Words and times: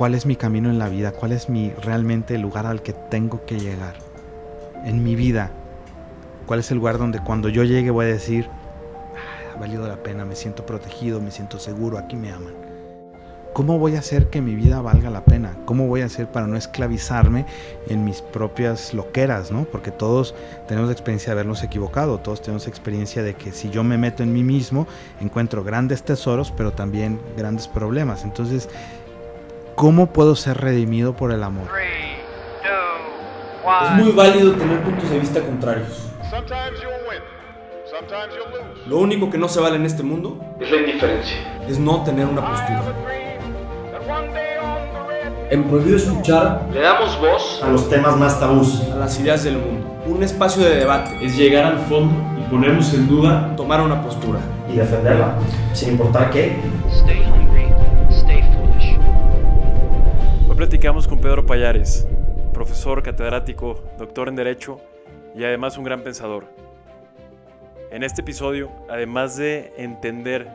cuál 0.00 0.14
es 0.14 0.24
mi 0.24 0.34
camino 0.34 0.70
en 0.70 0.78
la 0.78 0.88
vida, 0.88 1.12
cuál 1.12 1.32
es 1.32 1.50
mi 1.50 1.72
realmente 1.72 2.36
el 2.36 2.40
lugar 2.40 2.64
al 2.64 2.80
que 2.80 2.94
tengo 2.94 3.44
que 3.44 3.60
llegar 3.60 3.96
en 4.86 5.04
mi 5.04 5.14
vida. 5.14 5.50
¿Cuál 6.46 6.60
es 6.60 6.70
el 6.70 6.78
lugar 6.78 6.96
donde 6.96 7.20
cuando 7.20 7.50
yo 7.50 7.64
llegue 7.64 7.90
voy 7.90 8.06
a 8.06 8.08
decir, 8.08 8.48
ah, 8.48 9.54
ha 9.54 9.60
valido 9.60 9.86
la 9.86 10.02
pena, 10.02 10.24
me 10.24 10.36
siento 10.36 10.64
protegido, 10.64 11.20
me 11.20 11.30
siento 11.30 11.58
seguro, 11.58 11.98
aquí 11.98 12.16
me 12.16 12.32
aman? 12.32 12.54
¿Cómo 13.52 13.78
voy 13.78 13.96
a 13.96 13.98
hacer 13.98 14.30
que 14.30 14.40
mi 14.40 14.54
vida 14.54 14.80
valga 14.80 15.10
la 15.10 15.24
pena? 15.24 15.58
¿Cómo 15.66 15.86
voy 15.86 16.00
a 16.00 16.06
hacer 16.06 16.28
para 16.28 16.46
no 16.46 16.56
esclavizarme 16.56 17.44
en 17.88 18.04
mis 18.04 18.22
propias 18.22 18.94
loqueras, 18.94 19.50
¿no? 19.50 19.64
Porque 19.64 19.90
todos 19.90 20.34
tenemos 20.66 20.90
experiencia 20.90 21.26
de 21.26 21.32
habernos 21.32 21.62
equivocado, 21.62 22.20
todos 22.20 22.40
tenemos 22.40 22.68
experiencia 22.68 23.22
de 23.22 23.34
que 23.34 23.52
si 23.52 23.68
yo 23.68 23.82
me 23.82 23.98
meto 23.98 24.22
en 24.22 24.32
mí 24.32 24.44
mismo, 24.44 24.86
encuentro 25.20 25.64
grandes 25.64 26.04
tesoros, 26.04 26.52
pero 26.56 26.72
también 26.72 27.20
grandes 27.36 27.66
problemas. 27.66 28.24
Entonces, 28.24 28.68
¿cómo 29.80 30.08
puedo 30.08 30.36
ser 30.36 30.58
redimido 30.58 31.16
por 31.16 31.32
el 31.32 31.42
amor? 31.42 31.66
Es 33.84 33.90
muy 33.92 34.12
válido 34.12 34.52
tener 34.52 34.82
puntos 34.82 35.08
de 35.08 35.18
vista 35.18 35.40
contrarios. 35.40 36.10
Lo 38.86 38.98
único 38.98 39.30
que 39.30 39.38
no 39.38 39.48
se 39.48 39.58
vale 39.58 39.76
en 39.76 39.86
este 39.86 40.02
mundo 40.02 40.38
es 40.60 40.70
la 40.70 40.76
indiferencia. 40.76 41.62
Es 41.66 41.78
no 41.78 42.04
tener 42.04 42.26
una 42.26 42.46
postura. 42.46 42.82
En 45.48 45.64
Prohibido 45.64 45.96
Escuchar 45.96 46.66
le 46.74 46.80
damos 46.80 47.18
voz 47.18 47.62
a 47.62 47.68
los 47.70 47.88
temas 47.88 48.18
más 48.18 48.38
tabús, 48.38 48.82
a 48.92 48.96
las 48.96 49.18
ideas 49.18 49.44
del 49.44 49.56
mundo. 49.56 49.86
Un 50.04 50.22
espacio 50.22 50.62
de 50.62 50.76
debate. 50.76 51.16
Es 51.24 51.38
llegar 51.38 51.64
al 51.64 51.78
fondo 51.86 52.14
y 52.38 52.50
ponernos 52.50 52.92
en 52.92 53.08
duda, 53.08 53.56
tomar 53.56 53.80
una 53.80 54.02
postura 54.02 54.40
y 54.70 54.76
defenderla, 54.76 55.38
sin 55.72 55.92
importar 55.92 56.28
qué. 56.28 56.58
Hoy 56.84 57.29
platicamos 60.60 61.08
con 61.08 61.22
Pedro 61.22 61.46
Payares, 61.46 62.06
profesor 62.52 63.02
catedrático, 63.02 63.82
doctor 63.96 64.28
en 64.28 64.36
Derecho 64.36 64.78
y 65.34 65.42
además 65.42 65.78
un 65.78 65.84
gran 65.84 66.02
pensador. 66.02 66.44
En 67.90 68.02
este 68.02 68.20
episodio, 68.20 68.70
además 68.90 69.38
de 69.38 69.72
entender 69.78 70.52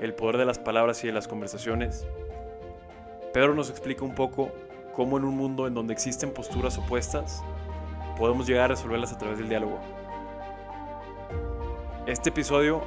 el 0.00 0.14
poder 0.14 0.38
de 0.38 0.46
las 0.46 0.58
palabras 0.58 1.04
y 1.04 1.08
de 1.08 1.12
las 1.12 1.28
conversaciones, 1.28 2.06
Pedro 3.34 3.54
nos 3.54 3.68
explica 3.68 4.02
un 4.02 4.14
poco 4.14 4.50
cómo 4.94 5.18
en 5.18 5.24
un 5.24 5.36
mundo 5.36 5.66
en 5.66 5.74
donde 5.74 5.92
existen 5.92 6.32
posturas 6.32 6.78
opuestas, 6.78 7.42
podemos 8.16 8.46
llegar 8.46 8.64
a 8.64 8.68
resolverlas 8.68 9.12
a 9.12 9.18
través 9.18 9.36
del 9.36 9.50
diálogo. 9.50 9.78
Este 12.06 12.30
episodio 12.30 12.80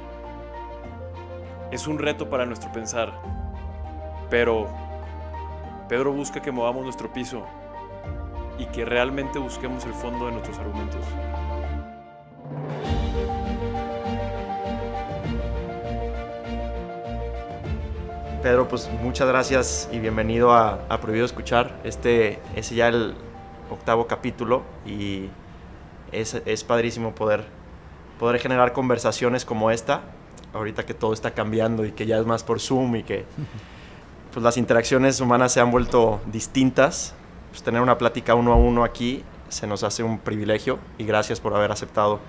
es 1.70 1.86
un 1.86 2.00
reto 2.00 2.28
para 2.28 2.46
nuestro 2.46 2.72
pensar, 2.72 3.12
pero 4.28 4.87
Pedro 5.88 6.12
busca 6.12 6.42
que 6.42 6.52
movamos 6.52 6.84
nuestro 6.84 7.10
piso 7.10 7.46
y 8.58 8.66
que 8.66 8.84
realmente 8.84 9.38
busquemos 9.38 9.86
el 9.86 9.94
fondo 9.94 10.26
de 10.26 10.32
nuestros 10.32 10.58
argumentos. 10.58 11.00
Pedro, 18.42 18.68
pues 18.68 18.90
muchas 19.02 19.28
gracias 19.28 19.88
y 19.90 19.98
bienvenido 19.98 20.52
a, 20.52 20.86
Prohibido 21.00 21.24
Escuchar. 21.24 21.80
Este 21.84 22.38
es 22.54 22.68
ya 22.68 22.88
el 22.88 23.14
octavo 23.70 24.06
capítulo 24.06 24.64
y 24.84 25.30
es, 26.12 26.34
es, 26.34 26.64
padrísimo 26.64 27.14
poder, 27.14 27.46
poder 28.18 28.40
generar 28.40 28.74
conversaciones 28.74 29.46
como 29.46 29.70
esta, 29.70 30.02
ahorita 30.52 30.84
que 30.84 30.92
todo 30.92 31.14
está 31.14 31.30
cambiando 31.30 31.86
y 31.86 31.92
que 31.92 32.04
ya 32.04 32.18
es 32.18 32.26
más 32.26 32.44
por 32.44 32.60
Zoom 32.60 32.96
y 32.96 33.02
que 33.04 33.24
pues, 34.38 34.44
las 34.44 34.56
interacciones 34.56 35.20
humanas 35.20 35.52
se 35.52 35.60
han 35.60 35.70
vuelto 35.70 36.20
distintas. 36.26 37.14
Pues 37.50 37.62
tener 37.62 37.80
una 37.80 37.98
plática 37.98 38.34
uno 38.34 38.52
a 38.52 38.56
uno 38.56 38.84
aquí 38.84 39.24
se 39.48 39.66
nos 39.66 39.82
hace 39.82 40.02
un 40.02 40.18
privilegio 40.18 40.78
y 40.98 41.04
gracias 41.04 41.40
por 41.40 41.54
haber 41.54 41.72
aceptado 41.72 42.20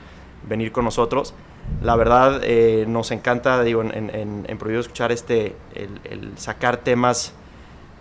venir 0.48 0.72
con 0.72 0.86
nosotros 0.86 1.34
la 1.82 1.96
verdad 1.96 2.42
eh, 2.44 2.86
nos 2.88 3.12
encanta, 3.12 3.64
digo, 3.64 3.82
en, 3.82 3.94
en, 3.94 4.58
Prohibido 4.58 4.82
Escuchar 4.82 5.12
este, 5.12 5.56
el, 5.76 6.38
sacar 6.38 6.78
temas 6.78 7.34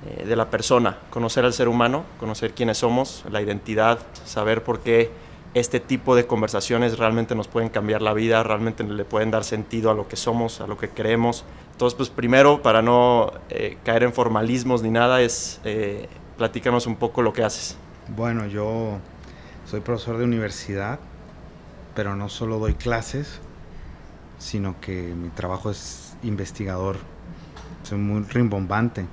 eh, 0.07 0.25
de 0.25 0.37
la 0.37 0.51
persona, 0.51 0.99
conocer 1.11 1.45
al 1.45 1.53
ser 1.53 1.69
humano, 1.69 2.05
conocer 2.19 2.55
quiénes 2.55 2.79
somos, 2.79 3.25
la 3.31 3.41
identidad, 3.41 4.01
saber 4.25 4.65
por 4.65 4.81
qué 4.81 5.11
este 5.55 5.81
tipo 5.81 6.15
de 6.15 6.27
conversaciones 6.27 6.99
realmente 6.99 7.35
nos 7.35 7.49
pueden 7.49 7.69
cambiar 7.69 8.03
la 8.03 8.13
vida, 8.13 8.43
realmente 8.43 8.85
le 8.85 9.05
pueden 9.05 9.31
dar 9.31 9.45
sentido 9.45 9.91
a 9.91 9.95
lo 9.95 10.09
que 10.09 10.17
somos, 10.17 10.61
a 10.61 10.67
lo 10.67 10.77
que 10.77 10.89
creemos. 10.89 11.45
Entonces, 11.73 11.97
pues 11.97 12.11
primero, 12.11 12.63
para 12.63 12.83
no 12.83 13.33
eh, 13.49 13.79
caer 13.85 14.03
en 14.03 14.13
formalismos 14.13 14.83
ni 14.83 14.91
nada, 14.91 15.21
es 15.21 15.61
platícanos 16.37 16.87
un 16.87 16.97
poco 16.97 17.23
lo 17.23 17.33
que 17.33 17.45
haces. 17.45 17.77
Bueno, 18.17 18.47
yo 18.47 18.99
soy 19.67 19.81
profesor 19.81 20.17
de 20.17 20.25
universidad, 20.25 20.99
pero 21.95 22.17
no 22.17 22.29
solo 22.29 22.59
doy 22.59 22.75
clases, 22.75 23.41
sino 24.39 24.81
que 24.81 25.15
mi 25.15 25.29
trabajo 25.29 25.71
es 25.71 26.17
investigador. 26.23 26.97
Soy 27.83 27.99
muy 27.99 28.23
rimbombante. 28.23 29.07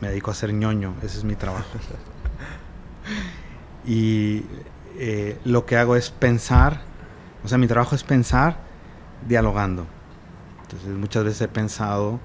Me 0.00 0.08
dedico 0.08 0.30
a 0.30 0.34
ser 0.34 0.52
ñoño, 0.52 0.94
ese 1.02 1.18
es 1.18 1.24
mi 1.24 1.34
trabajo. 1.34 1.66
y 3.86 4.44
eh, 4.98 5.38
lo 5.44 5.66
que 5.66 5.76
hago 5.76 5.96
es 5.96 6.10
pensar, 6.10 6.82
o 7.44 7.48
sea, 7.48 7.58
mi 7.58 7.66
trabajo 7.66 7.94
es 7.94 8.02
pensar 8.02 8.58
dialogando. 9.28 9.86
Entonces 10.62 10.88
muchas 10.90 11.24
veces 11.24 11.42
he 11.42 11.48
pensado 11.48 12.20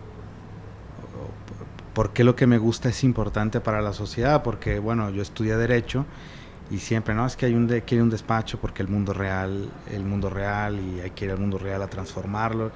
por 1.94 2.14
qué 2.14 2.24
lo 2.24 2.36
que 2.36 2.48
me 2.48 2.58
gusta 2.58 2.90
es 2.90 3.04
importante 3.04 3.60
para 3.60 3.82
la 3.82 3.94
sociedad, 3.94 4.44
porque 4.44 4.80
bueno, 4.80 5.10
yo 5.10 5.22
estudié 5.22 5.56
derecho 5.58 6.06
y 6.70 6.78
siempre, 6.78 7.14
no, 7.14 7.26
es 7.26 7.36
que 7.36 7.46
hay 7.46 7.54
un, 7.54 7.68
de, 7.68 7.82
quiere 7.82 8.02
un 8.02 8.10
despacho 8.10 8.60
porque 8.60 8.82
el 8.82 8.88
mundo 8.88 9.14
real, 9.14 9.70
el 9.92 10.06
mundo 10.06 10.30
real 10.30 10.80
y 10.80 11.02
hay 11.02 11.12
que 11.12 11.26
ir 11.26 11.32
al 11.32 11.38
mundo 11.38 11.58
real 11.58 11.82
a 11.82 11.90
transformarlo. 11.90 12.72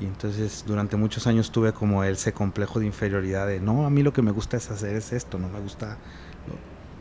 Y 0.00 0.04
entonces 0.04 0.64
durante 0.66 0.96
muchos 0.96 1.26
años 1.26 1.50
tuve 1.50 1.72
como 1.72 2.04
ese 2.04 2.32
complejo 2.32 2.78
de 2.78 2.86
inferioridad 2.86 3.48
de, 3.48 3.60
no, 3.60 3.84
a 3.84 3.90
mí 3.90 4.02
lo 4.02 4.12
que 4.12 4.22
me 4.22 4.30
gusta 4.30 4.56
es 4.56 4.70
hacer 4.70 4.94
es 4.94 5.12
esto, 5.12 5.38
no 5.38 5.48
me 5.48 5.60
gusta. 5.60 5.98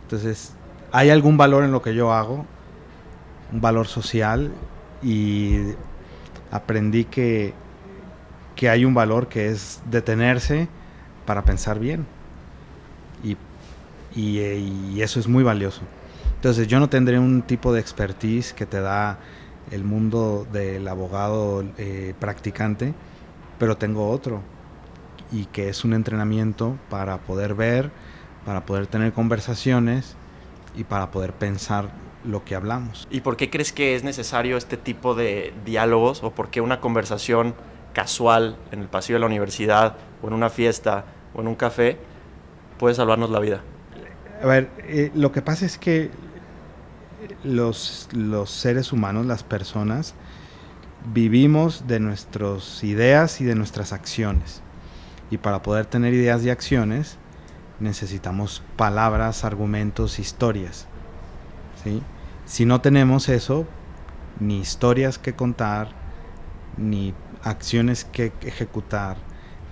Entonces, 0.04 0.54
hay 0.92 1.10
algún 1.10 1.38
valor 1.38 1.64
en 1.64 1.72
lo 1.72 1.82
que 1.82 1.94
yo 1.94 2.14
hago, 2.14 2.46
un 3.52 3.62
valor 3.62 3.88
social 3.88 4.52
y 5.02 5.58
aprendí 6.52 7.06
que, 7.06 7.54
que 8.56 8.70
hay 8.70 8.86
un 8.86 8.94
valor 8.94 9.28
que 9.28 9.50
es 9.50 9.82
detenerse 9.90 10.68
para 11.26 11.44
pensar 11.44 11.80
bien. 11.80 12.06
Y, 13.24 13.38
y, 14.16 15.02
eso 15.02 15.20
es 15.20 15.28
muy 15.28 15.44
valioso. 15.44 15.82
Entonces 16.36 16.68
yo 16.68 16.80
no 16.80 16.90
tendré 16.90 17.20
un 17.20 17.42
tipo 17.42 17.74
de 17.74 17.80
expertise 17.80 18.54
que 18.54 18.66
te 18.66 18.80
da 18.80 19.20
el 19.72 19.84
mundo 19.84 20.48
del 20.52 20.88
abogado 20.88 21.64
eh, 21.78 22.14
practicante, 22.20 22.94
pero 23.60 23.78
tengo 23.78 24.10
otro 24.10 24.42
y 25.32 25.46
que 25.46 25.70
es 25.70 25.84
un 25.84 25.94
entrenamiento 25.94 26.78
para 26.90 27.20
poder 27.20 27.54
ver, 27.54 27.92
para 28.46 28.66
poder 28.66 28.88
tener 28.88 29.14
conversaciones 29.14 30.16
y 30.76 30.84
para 30.84 31.12
poder 31.12 31.34
pensar 31.34 31.90
lo 32.24 32.44
que 32.44 32.56
hablamos. 32.56 33.08
¿Y 33.10 33.22
por 33.22 33.38
qué 33.38 33.50
crees 33.50 33.72
que 33.72 33.96
es 33.96 34.04
necesario 34.04 34.58
este 34.58 34.78
tipo 34.78 35.16
de 35.16 35.54
diálogos 35.66 36.24
o 36.24 36.32
por 36.32 36.50
qué 36.50 36.62
una 36.62 36.80
conversación 36.82 37.56
casual 37.94 38.58
en 38.72 38.82
el 38.82 38.88
pasillo 38.88 39.16
de 39.16 39.22
la 39.22 39.26
universidad 39.26 39.96
o 40.22 40.28
en 40.28 40.34
una 40.34 40.50
fiesta 40.50 41.06
o 41.34 41.42
en 41.42 41.48
un 41.48 41.56
café 41.56 41.98
puede 42.78 42.96
salvarnos 42.96 43.30
la 43.30 43.40
vida? 43.40 43.62
A 44.42 44.48
ver, 44.48 44.70
eh, 44.80 45.12
lo 45.16 45.32
que 45.32 45.42
pasa 45.42 45.66
es 45.66 45.78
que 45.78 46.12
los, 47.44 48.10
los 48.14 48.50
seres 48.50 48.94
humanos, 48.94 49.26
las 49.26 49.44
personas, 49.44 50.14
vivimos 51.14 51.88
de 51.88 52.00
nuestras 52.00 52.84
ideas 52.84 53.42
y 53.42 53.46
de 53.46 53.56
nuestras 53.56 53.94
acciones. 53.94 54.62
Y 55.32 55.38
para 55.38 55.62
poder 55.62 55.86
tener 55.86 56.14
ideas 56.14 56.44
y 56.44 56.50
acciones 56.50 57.18
necesitamos 57.80 58.64
palabras, 58.76 59.44
argumentos, 59.44 60.20
historias. 60.20 60.88
¿sí? 61.84 62.02
Si 62.46 62.66
no 62.66 62.82
tenemos 62.82 63.30
eso, 63.30 63.66
ni 64.40 64.60
historias 64.60 65.18
que 65.18 65.34
contar, 65.34 65.90
ni 66.78 67.14
acciones 67.44 68.06
que 68.06 68.32
ejecutar, 68.42 69.18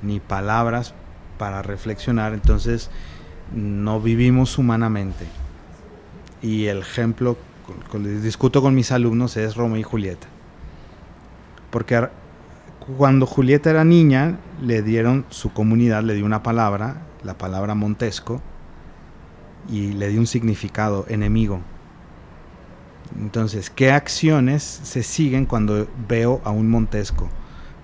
ni 0.01 0.19
palabras 0.19 0.94
para 1.38 1.62
reflexionar, 1.62 2.33
entonces 2.33 2.89
no 3.54 4.00
vivimos 4.00 4.57
humanamente. 4.57 5.25
Y 6.42 6.65
el 6.65 6.80
ejemplo 6.80 7.38
que 7.92 8.00
discuto 8.00 8.62
con 8.62 8.75
mis 8.75 8.92
alumnos 8.92 9.38
es 9.38 9.56
Romeo 9.56 9.77
y 9.77 9.83
Julieta. 9.83 10.27
Porque 11.71 12.07
cuando 12.98 13.25
Julieta 13.25 13.69
era 13.69 13.83
niña, 13.83 14.38
le 14.62 14.81
dieron, 14.81 15.25
su 15.30 15.51
comunidad 15.51 16.04
le 16.04 16.13
dio 16.13 16.25
una 16.25 16.44
palabra, 16.44 17.06
la 17.27 17.38
palabra 17.38 17.75
Montesco, 17.75 18.41
y 19.69 19.91
le 19.91 20.07
dio 20.07 20.19
un 20.19 20.27
significado, 20.27 21.06
enemigo. 21.09 21.59
Entonces, 23.19 23.69
¿qué 23.69 23.91
acciones 23.91 24.63
se 24.63 25.03
siguen 25.03 25.45
cuando 25.45 25.88
veo 26.07 26.41
a 26.45 26.51
un 26.51 26.69
Montesco? 26.69 27.29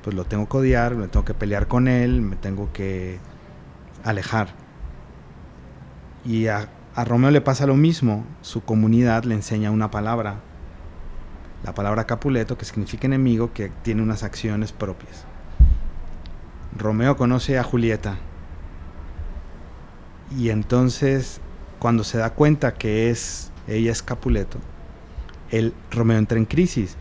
Pues 0.02 0.16
lo 0.16 0.24
tengo 0.24 0.48
que 0.48 0.58
odiar, 0.58 0.96
me 0.96 1.10
tengo 1.10 1.26
que 1.26 1.34
pelear 1.34 1.68
con 1.68 1.90
él, 1.90 2.22
me 2.22 2.38
tengo 2.38 2.72
que 2.72 3.20
alejar. 4.06 4.48
Y 6.24 6.48
a, 6.48 6.70
a 6.96 7.04
Romeo 7.04 7.30
le 7.30 7.42
pasa 7.42 7.68
lo 7.68 7.76
mismo, 7.76 8.26
su 8.42 8.64
comunidad 8.64 9.26
le 9.26 9.36
enseña 9.36 9.72
una 9.72 9.92
palabra, 9.92 10.36
la 11.66 11.74
palabra 11.74 12.06
Capuleto, 12.06 12.58
que 12.58 12.64
significa 12.64 13.08
enemigo, 13.08 13.52
que 13.52 13.72
tiene 13.82 14.02
unas 14.02 14.24
acciones 14.24 14.72
propias. 14.72 15.26
Romeo 16.78 17.18
conoce 17.18 17.60
a 17.60 17.64
Julieta 17.64 18.18
y 20.32 20.50
entonces 20.50 21.40
cuando 21.80 22.04
se 22.04 22.18
da 22.18 22.32
cuenta 22.32 22.74
que 22.74 23.10
es 23.10 23.52
ella 23.68 23.92
es 23.92 24.02
Capuleto, 24.02 24.60
el 25.52 25.74
Romeo 25.92 26.18
entra 26.18 26.38
en 26.38 26.46
crisis, 26.46 26.96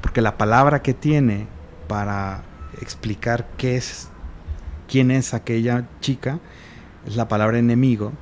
porque 0.00 0.22
la 0.22 0.36
palabra 0.38 0.82
que 0.82 0.94
tiene 0.94 1.46
para 1.86 2.42
explicar 2.80 3.48
qué 3.56 3.76
es 3.76 4.08
quién 4.86 5.10
es 5.10 5.34
aquella 5.34 5.88
chica 6.00 6.38
es 7.06 7.16
la 7.16 7.28
palabra 7.28 7.58
enemigo 7.58 8.12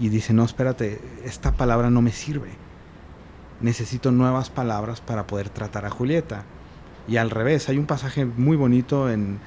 y 0.00 0.08
dice, 0.08 0.32
"No, 0.32 0.44
espérate, 0.44 1.00
esta 1.24 1.52
palabra 1.52 1.90
no 1.90 2.02
me 2.02 2.12
sirve. 2.12 2.50
Necesito 3.60 4.10
nuevas 4.10 4.50
palabras 4.50 5.00
para 5.00 5.26
poder 5.26 5.48
tratar 5.48 5.86
a 5.86 5.90
Julieta." 5.90 6.44
Y 7.06 7.18
al 7.18 7.30
revés, 7.30 7.68
hay 7.68 7.78
un 7.78 7.86
pasaje 7.86 8.24
muy 8.24 8.56
bonito 8.56 9.10
en 9.10 9.38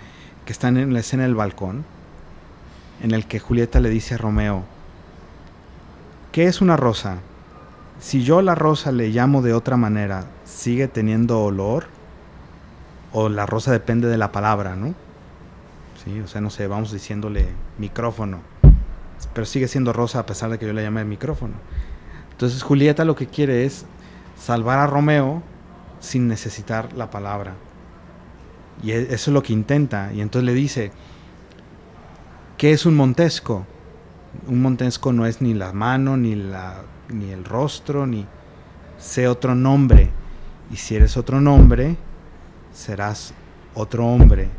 que 0.46 0.54
está 0.54 0.70
en 0.70 0.94
la 0.94 1.00
escena 1.00 1.24
del 1.24 1.36
balcón 1.36 1.86
en 3.02 3.12
el 3.12 3.26
que 3.26 3.40
Julieta 3.40 3.80
le 3.80 3.90
dice 3.90 4.16
a 4.16 4.18
Romeo, 4.18 4.64
¿qué 6.32 6.46
es 6.46 6.62
una 6.62 6.78
rosa? 6.78 7.18
Si 8.00 8.24
yo 8.24 8.42
la 8.42 8.56
rosa 8.56 8.92
le 8.92 9.10
llamo 9.10 9.42
de 9.42 9.54
otra 9.54 9.78
manera, 9.78 10.26
¿sigue 10.46 10.88
teniendo 10.88 11.42
olor? 11.44 11.86
O 13.12 13.30
la 13.30 13.46
rosa 13.46 13.72
depende 13.72 14.08
de 14.08 14.18
la 14.18 14.32
palabra, 14.32 14.76
¿no? 14.76 14.94
Sí, 16.04 16.20
o 16.20 16.28
sea, 16.28 16.42
no 16.42 16.50
sé, 16.50 16.68
vamos 16.68 16.92
diciéndole 16.92 17.48
micrófono, 17.78 18.40
pero 19.34 19.46
sigue 19.46 19.68
siendo 19.68 19.94
rosa 19.94 20.20
a 20.20 20.26
pesar 20.26 20.50
de 20.50 20.60
que 20.60 20.68
yo 20.68 20.74
le 20.74 20.84
llame 20.84 21.04
micrófono. 21.06 21.56
Entonces 22.32 22.62
Julieta 22.62 23.04
lo 23.04 23.16
que 23.16 23.28
quiere 23.28 23.66
es 23.66 23.86
salvar 24.38 24.78
a 24.80 24.88
Romeo 24.88 25.42
sin 26.00 26.28
necesitar 26.28 26.94
la 26.94 27.10
palabra. 27.10 27.54
Y 28.84 28.92
e, 28.92 29.02
eso 29.14 29.32
es 29.32 29.34
lo 29.34 29.42
que 29.42 29.54
intenta. 29.54 30.14
Y 30.14 30.22
entonces 30.22 30.46
le 30.46 30.54
dice, 30.54 30.92
¿Qué 32.58 32.72
es 32.72 32.88
un 32.88 32.96
montesco? 32.96 33.68
Un 34.48 34.64
montesco 34.64 35.14
no 35.14 35.28
es 35.28 35.44
ni 35.44 35.54
la 35.54 35.74
mano, 35.74 36.18
ni, 36.18 36.34
la, 36.34 36.82
ni 37.08 37.30
el 37.30 37.46
rostro, 37.46 38.08
ni 38.08 38.26
sé 38.98 39.28
otro 39.28 39.54
nombre. 39.54 40.10
Y 40.72 40.78
si 40.78 40.96
eres 40.96 41.18
otro 41.18 41.40
nombre, 41.40 41.98
serás 42.74 43.36
otro 43.76 44.08
hombre. 44.08 44.50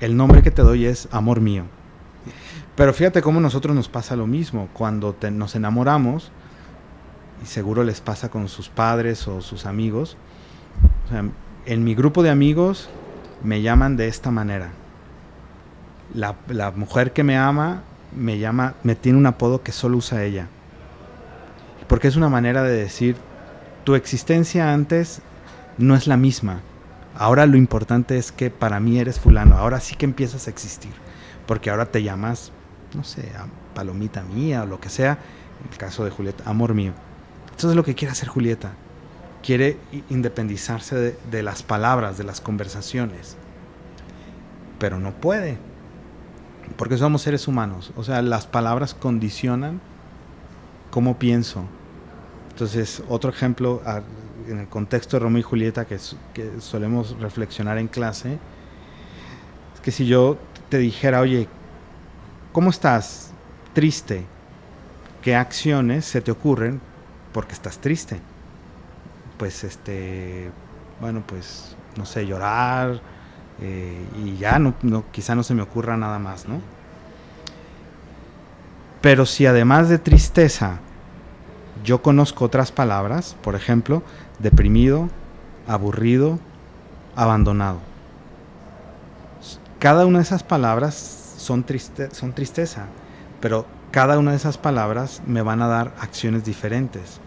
El 0.00 0.16
nombre 0.16 0.42
que 0.42 0.50
te 0.50 0.62
doy 0.62 0.84
es 0.84 1.08
amor 1.12 1.40
mío. 1.40 1.62
Pero 2.74 2.92
fíjate 2.92 3.22
cómo 3.22 3.38
a 3.38 3.42
nosotros 3.42 3.76
nos 3.76 3.88
pasa 3.88 4.16
lo 4.16 4.26
mismo. 4.26 4.68
Cuando 4.72 5.16
nos 5.30 5.54
enamoramos, 5.54 6.32
y 7.40 7.46
seguro 7.46 7.84
les 7.84 8.00
pasa 8.00 8.30
con 8.30 8.48
sus 8.48 8.68
padres 8.68 9.28
o 9.28 9.42
sus 9.42 9.64
amigos, 9.64 10.16
en 11.66 11.84
mi 11.84 11.94
grupo 11.94 12.24
de 12.24 12.30
amigos 12.30 12.88
me 13.44 13.62
llaman 13.62 13.96
de 13.96 14.08
esta 14.08 14.32
manera 14.32 14.72
la, 16.14 16.70
mujer 16.74 17.12
que 17.12 17.24
me 17.24 17.36
ama 17.36 17.82
me 18.14 18.38
llama, 18.38 18.74
me 18.82 18.94
tiene 18.94 19.18
un 19.18 19.26
apodo 19.26 19.62
que 19.62 19.72
solo 19.72 19.96
usa 19.96 20.24
ella. 20.24 20.48
Porque 21.88 22.08
es 22.08 22.16
una 22.16 22.28
manera 22.28 22.62
de 22.62 22.72
decir, 22.72 23.16
tu 23.84 23.94
existencia 23.94 24.72
antes 24.72 25.22
no 25.78 25.94
es 25.94 26.06
la 26.06 26.16
misma. 26.16 26.60
Ahora 27.16 27.46
lo 27.46 27.56
importante 27.56 28.18
es 28.18 28.32
que 28.32 28.50
para 28.50 28.80
mí 28.80 28.98
eres 28.98 29.20
fulano. 29.20 29.56
Ahora 29.56 29.80
sí 29.80 29.94
que 29.96 30.04
empiezas 30.04 30.46
a 30.46 30.50
existir. 30.50 30.92
Porque 31.46 31.70
ahora 31.70 31.86
te 31.86 32.02
llamas, 32.02 32.52
no 32.94 33.04
sé, 33.04 33.30
palomita 33.74 34.22
mía 34.22 34.62
o 34.62 34.66
lo 34.66 34.80
que 34.80 34.88
sea. 34.88 35.18
En 35.64 35.72
el 35.72 35.78
caso 35.78 36.04
de 36.04 36.10
Julieta, 36.10 36.44
amor 36.48 36.74
mío. 36.74 36.92
Eso 37.56 37.70
es 37.70 37.76
lo 37.76 37.84
que 37.84 37.94
quiere 37.94 38.12
hacer 38.12 38.28
Julieta. 38.28 38.72
Quiere 39.42 39.78
independizarse 40.08 41.16
de 41.30 41.42
las 41.42 41.62
palabras, 41.62 42.16
de 42.16 42.24
las 42.24 42.40
conversaciones. 42.40 43.36
Pero 44.78 44.98
no 44.98 45.12
puede 45.12 45.58
porque 46.76 46.96
somos 46.96 47.22
seres 47.22 47.48
humanos. 47.48 47.92
O 47.96 48.04
sea, 48.04 48.22
las 48.22 48.46
palabras 48.46 48.94
condicionan 48.94 49.80
cómo 50.90 51.18
pienso. 51.18 51.64
Entonces, 52.50 53.02
otro 53.08 53.30
ejemplo 53.30 53.82
en 54.48 54.58
el 54.58 54.68
contexto 54.68 55.16
de 55.16 55.20
Romeo 55.20 55.40
y 55.40 55.42
Julieta 55.42 55.84
que, 55.84 55.98
que 56.34 56.60
solemos 56.60 57.18
reflexionar 57.18 57.78
en 57.78 57.88
clase, 57.88 58.38
es 59.74 59.80
que 59.80 59.90
si 59.90 60.06
yo 60.06 60.38
te 60.68 60.78
dijera, 60.78 61.20
oye, 61.20 61.48
¿cómo 62.52 62.70
estás? 62.70 63.32
Triste. 63.72 64.24
¿Qué 65.22 65.36
acciones 65.36 66.04
se 66.04 66.20
te 66.20 66.30
ocurren 66.30 66.80
porque 67.32 67.52
estás 67.52 67.78
triste? 67.78 68.20
Pues 69.38 69.64
este, 69.64 70.50
bueno, 71.00 71.22
pues 71.26 71.76
no 71.96 72.06
sé, 72.06 72.26
llorar, 72.26 73.00
eh, 73.64 74.04
y 74.24 74.38
ya 74.38 74.58
no, 74.58 74.74
quizá 75.12 75.36
no 75.36 75.44
se 75.44 75.54
me 75.54 75.62
ocurra 75.62 75.96
nada 75.96 76.18
más, 76.18 76.48
¿no? 76.48 76.60
Pero 79.00 79.24
si 79.24 79.46
además 79.46 79.88
de 79.88 79.98
tristeza 79.98 80.80
yo 81.84 82.02
conozco 82.02 82.44
otras 82.44 82.72
palabras, 82.72 83.36
por 83.40 83.54
ejemplo, 83.54 84.02
deprimido, 84.40 85.08
aburrido, 85.68 86.40
abandonado. 87.14 87.78
Cada 89.78 90.06
una 90.06 90.18
de 90.18 90.24
esas 90.24 90.42
palabras 90.42 90.94
son, 91.38 91.62
triste, 91.62 92.12
son 92.12 92.32
tristeza, 92.32 92.86
pero 93.40 93.66
cada 93.92 94.18
una 94.18 94.32
de 94.32 94.38
esas 94.38 94.58
palabras 94.58 95.22
me 95.24 95.42
van 95.42 95.62
a 95.62 95.68
dar 95.68 95.94
acciones 96.00 96.44
diferentes. 96.44 97.20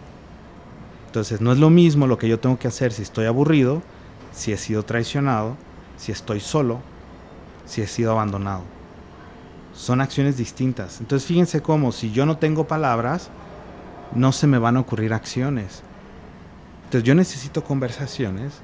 Entonces 1.06 1.40
no 1.40 1.52
es 1.52 1.58
lo 1.58 1.70
mismo 1.70 2.06
lo 2.06 2.18
que 2.18 2.28
yo 2.28 2.40
tengo 2.40 2.58
que 2.58 2.68
hacer 2.68 2.92
si 2.92 3.02
estoy 3.02 3.24
aburrido, 3.24 3.82
si 4.32 4.52
he 4.52 4.58
sido 4.58 4.82
traicionado, 4.82 5.56
si 5.96 6.12
estoy 6.12 6.40
solo, 6.40 6.80
si 7.64 7.82
he 7.82 7.86
sido 7.86 8.12
abandonado. 8.12 8.62
Son 9.74 10.00
acciones 10.00 10.36
distintas. 10.36 11.00
Entonces 11.00 11.26
fíjense 11.26 11.60
cómo 11.60 11.92
si 11.92 12.12
yo 12.12 12.24
no 12.24 12.38
tengo 12.38 12.66
palabras, 12.66 13.30
no 14.14 14.32
se 14.32 14.46
me 14.46 14.58
van 14.58 14.76
a 14.76 14.80
ocurrir 14.80 15.12
acciones. 15.12 15.82
Entonces 16.84 17.06
yo 17.06 17.14
necesito 17.14 17.64
conversaciones 17.64 18.54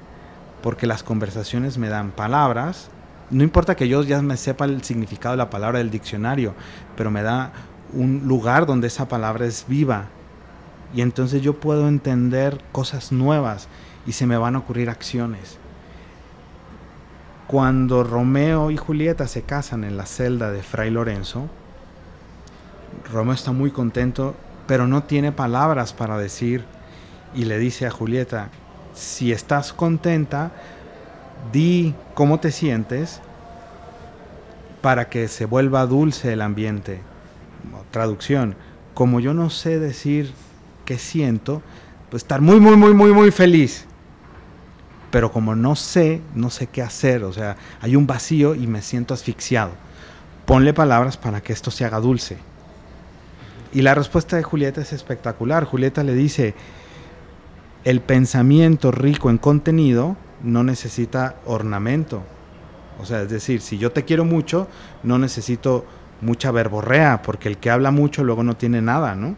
porque 0.61 0.87
las 0.87 1.03
conversaciones 1.03 1.77
me 1.77 1.89
dan 1.89 2.11
palabras. 2.11 2.89
No 3.29 3.43
importa 3.43 3.75
que 3.75 3.87
yo 3.87 4.01
ya 4.03 4.21
me 4.21 4.37
sepa 4.37 4.65
el 4.65 4.83
significado 4.83 5.33
de 5.33 5.37
la 5.37 5.49
palabra 5.49 5.79
del 5.79 5.91
diccionario, 5.91 6.55
pero 6.95 7.11
me 7.11 7.21
da 7.21 7.51
un 7.93 8.23
lugar 8.25 8.65
donde 8.65 8.87
esa 8.87 9.07
palabra 9.07 9.45
es 9.45 9.65
viva. 9.67 10.05
Y 10.95 11.01
entonces 11.01 11.41
yo 11.41 11.59
puedo 11.59 11.87
entender 11.87 12.59
cosas 12.71 13.11
nuevas 13.11 13.67
y 14.05 14.13
se 14.13 14.25
me 14.25 14.37
van 14.37 14.55
a 14.55 14.59
ocurrir 14.59 14.89
acciones. 14.89 15.57
Cuando 17.53 18.03
Romeo 18.03 18.71
y 18.71 18.77
Julieta 18.77 19.27
se 19.27 19.43
casan 19.43 19.83
en 19.83 19.95
la 19.95 20.07
celda 20.07 20.49
de 20.49 20.63
Fray 20.63 20.89
Lorenzo, 20.89 21.49
Romeo 23.11 23.35
está 23.35 23.51
muy 23.51 23.69
contento, 23.69 24.33
pero 24.65 24.87
no 24.87 25.03
tiene 25.03 25.31
palabras 25.31 25.93
para 25.93 26.17
decir 26.17 26.65
y 27.35 27.45
le 27.45 27.59
dice 27.59 27.85
a 27.85 27.91
Julieta, 27.91 28.49
si 28.95 29.31
estás 29.31 29.71
contenta, 29.71 30.51
di 31.51 31.93
cómo 32.15 32.39
te 32.39 32.49
sientes 32.49 33.21
para 34.81 35.09
que 35.09 35.27
se 35.27 35.45
vuelva 35.45 35.85
dulce 35.85 36.33
el 36.33 36.41
ambiente. 36.41 37.01
Traducción, 37.91 38.55
como 38.95 39.19
yo 39.19 39.35
no 39.35 39.51
sé 39.51 39.77
decir 39.77 40.33
qué 40.85 40.97
siento, 40.97 41.61
pues 42.09 42.23
estar 42.23 42.41
muy, 42.41 42.59
muy, 42.59 42.77
muy, 42.77 42.95
muy, 42.95 43.13
muy 43.13 43.29
feliz 43.29 43.85
pero 45.13 45.31
como 45.31 45.53
no 45.53 45.75
sé, 45.75 46.21
no 46.33 46.49
sé 46.49 46.65
qué 46.65 46.81
hacer, 46.81 47.23
o 47.23 47.31
sea, 47.31 47.55
hay 47.81 47.95
un 47.95 48.07
vacío 48.07 48.55
y 48.55 48.65
me 48.65 48.81
siento 48.81 49.13
asfixiado. 49.13 49.69
Ponle 50.47 50.73
palabras 50.73 51.17
para 51.17 51.39
que 51.39 51.53
esto 51.53 51.69
se 51.69 51.85
haga 51.85 51.99
dulce. 51.99 52.39
Y 53.73 53.83
la 53.83 53.93
respuesta 53.93 54.37
de 54.37 54.41
Julieta 54.41 54.81
es 54.81 54.91
espectacular. 54.91 55.65
Julieta 55.65 56.03
le 56.03 56.15
dice, 56.15 56.55
el 57.83 58.01
pensamiento 58.01 58.89
rico 58.89 59.29
en 59.29 59.37
contenido 59.37 60.17
no 60.41 60.63
necesita 60.63 61.35
ornamento. 61.45 62.23
O 62.99 63.05
sea, 63.05 63.21
es 63.21 63.29
decir, 63.29 63.61
si 63.61 63.77
yo 63.77 63.91
te 63.91 64.05
quiero 64.05 64.25
mucho, 64.25 64.67
no 65.03 65.19
necesito 65.19 65.85
mucha 66.21 66.49
verborrea, 66.49 67.21
porque 67.21 67.49
el 67.49 67.59
que 67.59 67.69
habla 67.69 67.91
mucho 67.91 68.23
luego 68.23 68.41
no 68.41 68.57
tiene 68.57 68.81
nada, 68.81 69.13
¿no? 69.13 69.35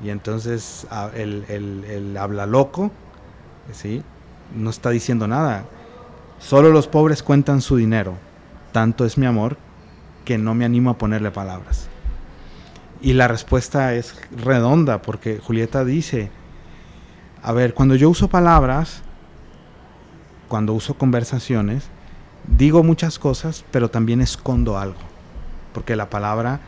Y 0.00 0.10
entonces 0.10 0.86
el, 1.16 1.44
el 1.48 2.16
habla 2.16 2.46
loco, 2.46 2.92
¿sí? 3.72 4.04
No 4.54 4.70
está 4.70 4.90
diciendo 4.90 5.26
nada. 5.26 5.64
Solo 6.38 6.70
los 6.70 6.86
pobres 6.86 7.22
cuentan 7.22 7.60
su 7.60 7.76
dinero. 7.76 8.14
Tanto 8.72 9.04
es 9.04 9.18
mi 9.18 9.26
amor 9.26 9.56
que 10.24 10.38
no 10.38 10.54
me 10.54 10.64
animo 10.64 10.90
a 10.90 10.98
ponerle 10.98 11.30
palabras. 11.30 11.88
Y 13.00 13.12
la 13.12 13.28
respuesta 13.28 13.94
es 13.94 14.14
redonda 14.30 15.02
porque 15.02 15.38
Julieta 15.38 15.84
dice, 15.84 16.30
a 17.42 17.52
ver, 17.52 17.74
cuando 17.74 17.94
yo 17.94 18.10
uso 18.10 18.28
palabras, 18.28 19.02
cuando 20.48 20.72
uso 20.72 20.94
conversaciones, 20.94 21.84
digo 22.46 22.82
muchas 22.82 23.18
cosas, 23.18 23.64
pero 23.70 23.90
también 23.90 24.20
escondo 24.20 24.78
algo. 24.78 25.00
Porque 25.72 25.96
la 25.96 26.10
palabra 26.10 26.60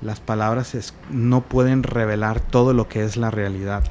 las 0.00 0.20
palabras 0.20 0.94
no 1.10 1.42
pueden 1.42 1.82
revelar 1.82 2.40
todo 2.40 2.72
lo 2.72 2.88
que 2.88 3.02
es 3.04 3.16
la 3.16 3.30
realidad. 3.30 3.82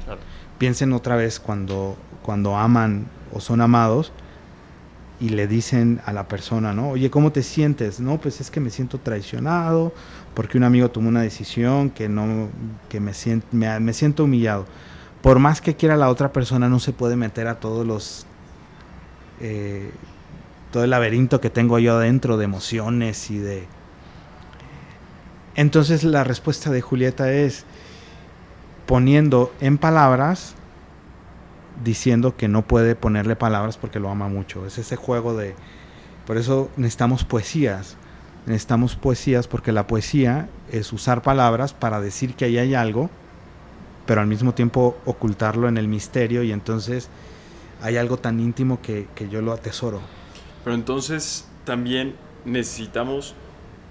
Piensen 0.56 0.92
otra 0.92 1.16
vez 1.16 1.38
cuando, 1.38 1.96
cuando 2.28 2.58
aman 2.58 3.06
o 3.32 3.40
son 3.40 3.62
amados 3.62 4.12
y 5.18 5.30
le 5.30 5.46
dicen 5.46 6.02
a 6.04 6.12
la 6.12 6.28
persona, 6.28 6.74
¿no? 6.74 6.90
Oye, 6.90 7.08
¿cómo 7.08 7.32
te 7.32 7.42
sientes? 7.42 8.00
No, 8.00 8.20
pues 8.20 8.42
es 8.42 8.50
que 8.50 8.60
me 8.60 8.68
siento 8.68 8.98
traicionado 8.98 9.94
porque 10.34 10.58
un 10.58 10.64
amigo 10.64 10.90
tomó 10.90 11.08
una 11.08 11.22
decisión 11.22 11.88
que 11.88 12.10
no, 12.10 12.50
que 12.90 13.00
me 13.00 13.14
siento, 13.14 13.46
me, 13.52 13.94
siento 13.94 14.24
humillado. 14.24 14.66
Por 15.22 15.38
más 15.38 15.62
que 15.62 15.74
quiera 15.74 15.96
la 15.96 16.10
otra 16.10 16.30
persona, 16.30 16.68
no 16.68 16.80
se 16.80 16.92
puede 16.92 17.16
meter 17.16 17.46
a 17.46 17.60
todos 17.60 17.86
los, 17.86 18.26
eh, 19.40 19.90
todo 20.70 20.84
el 20.84 20.90
laberinto 20.90 21.40
que 21.40 21.48
tengo 21.48 21.78
yo 21.78 21.96
adentro 21.96 22.36
de 22.36 22.44
emociones 22.44 23.30
y 23.30 23.38
de, 23.38 23.66
entonces 25.54 26.04
la 26.04 26.24
respuesta 26.24 26.68
de 26.68 26.82
Julieta 26.82 27.32
es 27.32 27.64
poniendo 28.84 29.50
en 29.62 29.78
palabras, 29.78 30.56
diciendo 31.82 32.36
que 32.36 32.48
no 32.48 32.62
puede 32.62 32.94
ponerle 32.96 33.36
palabras 33.36 33.76
porque 33.76 34.00
lo 34.00 34.10
ama 34.10 34.28
mucho. 34.28 34.66
Es 34.66 34.78
ese 34.78 34.96
juego 34.96 35.36
de... 35.36 35.54
Por 36.26 36.36
eso 36.36 36.70
necesitamos 36.76 37.24
poesías. 37.24 37.96
Necesitamos 38.46 38.96
poesías 38.96 39.46
porque 39.48 39.72
la 39.72 39.86
poesía 39.86 40.48
es 40.72 40.92
usar 40.92 41.22
palabras 41.22 41.72
para 41.74 42.00
decir 42.00 42.34
que 42.34 42.46
ahí 42.46 42.58
hay 42.58 42.74
algo, 42.74 43.10
pero 44.06 44.20
al 44.20 44.26
mismo 44.26 44.54
tiempo 44.54 44.98
ocultarlo 45.04 45.68
en 45.68 45.76
el 45.76 45.88
misterio 45.88 46.42
y 46.42 46.52
entonces 46.52 47.08
hay 47.82 47.96
algo 47.96 48.16
tan 48.16 48.40
íntimo 48.40 48.80
que, 48.80 49.06
que 49.14 49.28
yo 49.28 49.42
lo 49.42 49.52
atesoro. 49.52 50.00
Pero 50.64 50.74
entonces 50.74 51.46
también 51.64 52.14
necesitamos 52.44 53.34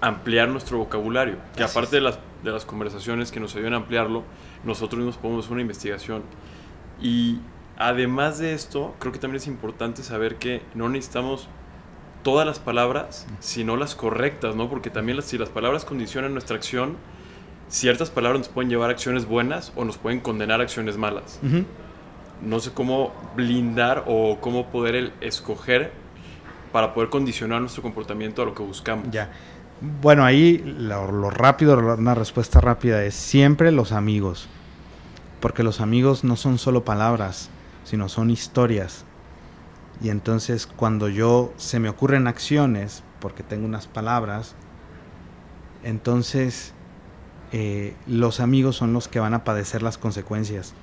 ampliar 0.00 0.48
nuestro 0.48 0.78
vocabulario, 0.78 1.36
que 1.56 1.64
aparte 1.64 1.96
de 1.96 2.02
las, 2.02 2.18
de 2.42 2.50
las 2.50 2.64
conversaciones 2.64 3.32
que 3.32 3.40
nos 3.40 3.54
ayudan 3.56 3.74
a 3.74 3.76
ampliarlo, 3.78 4.24
nosotros 4.64 4.98
mismos 4.98 5.16
podemos 5.16 5.44
hacer 5.44 5.52
una 5.52 5.62
investigación. 5.62 6.22
Y 7.00 7.38
además 7.78 8.38
de 8.38 8.52
esto, 8.52 8.94
creo 8.98 9.12
que 9.12 9.18
también 9.18 9.36
es 9.36 9.46
importante 9.46 10.02
saber 10.02 10.36
que 10.36 10.62
no 10.74 10.88
necesitamos 10.88 11.48
todas 12.22 12.46
las 12.46 12.58
palabras, 12.58 13.26
sino 13.38 13.76
las 13.76 13.94
correctas, 13.94 14.56
¿no? 14.56 14.68
Porque 14.68 14.90
también 14.90 15.16
las, 15.16 15.26
si 15.26 15.38
las 15.38 15.48
palabras 15.48 15.84
condicionan 15.84 16.32
nuestra 16.32 16.56
acción, 16.56 16.96
ciertas 17.68 18.10
palabras 18.10 18.40
nos 18.40 18.48
pueden 18.48 18.68
llevar 18.68 18.90
a 18.90 18.92
acciones 18.92 19.26
buenas 19.26 19.72
o 19.76 19.84
nos 19.84 19.96
pueden 19.96 20.20
condenar 20.20 20.60
a 20.60 20.64
acciones 20.64 20.96
malas. 20.96 21.38
No 22.42 22.60
sé 22.60 22.72
cómo 22.72 23.12
blindar 23.36 24.04
o 24.06 24.38
cómo 24.40 24.66
poder 24.66 24.96
el 24.96 25.12
escoger 25.20 25.92
para 26.72 26.94
poder 26.94 27.10
condicionar 27.10 27.60
nuestro 27.60 27.82
comportamiento 27.82 28.42
a 28.42 28.44
lo 28.44 28.54
que 28.54 28.62
buscamos. 28.62 29.08
Ya. 29.10 29.30
Bueno, 30.02 30.24
ahí 30.24 30.58
lo, 30.58 31.30
rápido, 31.30 31.78
una 31.96 32.14
respuesta 32.16 32.60
rápida 32.60 33.04
es 33.04 33.14
siempre 33.14 33.70
los 33.70 33.92
amigos. 33.92 34.48
Porque 35.40 35.62
los 35.62 35.80
amigos 35.80 36.24
no 36.24 36.34
son 36.34 36.58
solo 36.58 36.84
palabras, 36.84 37.48
sino 37.88 38.08
son 38.08 38.30
historias. 38.30 39.04
Y 40.02 40.10
entonces 40.10 40.66
cuando 40.66 41.08
yo 41.08 41.52
se 41.56 41.80
me 41.80 41.88
ocurren 41.88 42.26
acciones, 42.26 43.02
porque 43.20 43.42
tengo 43.42 43.64
unas 43.64 43.86
palabras, 43.86 44.54
entonces 45.82 46.74
eh, 47.52 47.94
los 48.06 48.40
amigos 48.40 48.76
son 48.76 48.92
los 48.92 49.08
que 49.08 49.20
van 49.20 49.32
a 49.32 49.44
padecer 49.44 49.82
las 49.82 49.96
consecuencias. 49.96 50.74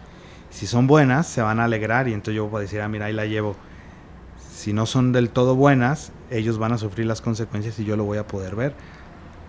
Si 0.49 0.67
son 0.67 0.87
buenas, 0.87 1.27
se 1.27 1.41
van 1.41 1.59
a 1.59 1.65
alegrar 1.65 2.07
y 2.07 2.13
entonces 2.13 2.35
yo 2.35 2.47
voy 2.47 2.59
a 2.59 2.61
decir, 2.61 2.81
ah, 2.81 2.87
mira, 2.87 3.05
ahí 3.05 3.13
la 3.13 3.25
llevo 3.25 3.55
si 4.55 4.73
no 4.73 4.85
son 4.85 5.11
del 5.11 5.29
todo 5.29 5.55
buenas, 5.55 6.11
ellos 6.31 6.57
van 6.57 6.71
a 6.71 6.77
sufrir 6.77 7.05
las 7.05 7.21
consecuencias 7.21 7.77
y 7.77 7.85
yo 7.85 7.97
lo 7.97 8.05
voy 8.05 8.17
a 8.17 8.25
poder 8.25 8.55
ver. 8.55 8.73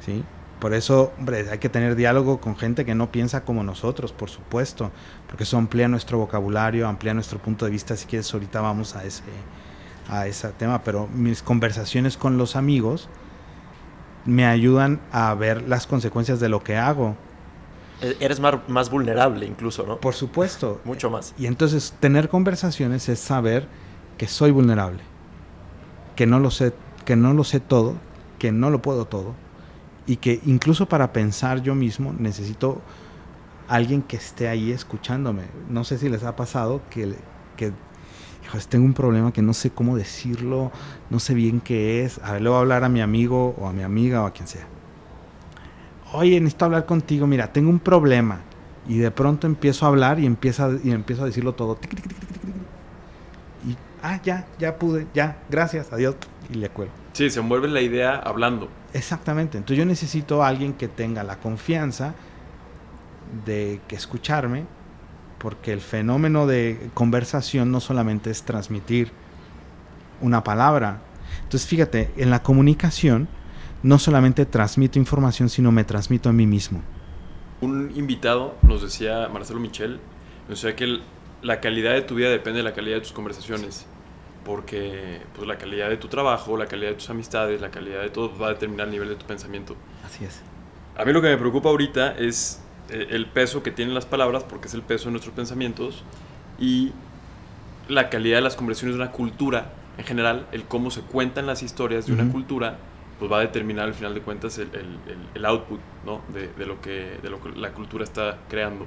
¿sí? 0.05 0.25
Por 0.61 0.73
eso, 0.73 1.13
hombre, 1.19 1.49
hay 1.51 1.59
que 1.59 1.69
tener 1.69 1.97
diálogo 1.97 2.41
con 2.41 2.57
gente 2.57 2.87
que 2.87 2.95
no 2.95 3.13
piensa 3.13 3.45
como 3.45 3.63
nosotros, 3.63 4.13
por 4.13 4.31
supuesto, 4.31 4.91
porque 5.27 5.45
eso 5.45 5.59
amplía 5.59 5.87
nuestro 5.87 6.19
vocabulario, 6.19 6.89
amplía 6.89 7.13
nuestro 7.13 7.39
punto 7.39 7.67
de 7.67 7.71
vista. 7.71 7.95
Si 7.95 8.07
quieres, 8.07 8.33
ahorita 8.33 8.63
vamos 8.63 8.97
a 8.97 9.05
ese, 9.05 9.23
a 10.09 10.27
ese 10.27 10.49
tema, 10.51 10.83
pero 10.83 11.09
mis 11.09 11.43
conversaciones 11.43 12.17
con 12.17 12.39
los 12.39 12.57
amigos 12.57 13.11
me 14.25 14.47
ayudan 14.47 15.01
a 15.13 15.35
ver 15.35 15.69
las 15.69 15.87
consecuencias 15.87 16.41
de 16.41 16.49
lo 16.49 16.65
que 16.65 16.77
hago. 16.77 17.17
E-, 18.01 18.17
eres 18.21 18.41
más, 18.41 18.57
más 18.67 18.89
vulnerable 18.89 19.45
incluso, 19.45 19.87
¿no? 19.87 20.01
Por 20.01 20.15
supuesto. 20.15 20.81
Mucho 20.85 21.11
más. 21.11 21.35
Y 21.37 21.47
entonces 21.47 21.95
tener 22.01 22.31
conversaciones 22.31 23.11
es 23.11 23.21
saber 23.21 23.69
que 24.17 24.27
soy 24.27 24.53
vulnerable, 24.53 25.03
que 26.17 26.27
no 26.27 26.41
lo 26.41 26.51
sé, 26.51 26.73
que 27.05 27.15
no 27.15 27.35
lo 27.35 27.45
sé 27.45 27.61
todo, 27.61 27.97
que 28.39 28.53
no 28.53 28.71
lo 28.71 28.81
puedo 28.81 29.05
todo 29.05 29.35
y 30.07 30.17
que 30.17 30.41
incluso 30.47 30.87
para 30.87 31.13
pensar 31.13 31.63
yo 31.63 31.75
mismo 31.75 32.15
necesito 32.19 32.81
alguien 33.69 34.03
que 34.03 34.17
esté 34.17 34.49
ahí 34.49 34.71
escuchándome. 34.71 35.43
No 35.69 35.85
sé 35.85 35.99
si 35.99 36.09
les 36.09 36.23
ha 36.25 36.37
pasado 36.37 36.83
que, 36.91 37.15
que 37.57 37.73
tengo 38.69 38.85
un 38.85 38.95
problema 38.95 39.33
que 39.33 39.43
no 39.43 39.53
sé 39.53 39.71
cómo 39.71 39.97
decirlo, 39.97 40.71
no 41.11 41.19
sé 41.19 41.35
bien 41.35 41.61
qué 41.61 42.05
es. 42.05 42.21
A 42.23 42.33
ver, 42.33 42.43
le 42.43 42.49
voy 42.49 42.57
a 42.57 42.61
hablar 42.61 42.85
a 42.85 42.89
mi 42.89 43.01
amigo 43.01 43.55
o 43.59 43.67
a 43.69 43.73
mi 43.73 43.83
amiga 43.83 44.23
o 44.23 44.27
a 44.27 44.33
quien 44.33 44.47
sea. 44.47 44.67
Oye, 46.13 46.41
necesito 46.41 46.65
hablar 46.65 46.87
contigo, 46.87 47.27
mira, 47.27 47.53
tengo 47.53 47.71
un 47.71 47.81
problema. 47.81 48.41
Y 48.89 48.99
de 48.99 49.11
pronto 49.11 49.49
empiezo 49.49 49.85
a 49.85 49.89
hablar 49.89 50.21
y, 50.21 50.27
empieza, 50.27 50.71
y 50.83 50.93
empiezo 50.93 51.25
a 51.25 51.27
decirlo 51.27 51.55
todo 51.55 51.77
ah, 54.03 54.21
ya, 54.23 54.47
ya 54.59 54.79
pude, 54.79 55.07
ya, 55.13 55.43
gracias, 55.51 55.93
adiós, 55.93 56.15
y 56.51 56.55
le 56.55 56.69
cuelgo. 56.69 56.95
Sí, 57.13 57.31
se 57.31 57.41
envuelve 57.41 57.69
la 57.69 57.81
idea 57.81 58.17
hablando. 58.17 58.69
Exactamente, 58.93 59.59
entonces 59.59 59.79
yo 59.79 59.87
necesito 59.87 60.43
a 60.43 60.49
alguien 60.49 60.73
que 60.75 60.89
tenga 60.89 61.23
la 61.25 61.39
confianza 61.39 62.15
de 63.45 63.81
que 63.89 63.97
escucharme, 63.97 64.65
porque 65.39 65.73
el 65.73 65.81
fenómeno 65.81 66.47
de 66.47 66.91
conversación 66.95 67.71
no 67.71 67.81
solamente 67.81 68.31
es 68.31 68.43
transmitir 68.43 69.11
una 70.21 70.43
palabra. 70.43 71.03
Entonces 71.43 71.69
fíjate, 71.69 72.11
en 72.17 72.31
la 72.31 72.43
comunicación 72.43 73.29
no 73.83 73.99
solamente 73.99 74.47
transmito 74.47 74.99
información, 74.99 75.49
sino 75.49 75.71
me 75.73 75.85
transmito 75.85 76.29
a 76.29 76.33
mí 76.33 76.47
mismo. 76.47 76.83
Un 77.61 77.93
invitado 77.95 78.57
nos 78.63 78.83
decía, 78.83 79.29
Marcelo 79.33 79.61
Michel, 79.61 80.01
nos 80.49 80.61
decía 80.61 80.77
que 80.77 81.01
la 81.43 81.61
calidad 81.61 81.93
de 81.93 82.03
tu 82.03 82.15
vida 82.15 82.31
depende 82.31 82.59
de 82.59 82.65
la 82.65 82.73
calidad 82.73 82.97
de 82.97 83.03
tus 83.03 83.13
conversaciones 83.13 83.87
porque 84.47 85.21
pues, 85.35 85.47
la 85.47 85.59
calidad 85.59 85.91
de 85.91 85.97
tu 85.97 86.07
trabajo, 86.07 86.57
la 86.57 86.67
calidad 86.67 86.91
de 86.91 86.95
tus 86.95 87.11
amistades, 87.11 87.61
la 87.61 87.71
calidad 87.71 88.01
de 88.01 88.11
todo 88.11 88.33
va 88.39 88.47
a 88.47 88.51
determinar 88.51 88.87
el 88.87 88.93
nivel 88.93 89.09
de 89.09 89.17
tu 89.17 89.27
pensamiento. 89.27 89.75
Así 90.05 90.25
es. 90.25 90.41
A 90.97 91.05
mí 91.05 91.13
lo 91.13 91.21
que 91.21 91.29
me 91.29 91.37
preocupa 91.37 91.69
ahorita 91.69 92.17
es 92.17 92.63
eh, 92.89 93.09
el 93.11 93.27
peso 93.27 93.65
que 93.65 93.73
tienen 93.73 93.93
las 93.93 94.07
palabras, 94.07 94.45
porque 94.45 94.69
es 94.69 94.75
el 94.75 94.83
peso 94.83 95.07
de 95.07 95.11
nuestros 95.11 95.35
pensamientos, 95.35 96.05
y 96.61 96.93
la 97.89 98.09
calidad 98.09 98.37
de 98.39 98.43
las 98.43 98.55
conversaciones 98.55 98.97
de 98.97 99.03
una 99.03 99.11
cultura 99.11 99.73
en 99.99 100.05
general, 100.05 100.47
el 100.53 100.65
cómo 100.65 100.91
se 100.91 101.01
cuentan 101.01 101.47
las 101.47 101.63
historias 101.63 102.07
de 102.07 102.13
una 102.13 102.31
cultura, 102.31 102.79
pues 103.19 103.33
va 103.33 103.39
a 103.39 103.41
determinar 103.41 103.87
al 103.87 103.95
final 103.95 104.15
de 104.15 104.21
cuentas 104.21 104.59
el, 104.59 104.69
el, 104.75 105.19
el 105.35 105.45
output 105.47 105.81
¿no? 106.05 106.21
de, 106.33 106.49
de, 106.49 106.67
lo 106.67 106.81
que, 106.83 107.19
de 107.23 107.31
lo 107.31 107.41
que 107.41 107.49
la 107.51 107.73
cultura 107.73 108.05
está 108.05 108.39
creando. 108.49 108.87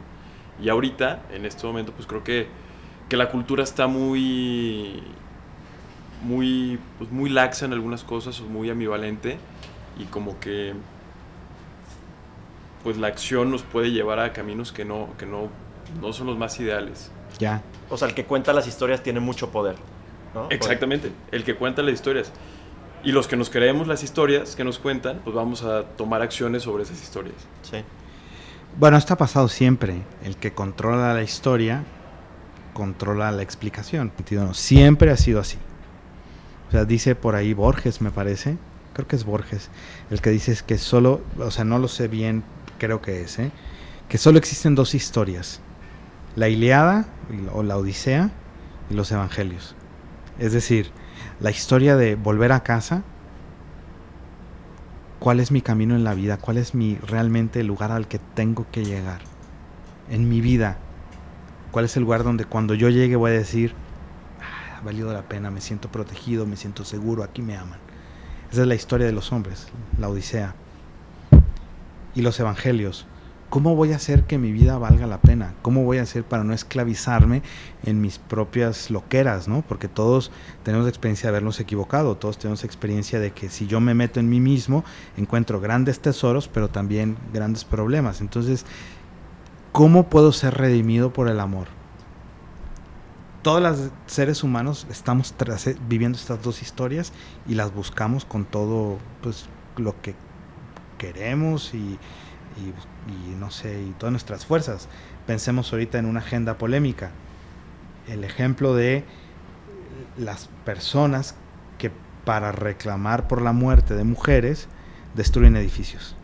Y 0.61 0.69
ahorita, 0.69 1.23
en 1.31 1.45
este 1.45 1.65
momento, 1.65 1.91
pues 1.93 2.07
creo 2.07 2.23
que, 2.23 2.47
que 3.09 3.17
la 3.17 3.29
cultura 3.29 3.63
está 3.63 3.87
muy 3.87 5.01
muy, 6.21 6.79
pues 6.97 7.11
muy 7.11 7.29
laxa 7.29 7.65
en 7.65 7.73
algunas 7.73 8.03
cosas, 8.03 8.41
muy 8.41 8.69
ambivalente 8.69 9.37
y 9.97 10.05
como 10.05 10.39
que 10.39 10.73
pues 12.83 12.97
la 12.97 13.07
acción 13.07 13.51
nos 13.51 13.63
puede 13.63 13.91
llevar 13.91 14.19
a 14.19 14.31
caminos 14.33 14.71
que 14.71 14.85
no, 14.85 15.09
que 15.17 15.25
no, 15.25 15.49
no 16.01 16.13
son 16.13 16.27
los 16.27 16.37
más 16.37 16.59
ideales. 16.59 17.11
Ya. 17.37 17.61
O 17.89 17.97
sea, 17.97 18.07
el 18.07 18.13
que 18.13 18.25
cuenta 18.25 18.53
las 18.53 18.67
historias 18.67 19.03
tiene 19.03 19.19
mucho 19.19 19.51
poder. 19.51 19.75
Exactamente, 20.49 21.11
el 21.31 21.43
que 21.43 21.55
cuenta 21.55 21.81
las 21.81 21.93
historias. 21.93 22.31
Y 23.03 23.11
los 23.11 23.27
que 23.27 23.35
nos 23.35 23.49
creemos 23.49 23.87
las 23.87 24.03
historias 24.03 24.55
que 24.55 24.63
nos 24.63 24.77
cuentan, 24.77 25.21
pues 25.23 25.35
vamos 25.35 25.63
a 25.63 25.83
tomar 25.83 26.21
acciones 26.21 26.63
sobre 26.63 26.83
esas 26.83 27.01
historias. 27.01 27.35
Sí. 27.61 27.77
Bueno, 28.77 28.97
esto 28.97 29.13
ha 29.13 29.17
pasado 29.17 29.47
siempre. 29.47 30.01
El 30.23 30.37
que 30.37 30.53
controla 30.53 31.13
la 31.13 31.23
historia 31.23 31.83
controla 32.73 33.31
la 33.31 33.41
explicación. 33.41 34.11
Siempre 34.53 35.11
ha 35.11 35.17
sido 35.17 35.39
así. 35.39 35.57
O 36.69 36.71
sea, 36.71 36.85
dice 36.85 37.15
por 37.15 37.35
ahí 37.35 37.53
Borges, 37.53 37.99
me 37.99 38.11
parece. 38.11 38.57
Creo 38.93 39.07
que 39.07 39.15
es 39.15 39.25
Borges. 39.25 39.69
El 40.11 40.21
que 40.21 40.29
dice 40.29 40.55
que 40.65 40.77
solo, 40.77 41.21
o 41.39 41.51
sea, 41.51 41.65
no 41.65 41.79
lo 41.79 41.87
sé 41.87 42.07
bien, 42.07 42.43
creo 42.77 43.01
que 43.01 43.21
es, 43.23 43.39
¿eh? 43.39 43.51
Que 44.07 44.17
solo 44.17 44.37
existen 44.37 44.75
dos 44.75 44.95
historias. 44.95 45.61
La 46.35 46.47
Iliada 46.47 47.07
o 47.53 47.63
la 47.63 47.77
Odisea 47.77 48.31
y 48.89 48.93
los 48.93 49.11
Evangelios. 49.11 49.75
Es 50.37 50.53
decir, 50.53 50.91
la 51.39 51.51
historia 51.51 51.95
de 51.95 52.15
volver 52.15 52.51
a 52.51 52.63
casa, 52.63 53.03
cuál 55.19 55.39
es 55.39 55.51
mi 55.51 55.61
camino 55.61 55.95
en 55.95 56.03
la 56.03 56.13
vida, 56.13 56.37
cuál 56.37 56.57
es 56.57 56.75
mi 56.75 56.95
realmente 56.95 57.59
el 57.59 57.67
lugar 57.67 57.91
al 57.91 58.07
que 58.07 58.19
tengo 58.19 58.67
que 58.71 58.85
llegar 58.85 59.21
en 60.09 60.29
mi 60.29 60.41
vida. 60.41 60.77
¿Cuál 61.71 61.85
es 61.85 61.97
el 61.97 62.03
lugar 62.03 62.23
donde 62.23 62.45
cuando 62.45 62.73
yo 62.73 62.89
llegue 62.89 63.15
voy 63.15 63.31
a 63.31 63.35
decir, 63.35 63.73
valido 64.83 65.11
la 65.13 65.23
pena, 65.23 65.51
me 65.51 65.61
siento 65.61 65.89
protegido, 65.89 66.45
me 66.45 66.55
siento 66.55 66.85
seguro, 66.85 67.23
aquí 67.23 67.41
me 67.41 67.55
aman. 67.57 67.79
Esa 68.51 68.61
es 68.61 68.67
la 68.67 68.75
historia 68.75 69.05
de 69.05 69.13
los 69.13 69.31
hombres, 69.31 69.67
la 69.97 70.09
Odisea. 70.09 70.55
y 72.15 72.21
los 72.21 72.39
evangelios. 72.39 73.05
¿Cómo 73.49 73.75
voy 73.75 73.93
a 73.93 73.95
hacer 73.95 74.25
que 74.25 74.37
mi 74.37 74.51
vida 74.51 74.77
valga 74.77 75.07
la 75.07 75.21
pena? 75.21 75.55
¿Cómo 75.63 75.83
voy 75.83 75.97
a 75.97 76.03
hacer 76.03 76.23
para 76.23 76.43
no 76.43 76.53
esclavizarme 76.53 77.41
en 77.83 77.99
mis 77.99 78.19
propias 78.19 78.91
loqueras, 78.91 79.47
¿no? 79.47 79.63
Porque 79.67 79.87
todos 79.87 80.31
tenemos 80.63 80.87
experiencia 80.87 81.27
de 81.27 81.29
habernos 81.29 81.59
equivocado, 81.59 82.15
todos 82.15 82.37
tenemos 82.37 82.63
experiencia 82.63 83.19
de 83.19 83.31
que 83.31 83.49
si 83.49 83.65
yo 83.65 83.79
me 83.79 83.95
meto 83.95 84.19
en 84.19 84.29
mí 84.29 84.39
mismo, 84.39 84.83
encuentro 85.17 85.59
grandes 85.59 85.99
tesoros, 85.99 86.47
pero 86.47 86.69
también 86.69 87.17
grandes 87.33 87.65
problemas. 87.65 88.21
Entonces, 88.21 88.65
¿cómo 89.71 90.09
puedo 90.09 90.31
ser 90.31 90.55
redimido 90.55 91.11
por 91.11 91.27
el 91.27 91.39
amor? 91.39 91.78
Todos 93.49 93.63
los 93.63 93.89
seres 94.05 94.43
humanos 94.43 94.85
estamos 94.91 95.33
viviendo 95.87 96.19
estas 96.19 96.39
dos 96.43 96.61
historias 96.61 97.11
y 97.47 97.55
las 97.55 97.73
buscamos 97.73 98.23
con 98.23 98.45
todo 98.45 98.99
pues, 99.23 99.47
lo 99.75 99.99
que 100.03 100.13
queremos 100.99 101.73
y 101.73 101.97
no 103.39 103.49
sé, 103.49 103.81
y 103.81 103.89
todas 103.97 104.11
nuestras 104.11 104.45
fuerzas. 104.45 104.87
Pensemos 105.25 105.73
ahorita 105.73 105.97
en 105.97 106.05
una 106.05 106.19
agenda 106.19 106.59
polémica. 106.59 107.09
El 108.07 108.23
ejemplo 108.23 108.75
de 108.75 109.03
las 110.15 110.47
personas 110.63 111.33
que 111.79 111.91
para 112.25 112.51
reclamar 112.51 113.27
por 113.27 113.41
la 113.41 113.51
muerte 113.51 113.95
de 113.95 114.03
mujeres 114.03 114.67
destruyen 115.15 115.55
edificios. 115.55 116.15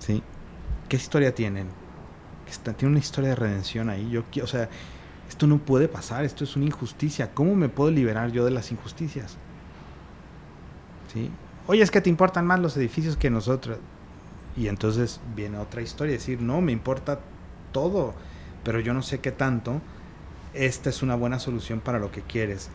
¿Sí? 0.00 0.24
¿Qué 0.88 0.96
historia 0.96 1.36
tienen? 1.36 1.68
Tiene 2.76 2.90
una 2.90 2.98
historia 2.98 3.30
de 3.30 3.36
redención 3.36 3.90
ahí. 3.90 4.10
Yo, 4.10 4.24
o 4.42 4.46
sea, 4.48 4.68
esto 5.34 5.48
no 5.48 5.58
puede 5.58 5.88
pasar, 5.88 6.24
esto 6.24 6.44
es 6.44 6.54
una 6.54 6.66
injusticia. 6.66 7.34
¿Cómo 7.34 7.56
me 7.56 7.68
puedo 7.68 7.90
liberar 7.90 8.30
yo 8.30 8.44
de 8.44 8.52
las 8.52 8.70
injusticias? 8.70 9.36
¿Sí? 11.12 11.28
Oye, 11.66 11.82
es 11.82 11.90
que 11.90 12.00
te 12.00 12.08
importan 12.08 12.46
más 12.46 12.60
los 12.60 12.76
edificios 12.76 13.16
que 13.16 13.30
nosotros. 13.30 13.78
Y 14.56 14.68
entonces 14.68 15.20
viene 15.34 15.58
otra 15.58 15.82
historia, 15.82 16.12
decir, 16.12 16.40
no, 16.40 16.60
me 16.60 16.70
importa 16.70 17.18
todo, 17.72 18.14
pero 18.62 18.78
yo 18.78 18.94
no 18.94 19.02
sé 19.02 19.18
qué 19.18 19.32
tanto, 19.32 19.80
esta 20.52 20.88
es 20.88 21.02
una 21.02 21.16
buena 21.16 21.40
solución 21.40 21.80
para 21.80 21.98
lo 21.98 22.12
que 22.12 22.22
quieres. 22.22 22.70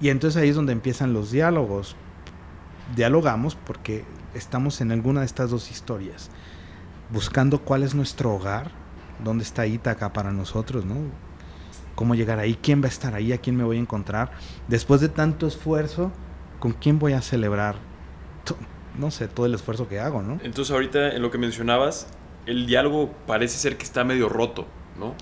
Y 0.00 0.08
entonces 0.08 0.42
ahí 0.42 0.48
es 0.48 0.56
donde 0.56 0.72
empiezan 0.72 1.12
los 1.12 1.30
diálogos. 1.30 1.94
Dialogamos 2.96 3.54
porque 3.54 4.06
estamos 4.32 4.80
en 4.80 4.92
alguna 4.92 5.20
de 5.20 5.26
estas 5.26 5.50
dos 5.50 5.70
historias, 5.70 6.30
buscando 7.12 7.58
cuál 7.60 7.82
es 7.82 7.94
nuestro 7.94 8.34
hogar, 8.34 8.81
dónde 9.22 9.44
está 9.44 9.66
Ítaca 9.66 10.12
para 10.12 10.32
nosotros, 10.32 10.84
¿no? 10.84 10.96
¿Cómo 11.94 12.14
llegar 12.14 12.38
ahí? 12.38 12.58
¿Quién 12.60 12.80
va 12.80 12.86
a 12.86 12.88
estar 12.88 13.14
ahí? 13.14 13.32
¿A 13.32 13.38
quién 13.38 13.56
me 13.56 13.64
voy 13.64 13.76
a 13.76 13.80
encontrar? 13.80 14.32
Después 14.68 15.00
de 15.00 15.08
tanto 15.08 15.46
esfuerzo, 15.46 16.10
¿con 16.58 16.72
quién 16.72 16.98
voy 16.98 17.12
a 17.12 17.20
celebrar 17.20 17.76
no 18.98 19.10
sé, 19.10 19.28
todo 19.28 19.46
el 19.46 19.54
esfuerzo 19.54 19.88
que 19.88 20.00
hago, 20.00 20.22
¿no? 20.22 20.38
Entonces 20.42 20.72
ahorita 20.72 21.10
en 21.10 21.22
lo 21.22 21.30
que 21.30 21.38
mencionabas, 21.38 22.06
el 22.46 22.66
diálogo 22.66 23.10
parece 23.26 23.56
ser 23.58 23.76
que 23.76 23.84
está 23.84 24.04
medio 24.04 24.28
roto, 24.28 24.66
¿no? 24.98 25.14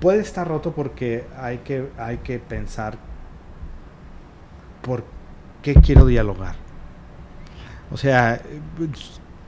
Puede 0.00 0.20
estar 0.20 0.46
roto 0.46 0.72
porque 0.72 1.26
hay 1.38 1.58
que, 1.58 1.90
hay 1.98 2.18
que 2.18 2.38
pensar 2.38 2.98
por 4.82 5.04
qué 5.62 5.74
quiero 5.74 6.06
dialogar. 6.06 6.56
O 7.90 7.96
sea, 7.96 8.40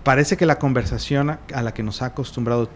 parece 0.05 0.37
que 0.37 0.47
la 0.47 0.59
conversación 0.59 1.31
a 1.31 1.63
la 1.63 1.75
que 1.75 1.83
nos 1.83 2.03
ha 2.03 2.07
acostumbrado 2.07 2.71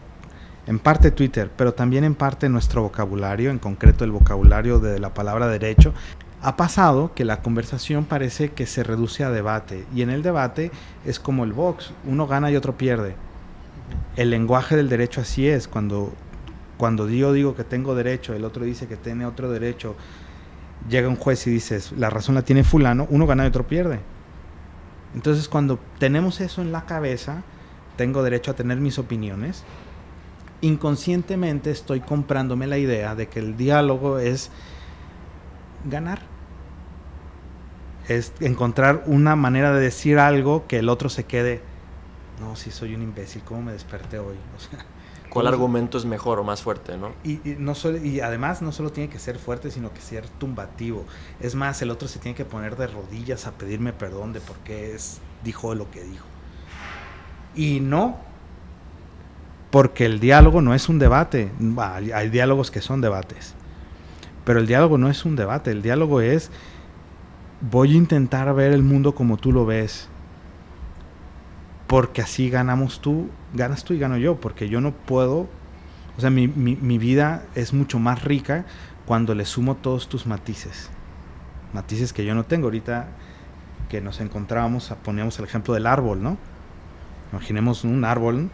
en 0.67 0.79
parte 0.79 1.11
Twitter, 1.11 1.51
pero 1.57 1.75
también 1.75 2.05
en 2.05 2.15
parte 2.15 2.49
nuestro 2.49 2.83
vocabulario, 2.83 3.51
en 3.51 3.59
concreto 3.59 4.05
el 4.05 4.13
vocabulario 4.13 4.79
de 4.79 4.99
la 4.99 5.13
palabra 5.13 5.49
derecho, 5.49 5.93
ha 6.41 6.57
pasado 6.57 7.13
que 7.15 7.25
la 7.25 7.41
conversación 7.41 8.05
parece 8.05 8.51
que 8.51 8.67
se 8.67 8.83
reduce 8.83 9.23
a 9.25 9.31
debate 9.31 9.85
y 9.95 10.03
en 10.03 10.11
el 10.11 10.23
debate 10.23 10.73
es 11.05 11.21
como 11.21 11.45
el 11.45 11.53
box, 11.53 11.93
uno 12.05 12.27
gana 12.27 12.51
y 12.51 12.57
otro 12.57 12.77
pierde. 12.77 13.15
El 14.17 14.31
lenguaje 14.31 14.77
del 14.77 14.89
derecho 14.89 15.21
así 15.21 15.49
es, 15.49 15.69
cuando, 15.69 16.13
cuando 16.79 17.09
yo 17.09 17.33
digo 17.33 17.55
que 17.55 17.65
tengo 17.65 17.95
derecho, 17.95 18.35
el 18.35 18.45
otro 18.45 18.65
dice 18.65 18.89
que 18.89 18.97
tiene 18.97 19.25
otro 19.25 19.51
derecho, 19.51 19.95
llega 20.89 21.09
un 21.09 21.17
juez 21.17 21.47
y 21.47 21.51
dices, 21.51 21.93
la 21.93 22.11
razón 22.11 22.35
la 22.35 22.43
tiene 22.43 22.65
fulano, 22.65 23.07
uno 23.11 23.27
gana 23.27 23.45
y 23.45 23.49
otro 23.49 23.67
pierde. 23.67 24.01
Entonces 25.15 25.49
cuando 25.49 25.79
tenemos 25.99 26.41
eso 26.41 26.63
en 26.63 26.73
la 26.73 26.87
cabeza, 26.87 27.43
tengo 27.97 28.23
derecho 28.23 28.51
a 28.51 28.55
tener 28.55 28.79
mis 28.79 28.99
opiniones, 28.99 29.65
inconscientemente 30.63 31.71
estoy 31.71 32.01
comprándome 32.01 32.67
la 32.67 32.79
idea 32.79 33.15
de 33.15 33.29
que 33.29 33.41
el 33.41 33.57
diálogo 33.57 34.19
es 34.19 34.51
ganar 35.85 36.33
es 38.09 38.33
encontrar 38.41 39.05
una 39.07 39.37
manera 39.37 39.73
de 39.73 39.81
decir 39.81 40.19
algo 40.19 40.67
que 40.67 40.79
el 40.79 40.89
otro 40.89 41.09
se 41.09 41.25
quede, 41.25 41.61
no, 42.41 42.57
si 42.57 42.71
soy 42.71 42.95
un 42.95 43.03
imbécil, 43.03 43.43
¿cómo 43.43 43.63
me 43.63 43.73
desperté 43.73 44.19
hoy? 44.19 44.37
¿Cuál 45.31 45.47
argumento 45.47 45.97
es 45.97 46.05
mejor 46.05 46.39
o 46.41 46.45
más 46.45 46.61
fuerte, 46.61 46.99
no? 46.99 47.13
Y, 47.25 47.41
no 47.59 47.73
y 48.05 48.21
además 48.21 48.61
no 48.61 48.71
solo 48.71 48.93
tiene 48.93 49.09
que 49.09 49.19
ser 49.19 49.39
fuerte, 49.39 49.71
sino 49.71 49.91
que 49.95 50.03
ser 50.03 50.29
tumbativo. 50.29 51.07
Es 51.41 51.55
más, 51.55 51.81
el 51.81 51.91
otro 51.91 52.07
se 52.07 52.19
tiene 52.19 52.35
que 52.35 52.45
poner 52.45 52.77
de 52.77 52.87
rodillas 52.87 53.47
a 53.47 53.53
pedirme 53.53 53.95
perdón 53.95 54.35
de 54.35 54.41
por 54.41 54.57
qué 54.59 54.95
es, 54.95 55.21
dijo 55.43 55.75
lo 55.75 55.91
que 55.91 56.03
dijo. 56.03 56.27
Y 57.55 57.81
no, 57.81 58.19
porque 59.73 60.05
el 60.05 60.21
diálogo 60.21 60.61
no 60.61 60.75
es 60.75 60.91
un 60.91 60.99
debate. 60.99 61.51
hay 62.15 62.29
diálogos 62.29 62.71
que 62.71 62.83
son 62.83 63.01
debates. 63.01 63.55
Pero 64.45 64.61
el 64.61 64.67
diálogo 64.67 64.99
no 64.99 65.09
es 65.09 65.25
un 65.25 65.35
debate, 65.35 65.71
el 65.71 65.81
diálogo 65.81 66.21
es 66.21 66.51
voy 67.71 67.93
a 67.93 67.97
intentar 67.97 68.53
ver 68.55 68.73
el 68.73 68.83
mundo 68.83 69.15
como 69.15 69.39
tú 69.39 69.51
lo 69.51 69.65
ves. 69.65 70.09
Porque 71.87 72.21
así 72.21 72.51
ganamos 72.51 73.01
tú, 73.01 73.31
ganas 73.55 73.83
tú 73.83 73.95
y 73.95 73.99
gano 73.99 74.19
yo, 74.19 74.39
porque 74.41 74.69
yo 74.69 74.83
no 74.83 74.93
puedo, 74.93 75.49
o 76.19 76.21
sea, 76.21 76.29
mi, 76.29 76.49
mi, 76.49 76.99
vida 76.99 77.45
es 77.55 77.73
mucho 77.73 77.99
más 77.99 78.25
rica 78.25 78.67
cuando 79.07 79.35
le 79.35 79.47
sumo 79.47 79.77
todos 79.77 80.07
tus 80.07 80.27
matices. 80.27 80.91
Matices 81.73 82.13
que 82.13 82.27
yo 82.27 82.35
no 82.35 82.45
tengo. 82.45 82.67
Ahorita 82.67 83.07
que 83.89 84.03
nos 84.03 84.21
encontrábamos, 84.21 84.93
poníamos 85.03 85.39
el 85.39 85.47
ejemplo 85.47 85.73
del 85.73 85.87
árbol, 85.87 86.23
¿no? 86.23 86.37
Imaginemos 87.33 87.85
un 87.85 88.05
árbol 88.05 88.51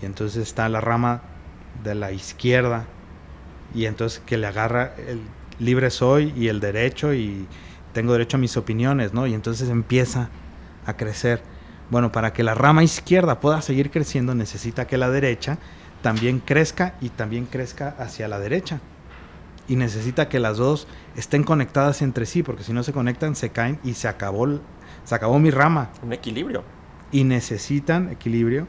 y 0.00 0.06
entonces 0.06 0.42
está 0.42 0.68
la 0.68 0.80
rama 0.80 1.22
de 1.82 1.94
la 1.94 2.12
izquierda 2.12 2.86
y 3.74 3.86
entonces 3.86 4.22
que 4.24 4.36
le 4.36 4.46
agarra 4.46 4.94
el 4.96 5.20
libre 5.58 5.90
soy 5.90 6.32
y 6.36 6.48
el 6.48 6.60
derecho 6.60 7.14
y 7.14 7.46
tengo 7.92 8.12
derecho 8.12 8.36
a 8.36 8.40
mis 8.40 8.56
opiniones, 8.56 9.12
¿no? 9.12 9.26
Y 9.26 9.34
entonces 9.34 9.68
empieza 9.68 10.28
a 10.86 10.96
crecer. 10.96 11.42
Bueno, 11.90 12.12
para 12.12 12.32
que 12.32 12.42
la 12.42 12.54
rama 12.54 12.82
izquierda 12.82 13.40
pueda 13.40 13.62
seguir 13.62 13.90
creciendo 13.90 14.34
necesita 14.34 14.86
que 14.86 14.98
la 14.98 15.10
derecha 15.10 15.58
también 16.02 16.40
crezca 16.40 16.94
y 17.00 17.08
también 17.08 17.46
crezca 17.46 17.94
hacia 17.98 18.28
la 18.28 18.38
derecha. 18.38 18.80
Y 19.66 19.76
necesita 19.76 20.28
que 20.28 20.40
las 20.40 20.58
dos 20.58 20.86
estén 21.16 21.42
conectadas 21.44 22.02
entre 22.02 22.26
sí, 22.26 22.42
porque 22.42 22.64
si 22.64 22.72
no 22.72 22.82
se 22.82 22.92
conectan 22.92 23.34
se 23.34 23.50
caen 23.50 23.78
y 23.82 23.94
se 23.94 24.08
acabó, 24.08 24.60
se 25.04 25.14
acabó 25.14 25.38
mi 25.38 25.50
rama. 25.50 25.90
Un 26.02 26.12
equilibrio. 26.12 26.62
Y 27.12 27.24
necesitan 27.24 28.10
equilibrio, 28.10 28.66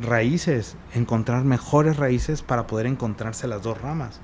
raíces, 0.00 0.76
encontrar 0.94 1.44
mejores 1.44 1.96
raíces 1.96 2.42
para 2.42 2.66
poder 2.66 2.86
encontrarse 2.86 3.48
las 3.48 3.62
dos 3.62 3.80
ramas. 3.80 4.20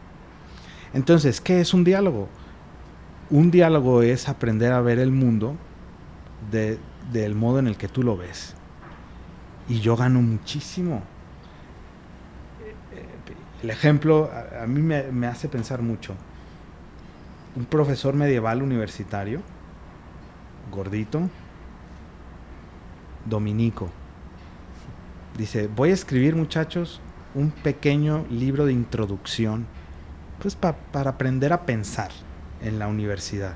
Entonces, 0.95 1.41
¿qué 1.41 1.61
es 1.61 1.73
un 1.73 1.85
diálogo? 1.85 2.29
un 3.33 3.51
diálogo 3.51 4.03
es 4.03 4.29
aprender 4.29 4.73
a 4.73 4.83
ver 4.83 4.99
el 4.99 5.11
mundo 5.11 5.57
del 6.51 7.35
modo 7.35 7.59
en 7.59 7.67
el 7.67 7.79
que 7.79 7.89
tú 7.89 8.03
lo 8.03 8.17
ves. 8.17 8.55
Y 9.69 9.81
yo 9.81 9.97
gano 9.97 10.21
muchísimo. 10.21 11.03
El 13.63 13.71
ejemplo 13.71 14.31
a, 14.61 14.67
mí 14.67 14.83
me, 14.83 15.27
hace 15.27 15.49
pensar 15.49 15.81
mucho. 15.81 16.15
Un 17.57 17.65
profesor 17.65 18.15
medieval 18.15 18.63
universitario, 18.63 19.41
gordito, 20.71 21.31
dominico, 23.25 23.89
dice, 25.37 25.69
voy 25.69 25.91
a 25.91 25.95
escribir 25.95 26.37
muchachos 26.37 27.01
un 27.35 27.51
pequeño 27.51 28.27
libro 28.31 28.67
de 28.67 28.73
introducción, 28.73 29.67
pues 30.41 30.57
para 30.57 31.11
aprender 31.11 31.53
a 31.53 31.65
pensar 31.65 32.11
en 32.63 32.79
la 32.79 32.89
universidad. 32.89 33.55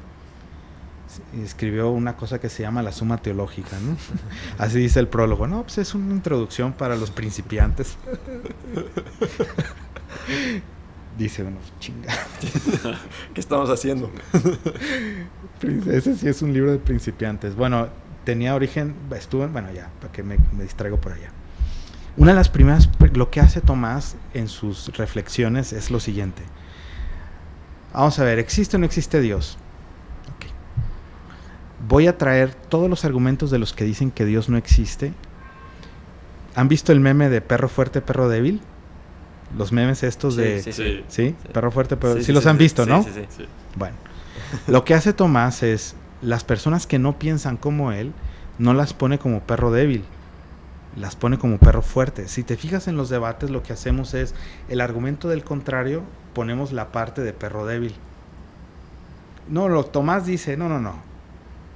Escribió 1.41 1.91
una 1.91 2.17
cosa 2.17 2.41
que 2.41 2.49
se 2.49 2.63
llama 2.63 2.83
la 2.83 2.93
suma 2.93 3.19
teológica, 3.19 3.79
¿no? 3.79 3.97
Así 4.59 4.79
dice 4.79 4.99
el 4.99 5.09
prólogo. 5.09 5.47
No, 5.47 5.63
pues 5.63 5.79
es 5.79 5.95
una 5.95 6.13
introducción 6.13 6.73
para 6.73 6.97
los 6.97 7.11
principiantes. 7.11 7.97
dice 11.19 11.45
uno, 11.45 11.59
chinga. 11.79 12.13
¿Qué 13.35 13.41
estamos 13.41 13.71
haciendo? 13.71 14.11
Ese 15.91 16.17
sí 16.17 16.29
es 16.29 16.43
un 16.43 16.53
libro 16.53 16.73
de 16.73 16.79
principiantes. 16.79 17.55
Bueno, 17.55 17.89
tenía 18.25 18.55
origen, 18.55 18.95
estuve, 19.15 19.47
bueno, 19.47 19.73
ya, 19.73 19.91
para 20.01 20.13
que 20.13 20.23
me, 20.23 20.39
me, 20.53 20.65
distraigo 20.65 21.01
por 21.01 21.13
allá. 21.13 21.31
Una 22.17 22.31
de 22.33 22.37
las 22.37 22.49
primeras, 22.49 22.89
lo 23.15 23.31
que 23.31 23.41
hace 23.41 23.61
Tomás 23.61 24.17
en 24.33 24.49
sus 24.49 24.97
reflexiones 24.97 25.73
es 25.73 25.91
lo 25.91 26.01
siguiente. 26.01 26.43
Vamos 27.93 28.19
a 28.19 28.25
ver, 28.25 28.39
¿existe 28.39 28.77
o 28.77 28.79
no 28.79 28.87
existe 28.87 29.21
Dios? 29.21 29.59
Voy 31.89 32.07
a 32.07 32.19
traer 32.19 32.55
todos 32.55 32.91
los 32.91 33.05
argumentos 33.05 33.51
de 33.51 33.59
los 33.59 33.73
que 33.73 33.85
dicen 33.85 34.11
que 34.11 34.25
Dios 34.25 34.49
no 34.49 34.57
existe 34.57 35.13
¿Han 36.57 36.69
visto 36.69 36.91
el 36.91 37.01
meme 37.01 37.29
de 37.29 37.43
perro 37.43 37.69
fuerte, 37.69 38.01
perro 38.01 38.31
débil? 38.31 38.63
Los 39.57 39.73
memes 39.73 40.03
estos 40.03 40.37
de... 40.37 40.63
Sí, 40.63 40.73
sí, 40.73 41.05
¿Sí? 41.07 41.35
Perro 41.53 41.71
fuerte, 41.71 41.99
perro... 41.99 42.15
Sí, 42.15 42.21
Sí, 42.21 42.27
sí, 42.27 42.33
los 42.33 42.45
sí, 42.45 42.49
han 42.49 42.57
sí, 42.57 42.63
visto, 42.65 42.85
sí, 42.85 42.91
¿no? 42.91 43.03
sí, 43.03 43.11
sí. 43.15 43.25
Sí. 43.37 43.45
Bueno, 43.77 43.95
lo 44.67 44.83
que 44.83 44.95
hace 44.95 45.13
Tomás 45.13 45.63
es, 45.63 45.97
las 46.23 46.45
personas 46.45 46.87
que 46.87 46.99
no 46.99 47.19
piensan 47.19 47.59
como 47.59 47.93
él, 47.93 48.13
no 48.59 48.73
las 48.73 48.95
pone 48.95 49.19
como 49.19 49.41
perro 49.41 49.71
débil, 49.71 50.05
las 50.97 51.17
pone 51.17 51.39
como 51.39 51.59
perro 51.59 51.83
fuerte. 51.83 52.29
Si 52.29 52.43
te 52.43 52.57
fijas 52.57 52.89
en 52.89 52.97
los 52.97 53.09
debates, 53.09 53.51
lo 53.51 53.63
que 53.63 53.73
hacemos 53.73 54.15
es, 54.15 54.35
el 54.69 54.81
argumento 54.81 55.29
del 55.29 55.45
contrario, 55.45 56.03
ponemos 56.35 56.73
la 56.73 56.91
parte 56.93 57.23
de 57.23 57.33
perro 57.33 57.67
débil. 57.67 57.95
No, 59.49 59.69
lo 59.69 59.85
Tomás 59.85 60.27
dice, 60.27 60.57
no, 60.57 60.69
no, 60.69 60.81
no. 60.81 60.95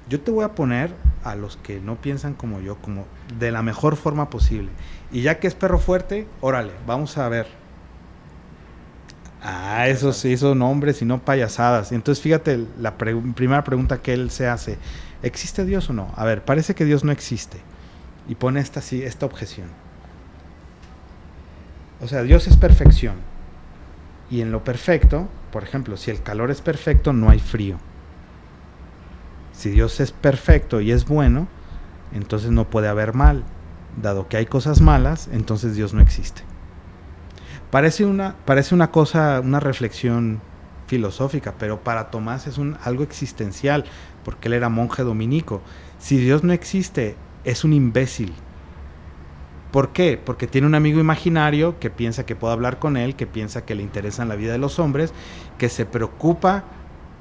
Yo 0.08 0.20
te 0.20 0.30
voy 0.30 0.44
a 0.44 0.54
poner 0.54 0.92
a 1.22 1.36
los 1.36 1.56
que 1.56 1.80
no 1.80 1.96
piensan 1.96 2.34
como 2.34 2.60
yo, 2.60 2.76
como 2.76 3.04
de 3.38 3.52
la 3.52 3.62
mejor 3.62 3.96
forma 3.96 4.30
posible. 4.30 4.70
Y 5.12 5.22
ya 5.22 5.38
que 5.38 5.46
es 5.46 5.54
perro 5.54 5.78
fuerte, 5.78 6.26
órale, 6.40 6.72
vamos 6.86 7.16
a 7.18 7.28
ver. 7.28 7.46
Ah, 9.42 9.88
eso 9.88 10.12
sí, 10.12 10.36
son 10.36 10.58
nombres 10.58 11.00
y 11.02 11.04
no 11.04 11.18
payasadas. 11.24 11.92
Entonces 11.92 12.22
fíjate 12.22 12.66
la 12.78 12.98
pre- 12.98 13.16
primera 13.34 13.64
pregunta 13.64 14.02
que 14.02 14.12
él 14.12 14.30
se 14.30 14.46
hace. 14.46 14.78
¿Existe 15.22 15.64
Dios 15.64 15.88
o 15.90 15.92
no? 15.92 16.12
A 16.16 16.24
ver, 16.24 16.44
parece 16.44 16.74
que 16.74 16.84
Dios 16.84 17.04
no 17.04 17.12
existe. 17.12 17.60
Y 18.30 18.36
pone 18.36 18.60
esta, 18.60 18.78
esta 18.78 19.26
objeción. 19.26 19.66
O 22.00 22.06
sea, 22.06 22.22
Dios 22.22 22.46
es 22.46 22.56
perfección. 22.56 23.16
Y 24.30 24.40
en 24.40 24.52
lo 24.52 24.62
perfecto, 24.62 25.28
por 25.50 25.64
ejemplo, 25.64 25.96
si 25.96 26.12
el 26.12 26.22
calor 26.22 26.52
es 26.52 26.60
perfecto, 26.60 27.12
no 27.12 27.28
hay 27.28 27.40
frío. 27.40 27.78
Si 29.52 29.70
Dios 29.70 29.98
es 29.98 30.12
perfecto 30.12 30.80
y 30.80 30.92
es 30.92 31.06
bueno, 31.06 31.48
entonces 32.12 32.52
no 32.52 32.70
puede 32.70 32.86
haber 32.86 33.14
mal. 33.14 33.42
Dado 34.00 34.28
que 34.28 34.36
hay 34.36 34.46
cosas 34.46 34.80
malas, 34.80 35.28
entonces 35.32 35.74
Dios 35.74 35.92
no 35.92 36.00
existe. 36.00 36.42
Parece 37.72 38.04
una, 38.04 38.36
parece 38.44 38.76
una 38.76 38.92
cosa, 38.92 39.40
una 39.40 39.58
reflexión 39.58 40.40
filosófica, 40.86 41.54
pero 41.58 41.82
para 41.82 42.12
Tomás 42.12 42.46
es 42.46 42.58
un, 42.58 42.78
algo 42.84 43.02
existencial, 43.02 43.86
porque 44.24 44.46
él 44.46 44.54
era 44.54 44.68
monje 44.68 45.02
dominico. 45.02 45.62
Si 45.98 46.16
Dios 46.16 46.44
no 46.44 46.52
existe, 46.52 47.16
es 47.44 47.64
un 47.64 47.72
imbécil. 47.72 48.32
¿Por 49.70 49.90
qué? 49.90 50.20
Porque 50.22 50.46
tiene 50.46 50.66
un 50.66 50.74
amigo 50.74 50.98
imaginario 50.98 51.78
que 51.78 51.90
piensa 51.90 52.26
que 52.26 52.34
puede 52.34 52.52
hablar 52.52 52.78
con 52.78 52.96
él, 52.96 53.14
que 53.14 53.26
piensa 53.26 53.64
que 53.64 53.74
le 53.74 53.82
interesa 53.82 54.22
en 54.22 54.28
la 54.28 54.36
vida 54.36 54.52
de 54.52 54.58
los 54.58 54.78
hombres, 54.78 55.12
que 55.58 55.68
se 55.68 55.86
preocupa 55.86 56.64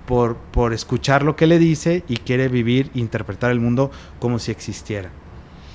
por, 0.08 0.36
por 0.36 0.74
escuchar 0.74 1.22
lo 1.22 1.36
que 1.36 1.46
le 1.46 1.60
dice 1.60 2.04
y 2.08 2.18
quiere 2.18 2.48
vivir, 2.48 2.90
interpretar 2.96 3.52
el 3.52 3.60
mundo 3.60 3.92
como 4.20 4.40
si 4.40 4.50
existiera. 4.50 5.12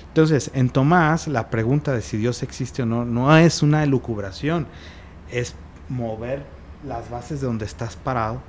Entonces, 0.09 0.51
en 0.55 0.71
Tomás, 0.71 1.29
la 1.29 1.51
pregunta 1.51 1.93
de 1.93 2.03
si 2.03 2.17
Dios 2.17 2.43
existe 2.43 2.83
o 2.83 2.87
no, 2.87 3.05
no 3.05 3.37
es 3.37 3.63
una 3.63 3.85
elucubración, 3.85 4.67
es 5.31 5.55
mover 5.89 6.45
las 6.87 7.11
bases 7.11 7.41
de 7.41 7.47
donde 7.47 7.65
estás 7.65 7.97
parado. 7.97 8.41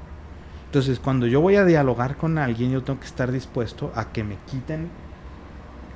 Entonces, 0.66 1.00
cuando 1.00 1.28
yo 1.28 1.42
voy 1.42 1.56
a 1.56 1.66
dialogar 1.66 2.18
con 2.18 2.38
alguien, 2.38 2.72
yo 2.72 2.84
tengo 2.84 3.00
que 3.00 3.06
estar 3.06 3.32
dispuesto 3.32 3.92
a 3.96 4.12
que 4.12 4.24
me 4.24 4.38
quiten 4.46 4.90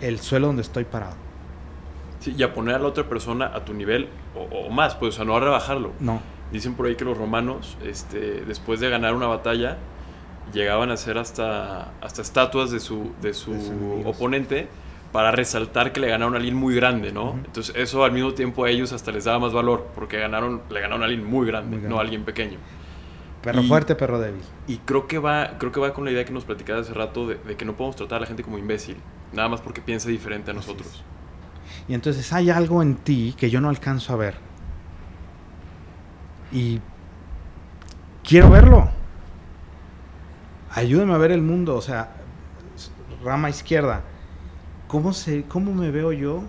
el 0.01 0.19
suelo 0.19 0.47
donde 0.47 0.61
estoy 0.61 0.83
parado. 0.85 1.15
Sí, 2.19 2.35
y 2.37 2.43
a 2.43 2.53
poner 2.53 2.75
a 2.75 2.79
la 2.79 2.87
otra 2.87 3.05
persona 3.07 3.45
a 3.53 3.63
tu 3.63 3.73
nivel 3.73 4.09
o, 4.35 4.41
o 4.65 4.69
más, 4.69 4.95
pues, 4.95 5.13
o 5.13 5.17
sea, 5.17 5.25
no 5.25 5.35
a 5.37 5.39
rebajarlo. 5.39 5.93
No. 5.99 6.21
Dicen 6.51 6.73
por 6.75 6.87
ahí 6.87 6.95
que 6.95 7.05
los 7.05 7.17
romanos, 7.17 7.77
este, 7.85 8.41
después 8.45 8.79
de 8.79 8.89
ganar 8.89 9.13
una 9.15 9.27
batalla, 9.27 9.77
llegaban 10.53 10.89
a 10.91 10.95
hacer 10.95 11.17
hasta, 11.17 11.91
hasta 12.01 12.21
estatuas 12.21 12.71
de 12.71 12.79
su, 12.79 13.11
de 13.21 13.33
su 13.33 13.53
De 13.53 14.03
oponente 14.05 14.67
para 15.11 15.31
resaltar 15.31 15.91
que 15.91 15.99
le 15.99 16.07
ganaron 16.07 16.33
a 16.33 16.37
alguien 16.37 16.55
muy 16.55 16.75
grande, 16.75 17.11
¿no? 17.11 17.33
Entonces 17.45 17.75
eso 17.75 18.03
al 18.03 18.11
mismo 18.11 18.33
tiempo 18.33 18.65
a 18.65 18.69
ellos 18.69 18.91
hasta 18.93 19.11
les 19.11 19.23
daba 19.25 19.39
más 19.39 19.53
valor, 19.53 19.87
porque 19.95 20.19
ganaron, 20.19 20.61
le 20.69 20.81
ganaron 20.81 21.01
a 21.01 21.05
alguien 21.05 21.25
muy 21.25 21.47
grande, 21.47 21.69
Muy 21.69 21.77
grande. 21.79 21.89
no 21.89 21.97
a 21.99 22.01
alguien 22.01 22.23
pequeño. 22.25 22.57
Perro 23.43 23.61
Y- 23.61 23.67
fuerte, 23.67 23.95
perro 23.95 24.19
débil. 24.19 24.41
Y 24.67 24.77
creo 24.79 25.07
que 25.07 25.17
va, 25.17 25.57
creo 25.57 25.71
que 25.71 25.79
va 25.79 25.93
con 25.93 26.03
la 26.05 26.11
idea 26.11 26.25
que 26.25 26.33
nos 26.33 26.43
platicabas 26.45 26.85
hace 26.87 26.93
rato 26.93 27.27
de, 27.27 27.35
de 27.35 27.55
que 27.55 27.65
no 27.65 27.75
podemos 27.75 27.95
tratar 27.95 28.17
a 28.17 28.21
la 28.21 28.27
gente 28.27 28.43
como 28.43 28.57
imbécil, 28.57 28.97
nada 29.33 29.47
más 29.47 29.61
porque 29.61 29.81
piensa 29.81 30.09
diferente 30.09 30.51
a 30.51 30.53
nosotros. 30.53 31.03
Y 31.87 31.93
entonces 31.93 32.33
hay 32.33 32.49
algo 32.49 32.81
en 32.81 32.95
ti 32.95 33.33
que 33.37 33.49
yo 33.49 33.61
no 33.61 33.69
alcanzo 33.69 34.13
a 34.13 34.17
ver. 34.17 34.35
Y 36.51 36.81
quiero 38.23 38.49
verlo. 38.49 38.89
Ayúdame 40.71 41.13
a 41.13 41.17
ver 41.17 41.31
el 41.31 41.41
mundo, 41.41 41.75
o 41.75 41.81
sea, 41.81 42.11
rama 43.23 43.49
izquierda. 43.49 44.01
¿Cómo, 44.87 45.13
se, 45.13 45.43
cómo 45.43 45.73
me 45.73 45.91
veo 45.91 46.11
yo, 46.11 46.43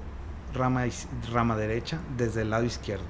rama, 0.54 0.84
rama 1.32 1.56
derecha, 1.56 1.98
desde 2.16 2.42
el 2.42 2.50
lado 2.50 2.64
izquierdo? 2.64 3.04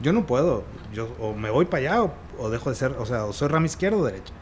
Yo 0.00 0.12
no 0.12 0.26
puedo. 0.26 0.64
Yo 0.92 1.08
o 1.20 1.34
me 1.34 1.50
voy 1.50 1.64
para 1.66 1.90
allá 1.92 2.12
o, 2.38 2.50
dejo 2.50 2.70
de 2.70 2.76
ser, 2.76 2.92
o 2.98 3.06
sea, 3.06 3.24
o 3.24 3.32
soy 3.32 3.48
rama 3.48 3.66
izquierda 3.66 3.96
o 3.98 4.04
derecha. 4.04 4.32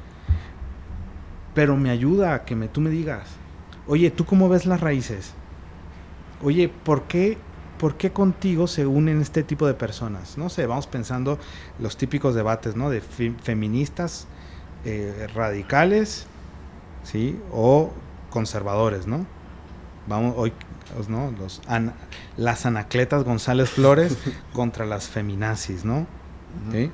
Pero 1.55 1.77
me 1.77 1.91
ayuda 1.91 2.35
a 2.35 2.45
que 2.45 2.57
me, 2.57 2.69
tú 2.69 2.81
me 2.81 2.91
digas, 2.91 3.29
oye, 3.87 4.11
¿tú 4.11 4.25
cómo 4.25 4.49
ves 4.49 4.67
las 4.67 4.81
raíces? 4.81 5.35
Oye, 6.43 6.69
¿por 6.69 7.05
qué, 7.05 7.39
¿por 7.79 7.97
qué 7.97 8.11
contigo 8.13 8.67
se 8.67 8.87
unen 8.87 9.21
este 9.21 9.43
tipo 9.45 9.67
de 9.67 9.75
personas? 9.75 10.37
No 10.37 10.49
sé, 10.49 10.67
vamos 10.67 10.87
pensando 10.89 11.39
los 11.79 11.97
típicos 11.97 12.35
debates, 12.35 12.75
¿no? 12.77 12.91
De 12.91 13.01
fe- 13.01 13.35
feministas 13.43 14.27
eh, 14.85 15.29
radicales, 15.35 16.27
¿sí? 17.05 17.39
O 17.53 17.93
conservadores, 18.31 19.07
¿no? 19.07 19.25
Vamos, 20.07 20.35
hoy, 20.37 20.53
¿no? 21.09 21.33
Los 21.39 21.63
ana- 21.67 21.95
las 22.37 22.67
anacletas 22.67 23.25
González 23.25 23.71
Flores 23.71 24.17
contra 24.53 24.85
las 24.87 25.09
feminazis, 25.09 25.85
¿no? 25.85 26.07
¿Sí? 26.73 26.91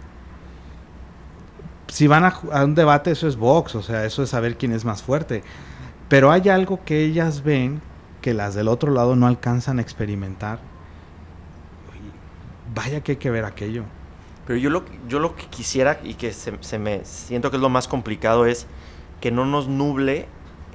Si 1.88 2.07
van 2.07 2.25
a, 2.25 2.35
un 2.64 2.75
debate, 2.75 3.11
eso 3.11 3.27
es 3.27 3.37
box, 3.37 3.75
o 3.75 3.83
sea, 3.83 4.05
eso 4.05 4.23
es 4.23 4.31
saber 4.31 4.57
quién 4.57 4.73
es 4.73 4.85
más 4.85 5.03
fuerte. 5.03 5.42
Pero 6.09 6.31
hay 6.31 6.49
algo 6.49 6.81
que 6.85 7.05
ellas 7.05 7.42
ven 7.42 7.83
que 8.23 8.33
las 8.35 8.55
del 8.55 8.68
otro 8.68 8.92
lado 8.92 9.16
no 9.16 9.27
alcanzan 9.27 9.79
a 9.79 9.83
experimentar. 9.83 10.61
Vaya 12.75 13.01
que 13.03 13.12
hay 13.12 13.18
que 13.18 13.31
ver 13.31 13.44
aquello. 13.44 13.85
Pero 14.46 14.59
yo 14.59 14.70
lo, 14.70 14.85
yo 15.09 15.18
lo 15.18 15.35
que 15.35 15.46
quisiera 15.46 16.01
y 16.03 16.14
que 16.14 16.33
se, 16.33 16.53
se 16.61 16.79
me 16.79 17.05
siento 17.05 17.51
que 17.51 17.57
es 17.57 17.62
lo 17.62 17.68
más 17.68 17.88
complicado 17.88 18.46
es 18.46 18.66
que 19.20 19.31
no 19.31 19.44
nos 19.44 19.68
nuble 19.68 20.27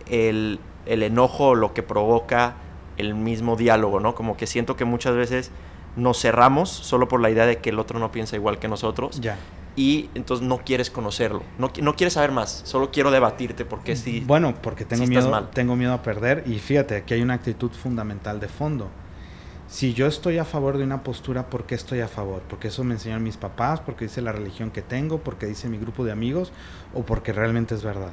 el, 0.10 0.60
el 0.86 1.04
enojo 1.04 1.50
o 1.50 1.56
lo 1.56 1.74
que 1.74 1.84
provoca 1.84 2.56
el 2.98 3.14
mismo 3.16 3.56
diálogo, 3.56 4.00
¿no? 4.00 4.16
Como 4.16 4.38
que 4.38 4.48
siento 4.48 4.76
que 4.76 4.86
muchas 4.86 5.16
veces 5.16 5.52
nos 5.96 6.20
cerramos 6.22 6.70
solo 6.70 7.08
por 7.08 7.20
la 7.22 7.30
idea 7.30 7.46
de 7.46 7.58
que 7.58 7.70
el 7.70 7.80
otro 7.80 8.00
no 8.00 8.12
piensa 8.12 8.36
igual 8.36 8.60
que 8.60 8.68
nosotros 8.68 9.20
Ya. 9.22 9.38
y 9.78 10.10
entonces 10.14 10.46
no 10.46 10.58
quieres 10.60 10.90
conocerlo, 10.92 11.42
no, 11.58 11.72
no 11.82 11.96
quieres 11.96 12.14
saber 12.14 12.32
más, 12.32 12.62
solo 12.66 12.92
quiero 12.92 13.12
debatirte 13.12 13.64
porque 13.66 13.96
sí. 13.96 14.22
Bueno, 14.26 14.54
porque 14.62 14.84
tengo 14.86 15.06
miedo, 15.08 15.30
mal. 15.30 15.50
tengo 15.52 15.76
miedo 15.78 15.94
a 15.94 16.02
perder 16.02 16.44
y 16.46 16.60
fíjate, 16.60 16.96
aquí 16.98 17.14
hay 17.14 17.22
una 17.22 17.36
actitud 17.36 17.72
fundamental 17.72 18.40
de 18.40 18.48
fondo. 18.50 18.90
Si 19.68 19.94
yo 19.94 20.06
estoy 20.06 20.38
a 20.38 20.46
favor 20.46 20.78
de 20.78 20.84
una 20.84 21.02
postura, 21.02 21.50
¿por 21.50 21.66
qué 21.66 21.74
estoy 21.76 22.00
a 22.02 22.08
favor? 22.08 22.44
Porque 22.48 22.68
eso 22.68 22.84
me 22.84 22.94
enseñaron 22.94 23.24
mis 23.24 23.38
papás, 23.38 23.80
porque 23.80 24.06
dice 24.06 24.22
la 24.22 24.32
religión 24.32 24.70
que 24.70 24.82
tengo, 24.84 25.20
porque 25.20 25.48
dice 25.48 25.68
mi 25.70 25.78
grupo 25.80 26.06
de 26.06 26.12
amigos 26.12 26.52
o 26.94 27.02
porque 27.04 27.34
realmente 27.34 27.74
es 27.74 27.84
verdad. 27.84 28.12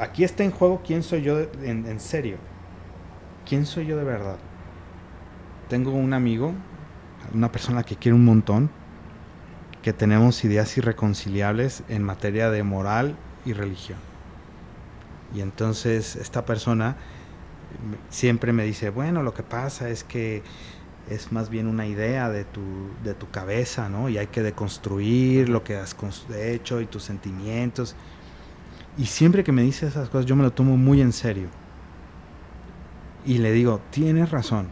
Aquí 0.00 0.22
está 0.24 0.44
en 0.44 0.50
juego 0.50 0.82
quién 0.84 1.02
soy 1.02 1.22
yo 1.22 1.40
en, 1.62 2.00
serio. 2.00 2.36
¿Quién 3.48 3.66
soy 3.66 3.86
yo 3.86 3.96
de 3.96 4.04
verdad? 4.04 4.36
Tengo 5.68 5.90
un 5.90 6.12
amigo, 6.12 6.52
una 7.34 7.50
persona 7.50 7.82
que 7.82 7.96
quiere 7.96 8.14
un 8.14 8.24
montón, 8.24 8.70
que 9.82 9.92
tenemos 9.92 10.44
ideas 10.44 10.76
irreconciliables 10.76 11.82
en 11.88 12.02
materia 12.04 12.50
de 12.50 12.62
moral 12.62 13.16
y 13.44 13.52
religión. 13.52 13.98
Y 15.34 15.40
entonces 15.40 16.14
esta 16.14 16.44
persona 16.44 16.96
siempre 18.10 18.52
me 18.52 18.64
dice, 18.64 18.90
bueno, 18.90 19.22
lo 19.22 19.34
que 19.34 19.42
pasa 19.42 19.88
es 19.88 20.04
que 20.04 20.42
es 21.10 21.32
más 21.32 21.50
bien 21.50 21.66
una 21.66 21.86
idea 21.86 22.28
de 22.28 22.44
tu, 22.44 22.62
de 23.02 23.14
tu 23.14 23.28
cabeza, 23.30 23.88
¿no? 23.88 24.08
Y 24.08 24.18
hay 24.18 24.28
que 24.28 24.42
deconstruir 24.42 25.48
lo 25.48 25.64
que 25.64 25.76
has 25.76 25.96
hecho 26.32 26.80
y 26.80 26.86
tus 26.86 27.02
sentimientos. 27.02 27.96
Y 28.98 29.06
siempre 29.06 29.42
que 29.44 29.52
me 29.52 29.62
dice 29.62 29.86
esas 29.86 30.08
cosas, 30.08 30.26
yo 30.26 30.36
me 30.36 30.42
lo 30.42 30.52
tomo 30.52 30.76
muy 30.76 31.00
en 31.00 31.12
serio. 31.12 31.48
Y 33.24 33.38
le 33.38 33.52
digo, 33.52 33.80
tienes 33.90 34.30
razón. 34.30 34.68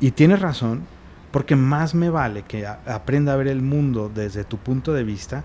Y 0.00 0.12
tienes 0.12 0.40
razón 0.40 0.82
porque 1.30 1.56
más 1.56 1.94
me 1.94 2.10
vale 2.10 2.42
que 2.42 2.66
aprenda 2.66 3.32
a 3.32 3.36
ver 3.36 3.48
el 3.48 3.62
mundo 3.62 4.10
desde 4.12 4.44
tu 4.44 4.56
punto 4.56 4.94
de 4.94 5.04
vista, 5.04 5.44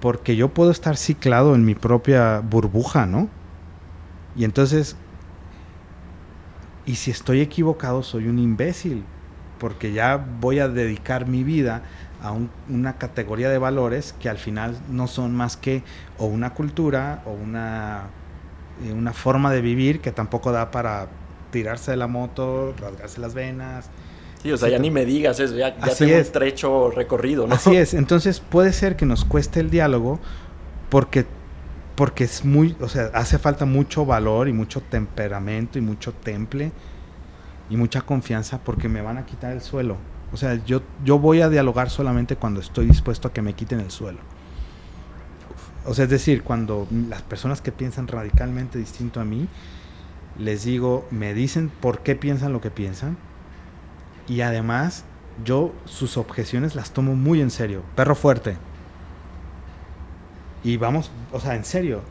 porque 0.00 0.36
yo 0.36 0.48
puedo 0.48 0.70
estar 0.70 0.96
ciclado 0.96 1.54
en 1.54 1.64
mi 1.64 1.74
propia 1.74 2.40
burbuja, 2.40 3.06
¿no? 3.06 3.28
Y 4.36 4.44
entonces, 4.44 4.96
y 6.84 6.96
si 6.96 7.10
estoy 7.10 7.40
equivocado, 7.40 8.02
soy 8.02 8.28
un 8.28 8.38
imbécil, 8.38 9.04
porque 9.58 9.92
ya 9.92 10.16
voy 10.16 10.58
a 10.58 10.68
dedicar 10.68 11.26
mi 11.26 11.42
vida 11.42 11.82
a 12.22 12.32
un- 12.32 12.50
una 12.68 12.98
categoría 12.98 13.48
de 13.50 13.58
valores 13.58 14.14
que 14.20 14.28
al 14.28 14.38
final 14.38 14.76
no 14.90 15.06
son 15.06 15.34
más 15.34 15.56
que 15.56 15.82
o 16.18 16.26
una 16.26 16.54
cultura 16.54 17.22
o 17.26 17.32
una, 17.32 18.04
eh, 18.84 18.92
una 18.92 19.12
forma 19.12 19.52
de 19.52 19.60
vivir 19.60 20.00
que 20.00 20.12
tampoco 20.12 20.52
da 20.52 20.70
para 20.70 21.08
tirarse 21.50 21.90
de 21.92 21.96
la 21.96 22.06
moto, 22.06 22.74
rasgarse 22.80 23.20
las 23.20 23.34
venas. 23.34 23.88
Sí, 24.42 24.52
o 24.52 24.56
sea, 24.56 24.68
ya 24.68 24.78
ni 24.78 24.90
me 24.90 25.04
digas 25.04 25.40
eso, 25.40 25.56
ya, 25.56 25.76
ya 25.78 25.94
tengo 25.94 26.18
un 26.18 26.24
trecho 26.32 26.90
recorrido, 26.90 27.46
¿no? 27.46 27.54
Así 27.54 27.74
es, 27.76 27.94
entonces 27.94 28.40
puede 28.40 28.72
ser 28.72 28.96
que 28.96 29.06
nos 29.06 29.24
cueste 29.24 29.60
el 29.60 29.70
diálogo 29.70 30.20
porque, 30.88 31.26
porque 31.96 32.24
es 32.24 32.44
muy, 32.44 32.76
o 32.80 32.88
sea, 32.88 33.10
hace 33.14 33.38
falta 33.38 33.64
mucho 33.64 34.04
valor 34.06 34.48
y 34.48 34.52
mucho 34.52 34.80
temperamento 34.82 35.78
y 35.78 35.82
mucho 35.82 36.12
temple 36.12 36.70
y 37.70 37.76
mucha 37.76 38.02
confianza 38.02 38.58
porque 38.62 38.88
me 38.88 39.02
van 39.02 39.18
a 39.18 39.26
quitar 39.26 39.52
el 39.52 39.60
suelo. 39.62 39.96
O 40.32 40.36
sea, 40.36 40.64
yo, 40.64 40.82
yo 41.04 41.18
voy 41.18 41.40
a 41.40 41.48
dialogar 41.48 41.90
solamente 41.90 42.36
cuando 42.36 42.60
estoy 42.60 42.86
dispuesto 42.86 43.28
a 43.28 43.32
que 43.32 43.42
me 43.42 43.54
quiten 43.54 43.80
el 43.80 43.90
suelo. 43.90 44.18
O 45.84 45.94
sea, 45.94 46.04
es 46.04 46.10
decir, 46.10 46.42
cuando 46.42 46.88
las 47.08 47.22
personas 47.22 47.60
que 47.60 47.70
piensan 47.70 48.08
radicalmente 48.08 48.78
distinto 48.78 49.20
a 49.20 49.24
mí, 49.24 49.48
les 50.38 50.64
digo, 50.64 51.06
me 51.10 51.32
dicen 51.32 51.70
por 51.80 52.00
qué 52.00 52.16
piensan 52.16 52.52
lo 52.52 52.60
que 52.60 52.70
piensan. 52.70 53.16
Y 54.26 54.40
además, 54.40 55.04
yo 55.44 55.72
sus 55.84 56.16
objeciones 56.16 56.74
las 56.74 56.90
tomo 56.90 57.14
muy 57.14 57.40
en 57.40 57.50
serio. 57.50 57.82
Perro 57.94 58.16
fuerte. 58.16 58.56
Y 60.64 60.76
vamos, 60.76 61.12
o 61.32 61.38
sea, 61.38 61.54
en 61.54 61.64
serio. 61.64 62.02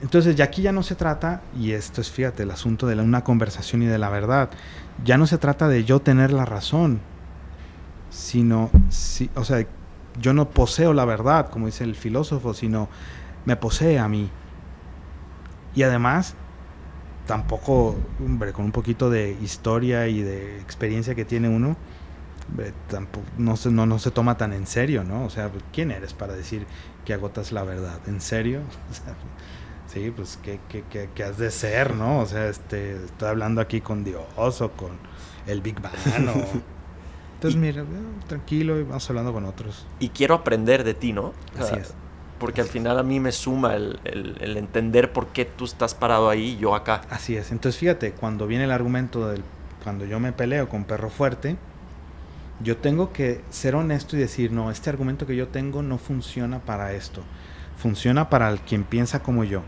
Entonces, 0.00 0.36
ya 0.36 0.46
aquí 0.46 0.62
ya 0.62 0.72
no 0.72 0.82
se 0.82 0.94
trata, 0.94 1.42
y 1.58 1.72
esto 1.72 2.00
es, 2.00 2.10
fíjate, 2.10 2.42
el 2.42 2.50
asunto 2.50 2.86
de 2.86 2.94
una 3.00 3.24
conversación 3.24 3.82
y 3.82 3.86
de 3.86 3.98
la 3.98 4.08
verdad. 4.08 4.48
Ya 5.04 5.18
no 5.18 5.26
se 5.26 5.38
trata 5.38 5.68
de 5.68 5.84
yo 5.84 6.00
tener 6.00 6.32
la 6.32 6.46
razón, 6.46 7.00
sino, 8.14 8.70
si, 8.90 9.28
o 9.34 9.44
sea, 9.44 9.66
yo 10.20 10.32
no 10.32 10.48
poseo 10.48 10.92
la 10.92 11.04
verdad, 11.04 11.50
como 11.50 11.66
dice 11.66 11.82
el 11.82 11.96
filósofo, 11.96 12.54
sino 12.54 12.88
me 13.44 13.56
posee 13.56 13.98
a 13.98 14.06
mí. 14.06 14.30
Y 15.74 15.82
además, 15.82 16.36
tampoco, 17.26 17.96
hombre, 18.24 18.52
con 18.52 18.66
un 18.66 18.72
poquito 18.72 19.10
de 19.10 19.36
historia 19.42 20.06
y 20.06 20.22
de 20.22 20.60
experiencia 20.60 21.16
que 21.16 21.24
tiene 21.24 21.48
uno, 21.48 21.76
tampoco, 22.88 23.26
no, 23.36 23.56
se, 23.56 23.72
no, 23.72 23.98
se 23.98 24.12
toma 24.12 24.36
tan 24.36 24.52
en 24.52 24.68
serio, 24.68 25.02
¿no? 25.02 25.24
O 25.24 25.30
sea, 25.30 25.50
¿quién 25.72 25.90
eres 25.90 26.14
para 26.14 26.34
decir 26.34 26.68
que 27.04 27.14
agotas 27.14 27.50
la 27.50 27.64
verdad? 27.64 27.98
¿En 28.06 28.20
serio? 28.20 28.60
sí, 29.92 30.12
pues, 30.14 30.38
¿qué, 30.40 30.60
qué, 30.68 30.84
qué, 31.12 31.24
has 31.24 31.36
de 31.36 31.50
ser, 31.50 31.96
no? 31.96 32.20
O 32.20 32.26
sea, 32.26 32.46
este, 32.46 32.94
estoy 33.06 33.28
hablando 33.28 33.60
aquí 33.60 33.80
con 33.80 34.04
Dios 34.04 34.60
o 34.60 34.70
con 34.70 34.92
el 35.48 35.62
Big 35.62 35.80
Bang 35.80 36.28
o... 36.28 36.73
Entonces, 37.34 37.60
mira, 37.60 37.82
eh, 37.82 37.86
tranquilo 38.26 38.78
y 38.78 38.84
vamos 38.84 39.08
hablando 39.10 39.32
con 39.32 39.44
otros. 39.44 39.86
Y 39.98 40.10
quiero 40.10 40.34
aprender 40.34 40.84
de 40.84 40.94
ti, 40.94 41.12
¿no? 41.12 41.32
Así 41.58 41.74
es. 41.76 41.94
Porque 42.38 42.60
al 42.60 42.66
final 42.66 42.98
a 42.98 43.02
mí 43.02 43.20
me 43.20 43.32
suma 43.32 43.74
el, 43.74 43.98
entender 44.40 45.12
por 45.12 45.28
qué 45.28 45.44
tú 45.44 45.64
estás 45.64 45.94
parado 45.94 46.28
ahí 46.28 46.50
y 46.50 46.56
yo 46.56 46.74
acá. 46.74 47.02
Así 47.10 47.36
es. 47.36 47.52
Entonces, 47.52 47.78
fíjate, 47.78 48.12
cuando 48.12 48.46
viene 48.46 48.64
el 48.64 48.70
argumento 48.70 49.28
del. 49.28 49.42
Cuando 49.82 50.06
yo 50.06 50.18
me 50.18 50.32
peleo 50.32 50.68
con 50.68 50.84
perro 50.84 51.10
fuerte, 51.10 51.58
yo 52.60 52.76
tengo 52.76 53.12
que 53.12 53.42
ser 53.50 53.74
honesto 53.74 54.16
y 54.16 54.20
decir, 54.20 54.52
no, 54.52 54.70
este 54.70 54.90
argumento 54.90 55.26
que 55.26 55.36
yo 55.36 55.48
tengo 55.48 55.82
no 55.82 55.98
funciona 55.98 56.60
para 56.60 56.92
esto. 56.94 57.22
Funciona 57.76 58.30
para 58.30 58.50
el 58.50 58.60
quien 58.60 58.84
piensa 58.84 59.22
como 59.22 59.44
yo, 59.44 59.62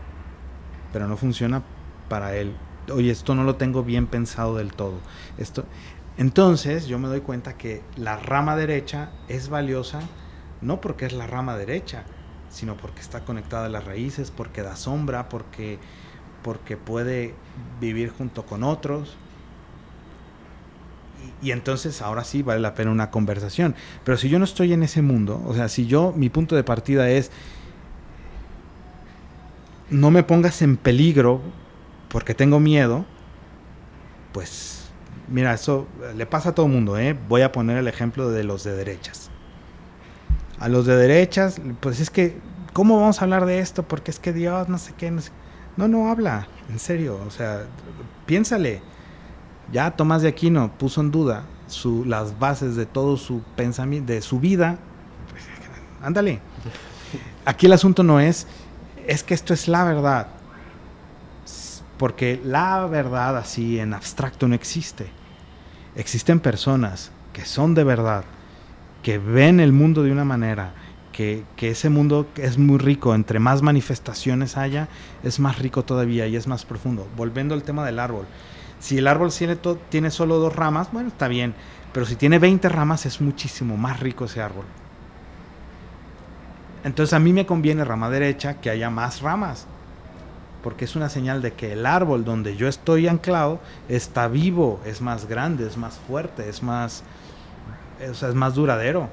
pero 0.93 1.07
no 1.07 1.17
funciona 1.17 1.63
para 2.09 2.35
él. 2.35 2.55
Oye, 2.91 3.11
esto 3.11 3.35
no 3.35 3.43
lo 3.43 3.55
tengo 3.55 3.83
bien 3.83 4.07
pensado 4.07 4.55
del 4.55 4.73
todo. 4.73 4.99
Esto, 5.37 5.65
entonces 6.17 6.87
yo 6.87 6.99
me 6.99 7.07
doy 7.07 7.21
cuenta 7.21 7.57
que 7.57 7.81
la 7.95 8.17
rama 8.17 8.55
derecha 8.55 9.11
es 9.27 9.49
valiosa 9.49 10.01
no 10.61 10.81
porque 10.81 11.05
es 11.05 11.13
la 11.13 11.27
rama 11.27 11.57
derecha, 11.57 12.03
sino 12.49 12.75
porque 12.77 13.01
está 13.01 13.21
conectada 13.21 13.67
a 13.67 13.69
las 13.69 13.85
raíces, 13.85 14.31
porque 14.31 14.61
da 14.61 14.75
sombra, 14.75 15.29
porque, 15.29 15.79
porque 16.43 16.77
puede 16.77 17.33
vivir 17.79 18.09
junto 18.09 18.45
con 18.45 18.63
otros. 18.63 19.17
Y, 21.41 21.51
entonces 21.51 22.01
ahora 22.01 22.23
sí 22.23 22.41
vale 22.41 22.59
la 22.61 22.73
pena 22.73 22.91
una 22.91 23.11
conversación. 23.11 23.75
Pero 24.03 24.17
si 24.17 24.29
yo 24.29 24.39
no 24.39 24.45
estoy 24.45 24.73
en 24.73 24.83
ese 24.83 25.01
mundo, 25.01 25.43
o 25.45 25.53
sea, 25.53 25.69
si 25.69 25.85
yo, 25.85 26.13
mi 26.15 26.29
punto 26.29 26.55
de 26.55 26.63
partida 26.63 27.09
es, 27.09 27.31
no 29.89 30.11
me 30.11 30.23
pongas 30.23 30.61
en 30.61 30.77
peligro 30.77 31.41
porque 32.09 32.33
tengo 32.33 32.59
miedo, 32.59 33.05
pues 34.31 34.76
Mira, 35.27 35.53
eso 35.53 35.87
le 36.15 36.25
pasa 36.25 36.49
a 36.49 36.55
todo 36.55 36.67
el 36.67 36.71
mundo, 36.71 36.97
¿eh? 36.97 37.17
Voy 37.27 37.41
a 37.41 37.51
poner 37.51 37.77
el 37.77 37.87
ejemplo 37.87 38.29
de 38.29 38.43
los 38.43 38.63
de 38.63 38.75
derechas. 38.75 39.29
A 40.59 40.69
los 40.69 40.85
de 40.85 40.95
derechas, 40.95 41.61
pues 41.81 41.99
es 41.99 42.09
que, 42.09 42.37
¿cómo 42.73 42.99
vamos 42.99 43.21
a 43.21 43.25
hablar 43.25 43.45
de 43.45 43.59
esto? 43.59 43.83
Porque 43.83 44.11
es 44.11 44.19
que 44.19 44.33
Dios, 44.33 44.69
no 44.69 44.77
sé 44.77 44.93
qué, 44.97 45.11
no 45.11 45.21
sé. 45.21 45.31
No, 45.75 45.87
no 45.87 46.09
habla, 46.09 46.47
en 46.69 46.79
serio, 46.79 47.19
o 47.27 47.29
sea, 47.29 47.63
piénsale. 48.25 48.81
Ya 49.71 49.91
Tomás 49.91 50.21
de 50.21 50.29
Aquino 50.29 50.71
puso 50.77 51.01
en 51.01 51.11
duda 51.11 51.43
su, 51.67 52.05
las 52.05 52.39
bases 52.39 52.75
de 52.75 52.85
todo 52.85 53.17
su 53.17 53.41
pensamiento, 53.55 54.13
de 54.13 54.21
su 54.21 54.39
vida. 54.39 54.79
Ándale. 56.01 56.39
Aquí 57.45 57.65
el 57.65 57.73
asunto 57.73 58.01
no 58.01 58.19
es, 58.19 58.47
es 59.05 59.23
que 59.23 59.33
esto 59.33 59.53
es 59.53 59.67
la 59.67 59.83
verdad. 59.83 60.27
Porque 61.97 62.39
la 62.43 62.85
verdad 62.85 63.37
así 63.37 63.79
en 63.79 63.93
abstracto 63.93 64.47
no 64.47 64.55
existe. 64.55 65.16
Existen 65.97 66.39
personas 66.39 67.11
que 67.33 67.43
son 67.43 67.73
de 67.73 67.83
verdad, 67.83 68.23
que 69.01 69.17
ven 69.17 69.59
el 69.59 69.73
mundo 69.73 70.03
de 70.03 70.11
una 70.11 70.25
manera, 70.25 70.73
que, 71.11 71.43
ese 71.59 71.89
mundo 71.89 72.27
es 72.35 72.59
muy 72.59 72.77
rico, 72.77 73.15
entre 73.15 73.39
más 73.39 73.63
manifestaciones 73.63 74.57
haya, 74.57 74.89
es 75.23 75.39
más 75.39 75.57
rico 75.57 75.83
todavía 75.83 76.27
y 76.27 76.35
es 76.35 76.45
más 76.45 76.65
profundo. 76.65 77.07
Volviendo 77.17 77.55
al 77.55 77.63
tema 77.63 77.83
del 77.83 77.97
árbol. 77.97 78.27
Si 78.79 78.99
el 78.99 79.07
árbol 79.07 79.31
tiene, 79.31 79.57
tiene 79.89 80.11
solo 80.11 80.37
dos 80.37 80.55
ramas, 80.55 80.91
bueno, 80.91 81.07
está 81.09 81.27
bien, 81.27 81.55
pero 81.93 82.05
si 82.05 82.15
tiene 82.15 82.37
20 82.37 82.69
ramas 82.69 83.07
es 83.07 83.19
muchísimo 83.19 83.75
más 83.75 83.99
rico 83.99 84.25
ese 84.25 84.39
árbol. 84.39 84.65
Entonces 86.83 87.13
a 87.13 87.19
mí 87.19 87.33
me 87.33 87.47
conviene 87.47 87.83
rama 87.83 88.11
derecha 88.11 88.61
que 88.61 88.69
haya 88.69 88.91
más 88.91 89.21
ramas 89.21 89.65
porque 90.63 90.85
es 90.85 90.95
una 90.95 91.09
señal 91.09 91.41
de 91.41 91.53
que 91.53 91.73
el 91.73 91.85
árbol 91.85 92.25
donde 92.25 92.55
yo 92.55 92.67
estoy 92.67 93.07
anclado 93.07 93.59
está 93.89 94.27
vivo, 94.27 94.79
es 94.85 95.01
más 95.01 95.27
grande, 95.27 95.67
es 95.67 95.77
más 95.77 95.99
fuerte, 96.07 96.49
es 96.49 96.63
más, 96.63 97.03
es 97.99 98.33
más 98.33 98.55
duradero. 98.55 99.09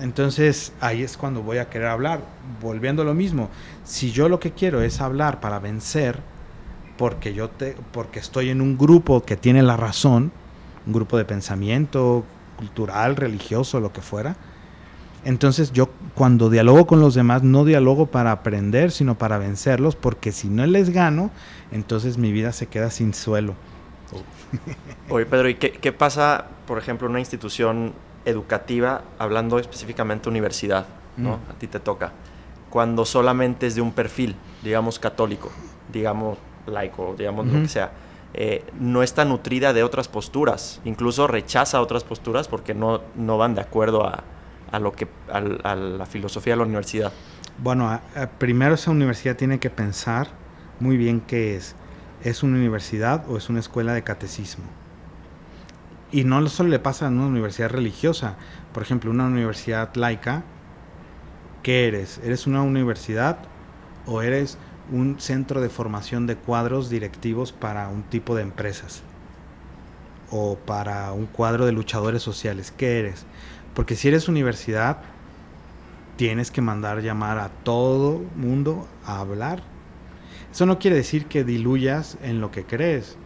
Entonces 0.00 0.72
ahí 0.80 1.02
es 1.02 1.16
cuando 1.16 1.42
voy 1.42 1.58
a 1.58 1.68
querer 1.68 1.88
hablar. 1.88 2.20
Volviendo 2.60 3.02
a 3.02 3.04
lo 3.04 3.14
mismo, 3.14 3.48
si 3.84 4.10
yo 4.10 4.28
lo 4.28 4.40
que 4.40 4.52
quiero 4.52 4.82
es 4.82 5.00
hablar 5.00 5.40
para 5.40 5.58
vencer, 5.58 6.20
porque 6.96 7.34
yo 7.34 7.48
te, 7.50 7.76
porque 7.92 8.18
estoy 8.18 8.50
en 8.50 8.60
un 8.60 8.78
grupo 8.78 9.22
que 9.24 9.36
tiene 9.36 9.62
la 9.62 9.76
razón, 9.76 10.32
un 10.86 10.92
grupo 10.92 11.16
de 11.16 11.24
pensamiento 11.24 12.24
cultural, 12.56 13.16
religioso, 13.16 13.80
lo 13.80 13.92
que 13.92 14.00
fuera, 14.00 14.36
entonces 15.24 15.72
yo 15.72 15.88
cuando 16.14 16.50
dialogo 16.50 16.86
con 16.86 17.00
los 17.00 17.14
demás 17.14 17.42
no 17.42 17.64
dialogo 17.64 18.06
para 18.06 18.30
aprender, 18.30 18.90
sino 18.90 19.16
para 19.16 19.38
vencerlos, 19.38 19.96
porque 19.96 20.32
si 20.32 20.48
no 20.48 20.66
les 20.66 20.90
gano, 20.90 21.30
entonces 21.72 22.18
mi 22.18 22.30
vida 22.30 22.52
se 22.52 22.66
queda 22.66 22.90
sin 22.90 23.14
suelo. 23.14 23.54
Oye, 25.08 25.26
Pedro, 25.26 25.48
¿y 25.48 25.54
qué, 25.56 25.92
pasa, 25.92 26.46
por 26.66 26.78
ejemplo, 26.78 27.06
en 27.06 27.12
una 27.12 27.20
institución 27.20 27.92
educativa, 28.24 29.02
hablando 29.18 29.58
específicamente 29.58 30.28
universidad, 30.28 30.86
¿no? 31.16 31.30
Mm. 31.30 31.50
A 31.50 31.54
ti 31.58 31.66
te 31.66 31.80
toca. 31.80 32.12
Cuando 32.70 33.04
solamente 33.04 33.66
es 33.66 33.74
de 33.74 33.80
un 33.80 33.92
perfil, 33.92 34.36
digamos 34.62 34.98
católico, 34.98 35.50
digamos 35.92 36.38
laico, 36.66 37.14
digamos 37.16 37.46
lo 37.46 37.62
que 37.62 37.68
sea, 37.68 37.92
eh, 38.32 38.64
no 38.80 39.02
está 39.02 39.24
nutrida 39.24 39.72
de 39.72 39.84
otras 39.84 40.08
posturas, 40.08 40.80
incluso 40.84 41.26
rechaza 41.26 41.80
otras 41.80 42.02
posturas 42.02 42.48
porque 42.48 42.74
no, 42.74 43.00
no 43.14 43.38
van 43.38 43.54
de 43.54 43.60
acuerdo 43.60 44.04
a, 44.04 44.24
a, 44.70 44.78
lo 44.78 44.92
que, 44.92 45.08
a, 45.30 45.40
la 45.74 46.06
filosofía 46.06 46.54
de 46.54 46.58
la 46.58 46.64
universidad? 46.64 47.12
Bueno, 47.58 48.00
primero 48.38 48.74
esa 48.74 48.90
universidad 48.90 49.36
tiene 49.36 49.58
que 49.58 49.70
pensar 49.70 50.28
muy 50.80 50.96
bien 50.96 51.20
qué 51.20 51.56
es. 51.56 51.76
¿Es 52.22 52.42
una 52.42 52.56
universidad 52.56 53.24
o 53.28 53.36
es 53.36 53.48
una 53.48 53.60
escuela 53.60 53.92
de 53.92 54.02
catecismo? 54.02 54.64
Y 56.10 56.24
no 56.24 56.46
solo 56.48 56.70
le 56.70 56.78
pasa 56.78 57.06
a 57.06 57.10
una 57.10 57.26
universidad 57.26 57.70
religiosa. 57.70 58.36
Por 58.72 58.82
ejemplo, 58.82 59.10
una 59.10 59.26
universidad 59.26 59.94
laica, 59.94 60.42
¿qué 61.62 61.88
eres? 61.88 62.20
¿Eres 62.24 62.46
una 62.46 62.62
universidad 62.62 63.38
o 64.06 64.22
eres 64.22 64.58
un 64.92 65.18
centro 65.18 65.60
de 65.60 65.68
formación 65.68 66.26
de 66.26 66.36
cuadros 66.36 66.90
directivos 66.90 67.52
para 67.52 67.88
un 67.88 68.02
tipo 68.04 68.34
de 68.34 68.42
empresas? 68.42 69.02
¿O 70.30 70.56
para 70.56 71.12
un 71.12 71.26
cuadro 71.26 71.66
de 71.66 71.72
luchadores 71.72 72.22
sociales? 72.22 72.72
¿Qué 72.76 73.00
eres? 73.00 73.26
Porque 73.74 73.96
si 73.96 74.08
eres 74.08 74.28
universidad, 74.28 74.98
tienes 76.16 76.50
que 76.50 76.60
mandar 76.60 77.02
llamar 77.02 77.38
a 77.38 77.48
todo 77.48 78.22
mundo 78.36 78.86
a 79.04 79.20
hablar. 79.20 79.62
Eso 80.52 80.66
no 80.66 80.78
quiere 80.78 80.96
decir 80.96 81.26
que 81.26 81.44
diluyas 81.44 82.16
en 82.22 82.40
lo 82.40 82.50
que 82.50 82.64
crees. 82.64 83.16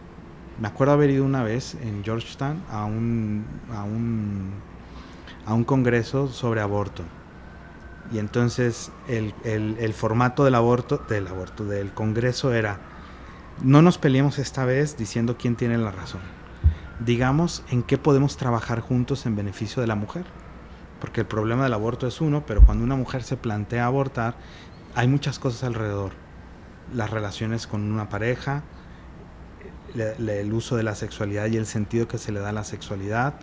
Me 0.59 0.67
acuerdo 0.67 0.93
haber 0.93 1.11
ido 1.11 1.23
una 1.23 1.43
vez 1.43 1.75
en 1.75 2.03
Georgetown 2.03 2.63
a 2.69 2.85
un, 2.85 3.45
a 3.71 3.83
un, 3.83 4.51
a 5.45 5.53
un 5.53 5.63
congreso 5.63 6.27
sobre 6.27 6.61
aborto. 6.61 7.03
Y 8.11 8.17
entonces 8.17 8.91
el, 9.07 9.35
el, 9.43 9.77
el 9.79 9.93
formato 9.93 10.43
del 10.43 10.55
aborto, 10.55 10.97
del 11.09 11.27
aborto, 11.27 11.65
del 11.65 11.91
congreso 11.91 12.53
era 12.53 12.79
no 13.61 13.81
nos 13.81 13.97
peleemos 13.97 14.39
esta 14.39 14.65
vez 14.65 14.97
diciendo 14.97 15.37
quién 15.37 15.55
tiene 15.55 15.77
la 15.77 15.91
razón. 15.91 16.21
Digamos 16.99 17.63
en 17.69 17.83
qué 17.83 17.97
podemos 17.97 18.37
trabajar 18.37 18.81
juntos 18.81 19.25
en 19.25 19.35
beneficio 19.35 19.81
de 19.81 19.87
la 19.87 19.95
mujer. 19.95 20.25
Porque 20.99 21.21
el 21.21 21.27
problema 21.27 21.63
del 21.63 21.73
aborto 21.73 22.07
es 22.07 22.19
uno, 22.19 22.45
pero 22.45 22.61
cuando 22.61 22.83
una 22.83 22.95
mujer 22.95 23.23
se 23.23 23.37
plantea 23.37 23.85
abortar, 23.85 24.35
hay 24.95 25.07
muchas 25.07 25.39
cosas 25.39 25.63
alrededor. 25.63 26.11
Las 26.93 27.09
relaciones 27.09 27.67
con 27.67 27.89
una 27.89 28.09
pareja, 28.09 28.63
el 29.95 30.53
uso 30.53 30.75
de 30.75 30.83
la 30.83 30.95
sexualidad 30.95 31.47
y 31.47 31.57
el 31.57 31.65
sentido 31.65 32.07
que 32.07 32.17
se 32.17 32.31
le 32.31 32.41
da 32.41 32.49
a 32.49 32.53
la 32.53 32.63
sexualidad, 32.65 33.35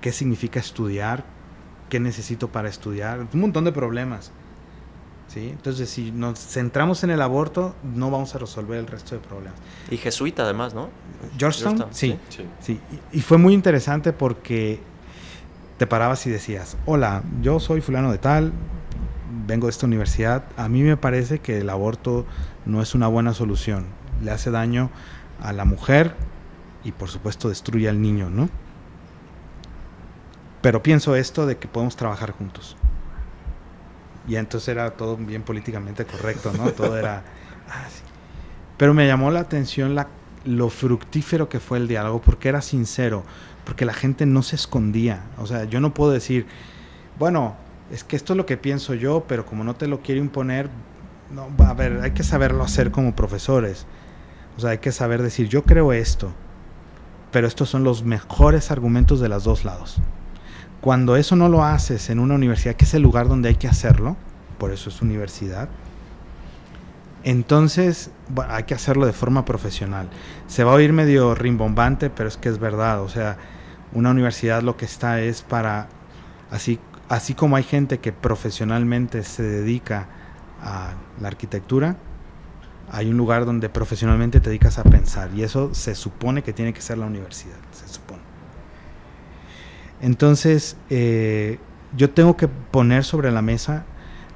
qué 0.00 0.12
significa 0.12 0.60
estudiar, 0.60 1.24
qué 1.88 1.98
necesito 1.98 2.52
para 2.52 2.68
estudiar, 2.68 3.26
un 3.32 3.40
montón 3.40 3.64
de 3.64 3.72
problemas. 3.72 4.32
¿Sí? 5.32 5.48
Entonces, 5.50 5.88
si 5.88 6.10
nos 6.10 6.38
centramos 6.38 7.04
en 7.04 7.10
el 7.10 7.22
aborto, 7.22 7.74
no 7.82 8.10
vamos 8.10 8.34
a 8.34 8.38
resolver 8.38 8.78
el 8.78 8.86
resto 8.86 9.14
de 9.14 9.20
problemas. 9.20 9.58
Y 9.90 9.96
jesuita 9.96 10.42
además, 10.42 10.74
¿no? 10.74 10.88
Georgetown, 11.38 11.86
sí, 11.90 12.18
sí. 12.58 12.80
Y, 13.12 13.20
fue 13.20 13.38
muy 13.38 13.54
interesante 13.54 14.12
porque 14.12 14.80
te 15.78 15.86
parabas 15.86 16.26
y 16.26 16.30
decías, 16.30 16.76
hola, 16.84 17.22
yo 17.42 17.60
soy 17.60 17.80
fulano 17.80 18.10
de 18.10 18.18
tal, 18.18 18.52
vengo 19.46 19.66
de 19.66 19.70
esta 19.70 19.86
universidad, 19.86 20.44
a 20.56 20.68
mí 20.68 20.82
me 20.82 20.96
parece 20.96 21.38
que 21.38 21.58
el 21.58 21.70
aborto 21.70 22.26
no 22.66 22.82
es 22.82 22.94
una 22.94 23.06
buena 23.06 23.32
solución, 23.32 23.86
le 24.22 24.32
hace 24.32 24.50
daño 24.50 24.90
a 25.40 25.52
la 25.52 25.64
mujer 25.64 26.14
y 26.84 26.92
por 26.92 27.08
supuesto 27.08 27.48
destruye 27.48 27.88
al 27.88 28.02
niño, 28.02 28.30
¿no? 28.30 28.48
Pero 30.60 30.82
pienso 30.82 31.16
esto 31.16 31.46
de 31.46 31.56
que 31.56 31.68
podemos 31.68 31.96
trabajar 31.96 32.32
juntos. 32.32 32.76
Y 34.30 34.36
entonces 34.36 34.68
era 34.68 34.92
todo 34.92 35.16
bien 35.16 35.42
políticamente 35.42 36.06
correcto, 36.06 36.52
¿no? 36.56 36.70
Todo 36.70 36.96
era... 36.96 37.24
Ah, 37.72 37.86
Pero 38.78 38.94
me 38.94 39.06
llamó 39.06 39.30
la 39.30 39.38
atención 39.38 39.94
la, 39.94 40.08
lo 40.44 40.70
fructífero 40.70 41.48
que 41.48 41.60
fue 41.60 41.78
el 41.78 41.86
diálogo, 41.86 42.20
porque 42.20 42.48
era 42.48 42.62
sincero, 42.62 43.22
porque 43.64 43.84
la 43.84 43.92
gente 43.92 44.26
no 44.26 44.42
se 44.42 44.56
escondía. 44.56 45.22
O 45.38 45.46
sea, 45.46 45.64
yo 45.64 45.78
no 45.78 45.94
puedo 45.94 46.10
decir, 46.10 46.46
bueno, 47.16 47.54
es 47.92 48.02
que 48.02 48.16
esto 48.16 48.32
es 48.32 48.36
lo 48.38 48.44
que 48.44 48.56
pienso 48.56 48.94
yo, 48.94 49.24
pero 49.28 49.46
como 49.46 49.62
no 49.62 49.76
te 49.76 49.86
lo 49.86 50.00
quiero 50.00 50.20
imponer, 50.20 50.68
no, 51.30 51.48
a 51.64 51.74
ver, 51.74 52.00
hay 52.02 52.10
que 52.10 52.24
saberlo 52.24 52.64
hacer 52.64 52.90
como 52.90 53.14
profesores. 53.14 53.86
O 54.56 54.60
sea, 54.60 54.70
hay 54.70 54.78
que 54.78 54.90
saber 54.90 55.22
decir, 55.22 55.48
yo 55.48 55.62
creo 55.62 55.92
esto, 55.92 56.32
pero 57.30 57.46
estos 57.46 57.68
son 57.68 57.84
los 57.84 58.02
mejores 58.02 58.72
argumentos 58.72 59.20
de 59.20 59.28
los 59.28 59.44
dos 59.44 59.64
lados. 59.64 60.00
Cuando 60.80 61.16
eso 61.16 61.36
no 61.36 61.48
lo 61.48 61.64
haces 61.64 62.08
en 62.10 62.18
una 62.18 62.34
universidad, 62.34 62.74
que 62.74 62.84
es 62.84 62.94
el 62.94 63.02
lugar 63.02 63.28
donde 63.28 63.50
hay 63.50 63.56
que 63.56 63.68
hacerlo, 63.68 64.16
por 64.58 64.72
eso 64.72 64.88
es 64.88 65.02
universidad, 65.02 65.68
entonces 67.22 68.10
hay 68.48 68.64
que 68.64 68.74
hacerlo 68.74 69.06
de 69.06 69.12
forma 69.12 69.44
profesional. 69.44 70.08
Se 70.46 70.64
va 70.64 70.72
a 70.72 70.74
oír 70.74 70.92
medio 70.92 71.34
rimbombante, 71.34 72.08
pero 72.08 72.28
es 72.28 72.36
que 72.36 72.48
es 72.48 72.58
verdad. 72.58 73.02
O 73.02 73.08
sea, 73.08 73.36
una 73.92 74.10
universidad 74.10 74.62
lo 74.62 74.76
que 74.76 74.86
está 74.86 75.20
es 75.20 75.42
para, 75.42 75.88
así, 76.50 76.78
así 77.08 77.34
como 77.34 77.56
hay 77.56 77.64
gente 77.64 77.98
que 77.98 78.12
profesionalmente 78.12 79.22
se 79.22 79.42
dedica 79.42 80.08
a 80.62 80.94
la 81.20 81.28
arquitectura, 81.28 81.96
hay 82.92 83.10
un 83.10 83.16
lugar 83.16 83.44
donde 83.44 83.68
profesionalmente 83.68 84.40
te 84.40 84.50
dedicas 84.50 84.78
a 84.78 84.82
pensar 84.82 85.30
y 85.34 85.42
eso 85.42 85.74
se 85.74 85.94
supone 85.94 86.42
que 86.42 86.52
tiene 86.52 86.72
que 86.72 86.80
ser 86.80 86.98
la 86.98 87.06
universidad, 87.06 87.56
se 87.72 87.86
supone. 87.86 87.99
Entonces, 90.00 90.76
eh, 90.88 91.58
yo 91.96 92.10
tengo 92.10 92.36
que 92.36 92.48
poner 92.48 93.04
sobre 93.04 93.30
la 93.30 93.42
mesa 93.42 93.84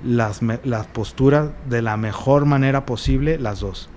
las, 0.05 0.41
las 0.43 0.87
posturas 0.87 1.51
de 1.69 1.83
la 1.83 1.97
mejor 1.97 2.45
manera 2.45 2.85
posible, 2.85 3.39
las 3.39 3.61
dos. 3.61 3.89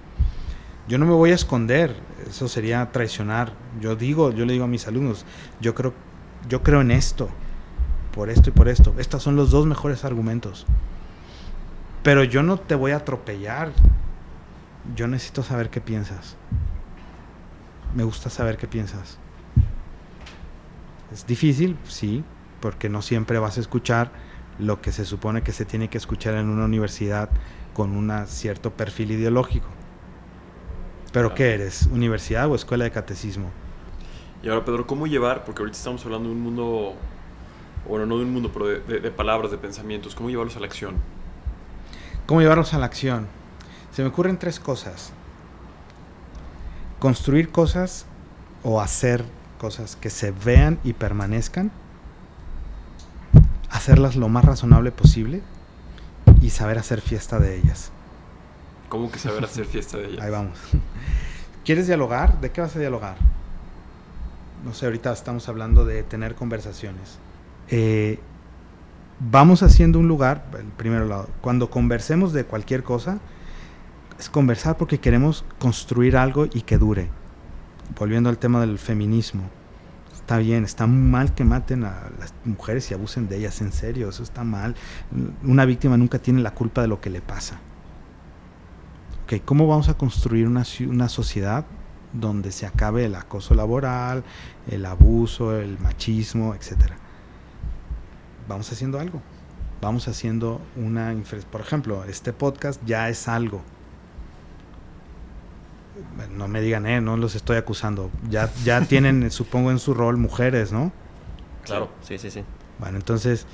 Yo 0.87 0.97
no 0.97 1.05
me 1.05 1.13
voy 1.13 1.31
a 1.31 1.35
esconder, 1.35 1.93
eso 2.29 2.47
sería 2.47 2.91
traicionar. 2.91 3.51
Yo 3.81 3.95
digo, 3.95 4.31
yo 4.31 4.45
le 4.45 4.53
digo 4.53 4.65
a 4.65 4.69
mis 4.69 4.87
alumnos, 4.87 5.25
yo 5.59 5.75
creo, 5.75 5.93
yo 6.47 6.63
creo 6.63 6.81
en 6.81 6.91
esto, 6.91 7.29
por 8.13 8.29
esto 8.29 8.49
y 8.49 8.53
por 8.53 8.69
esto. 8.69 8.95
Estos 8.97 9.21
son 9.21 9.35
los 9.35 9.51
dos 9.51 9.65
mejores 9.65 10.05
argumentos. 10.05 10.65
Pero 12.03 12.23
yo 12.23 12.41
no 12.41 12.57
te 12.57 12.75
voy 12.75 12.91
a 12.91 12.97
atropellar. 12.97 13.71
Yo 14.95 15.07
necesito 15.09 15.43
saber 15.43 15.69
qué 15.69 15.81
piensas. 15.81 16.37
Me 17.93 18.03
gusta 18.03 18.29
saber 18.29 18.57
qué 18.57 18.67
piensas. 18.67 19.17
Es 21.11 21.25
difícil, 21.25 21.77
sí, 21.87 22.23
porque 22.59 22.89
no 22.89 23.01
siempre 23.01 23.39
vas 23.39 23.57
a 23.57 23.61
escuchar 23.61 24.11
lo 24.59 24.81
que 24.81 24.91
se 24.91 25.05
supone 25.05 25.43
que 25.43 25.51
se 25.51 25.65
tiene 25.65 25.89
que 25.89 25.97
escuchar 25.97 26.33
en 26.33 26.49
una 26.49 26.65
universidad 26.65 27.29
con 27.73 27.91
un 27.95 28.11
cierto 28.27 28.71
perfil 28.71 29.11
ideológico. 29.11 29.67
¿Pero 31.13 31.33
qué 31.33 31.53
eres? 31.53 31.87
¿Universidad 31.91 32.49
o 32.49 32.55
escuela 32.55 32.83
de 32.83 32.91
catecismo? 32.91 33.49
Y 34.43 34.49
ahora, 34.49 34.65
Pedro, 34.65 34.85
¿cómo 34.85 35.07
llevar? 35.07 35.45
Porque 35.45 35.61
ahorita 35.61 35.77
estamos 35.77 36.03
hablando 36.05 36.29
de 36.29 36.35
un 36.35 36.41
mundo, 36.41 36.95
bueno, 37.87 38.05
no 38.05 38.17
de 38.17 38.23
un 38.23 38.33
mundo, 38.33 38.51
pero 38.51 38.67
de, 38.67 38.99
de 38.99 39.11
palabras, 39.11 39.51
de 39.51 39.57
pensamientos. 39.57 40.13
¿Cómo 40.13 40.29
llevarlos 40.29 40.57
a 40.57 40.59
la 40.59 40.65
acción? 40.65 40.95
¿Cómo 42.25 42.41
llevarlos 42.41 42.73
a 42.73 42.79
la 42.79 42.85
acción? 42.85 43.27
Se 43.91 44.01
me 44.01 44.09
ocurren 44.09 44.37
tres 44.37 44.59
cosas. 44.59 45.13
Construir 46.99 47.51
cosas 47.51 48.05
o 48.63 48.81
hacer 48.81 49.23
cosas 49.57 49.95
que 49.95 50.09
se 50.09 50.31
vean 50.31 50.79
y 50.83 50.93
permanezcan, 50.93 51.71
hacerlas 53.69 54.15
lo 54.15 54.29
más 54.29 54.45
razonable 54.45 54.91
posible 54.91 55.41
y 56.41 56.51
saber 56.51 56.77
hacer 56.77 57.01
fiesta 57.01 57.39
de 57.39 57.57
ellas. 57.57 57.91
¿Cómo 58.89 59.11
que 59.11 59.19
saber 59.19 59.43
hacer 59.43 59.65
fiesta 59.65 59.97
de 59.97 60.07
ellas? 60.07 60.21
Ahí 60.23 60.31
vamos. 60.31 60.57
¿Quieres 61.65 61.87
dialogar? 61.87 62.39
¿De 62.39 62.51
qué 62.51 62.61
vas 62.61 62.75
a 62.75 62.79
dialogar? 62.79 63.17
No 64.63 64.73
sé, 64.73 64.85
ahorita 64.85 65.11
estamos 65.11 65.49
hablando 65.49 65.85
de 65.85 66.03
tener 66.03 66.35
conversaciones. 66.35 67.19
Eh, 67.69 68.19
vamos 69.19 69.63
haciendo 69.63 69.99
un 69.99 70.07
lugar, 70.07 70.45
el 70.57 70.65
primero 70.67 71.05
lado, 71.05 71.27
cuando 71.41 71.69
conversemos 71.69 72.33
de 72.33 72.45
cualquier 72.45 72.83
cosa, 72.83 73.19
es 74.17 74.29
conversar 74.29 74.77
porque 74.77 74.99
queremos 74.99 75.43
construir 75.59 76.17
algo 76.17 76.47
y 76.51 76.61
que 76.61 76.77
dure 76.77 77.09
volviendo 77.97 78.29
al 78.29 78.37
tema 78.37 78.61
del 78.61 78.79
feminismo, 78.79 79.43
está 80.13 80.37
bien, 80.37 80.63
está 80.65 80.87
mal 80.87 81.33
que 81.33 81.43
maten 81.43 81.85
a 81.85 82.09
las 82.19 82.33
mujeres 82.43 82.91
y 82.91 82.93
abusen 82.93 83.27
de 83.27 83.37
ellas, 83.37 83.61
en 83.61 83.71
serio, 83.71 84.09
eso 84.09 84.23
está 84.23 84.43
mal. 84.43 84.75
Una 85.43 85.65
víctima 85.65 85.97
nunca 85.97 86.19
tiene 86.19 86.41
la 86.41 86.51
culpa 86.53 86.81
de 86.81 86.87
lo 86.87 86.99
que 86.99 87.09
le 87.09 87.21
pasa. 87.21 87.59
Okay, 89.23 89.39
¿Cómo 89.39 89.67
vamos 89.67 89.89
a 89.89 89.93
construir 89.93 90.47
una, 90.47 90.63
una 90.87 91.09
sociedad 91.09 91.65
donde 92.13 92.51
se 92.51 92.65
acabe 92.65 93.05
el 93.05 93.15
acoso 93.15 93.55
laboral, 93.55 94.23
el 94.69 94.85
abuso, 94.85 95.55
el 95.55 95.79
machismo, 95.79 96.55
etcétera? 96.55 96.97
Vamos 98.47 98.71
haciendo 98.71 98.99
algo. 98.99 99.21
Vamos 99.81 100.07
haciendo 100.07 100.61
una... 100.75 101.15
Por 101.51 101.61
ejemplo, 101.61 102.03
este 102.05 102.33
podcast 102.33 102.81
ya 102.85 103.09
es 103.09 103.27
algo 103.27 103.61
no 106.35 106.47
me 106.47 106.61
digan, 106.61 106.85
eh, 106.85 107.01
no 107.01 107.17
los 107.17 107.35
estoy 107.35 107.57
acusando. 107.57 108.09
Ya, 108.29 108.51
ya 108.63 108.81
tienen, 108.87 109.29
supongo, 109.31 109.71
en 109.71 109.79
su 109.79 109.93
rol 109.93 110.17
mujeres, 110.17 110.71
¿no? 110.71 110.91
Claro, 111.63 111.89
sí, 112.01 112.17
sí, 112.17 112.31
sí. 112.31 112.43
Bueno, 112.79 112.97
entonces, 112.97 113.45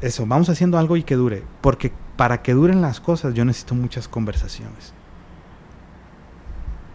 eso, 0.00 0.26
vamos 0.26 0.48
haciendo 0.48 0.78
algo 0.78 0.96
y 0.96 1.02
que 1.02 1.14
dure. 1.14 1.42
Porque 1.60 1.92
para 2.16 2.42
que 2.42 2.52
duren 2.54 2.82
las 2.82 3.00
cosas 3.00 3.34
yo 3.34 3.44
necesito 3.44 3.74
muchas 3.74 4.08
conversaciones. 4.08 4.92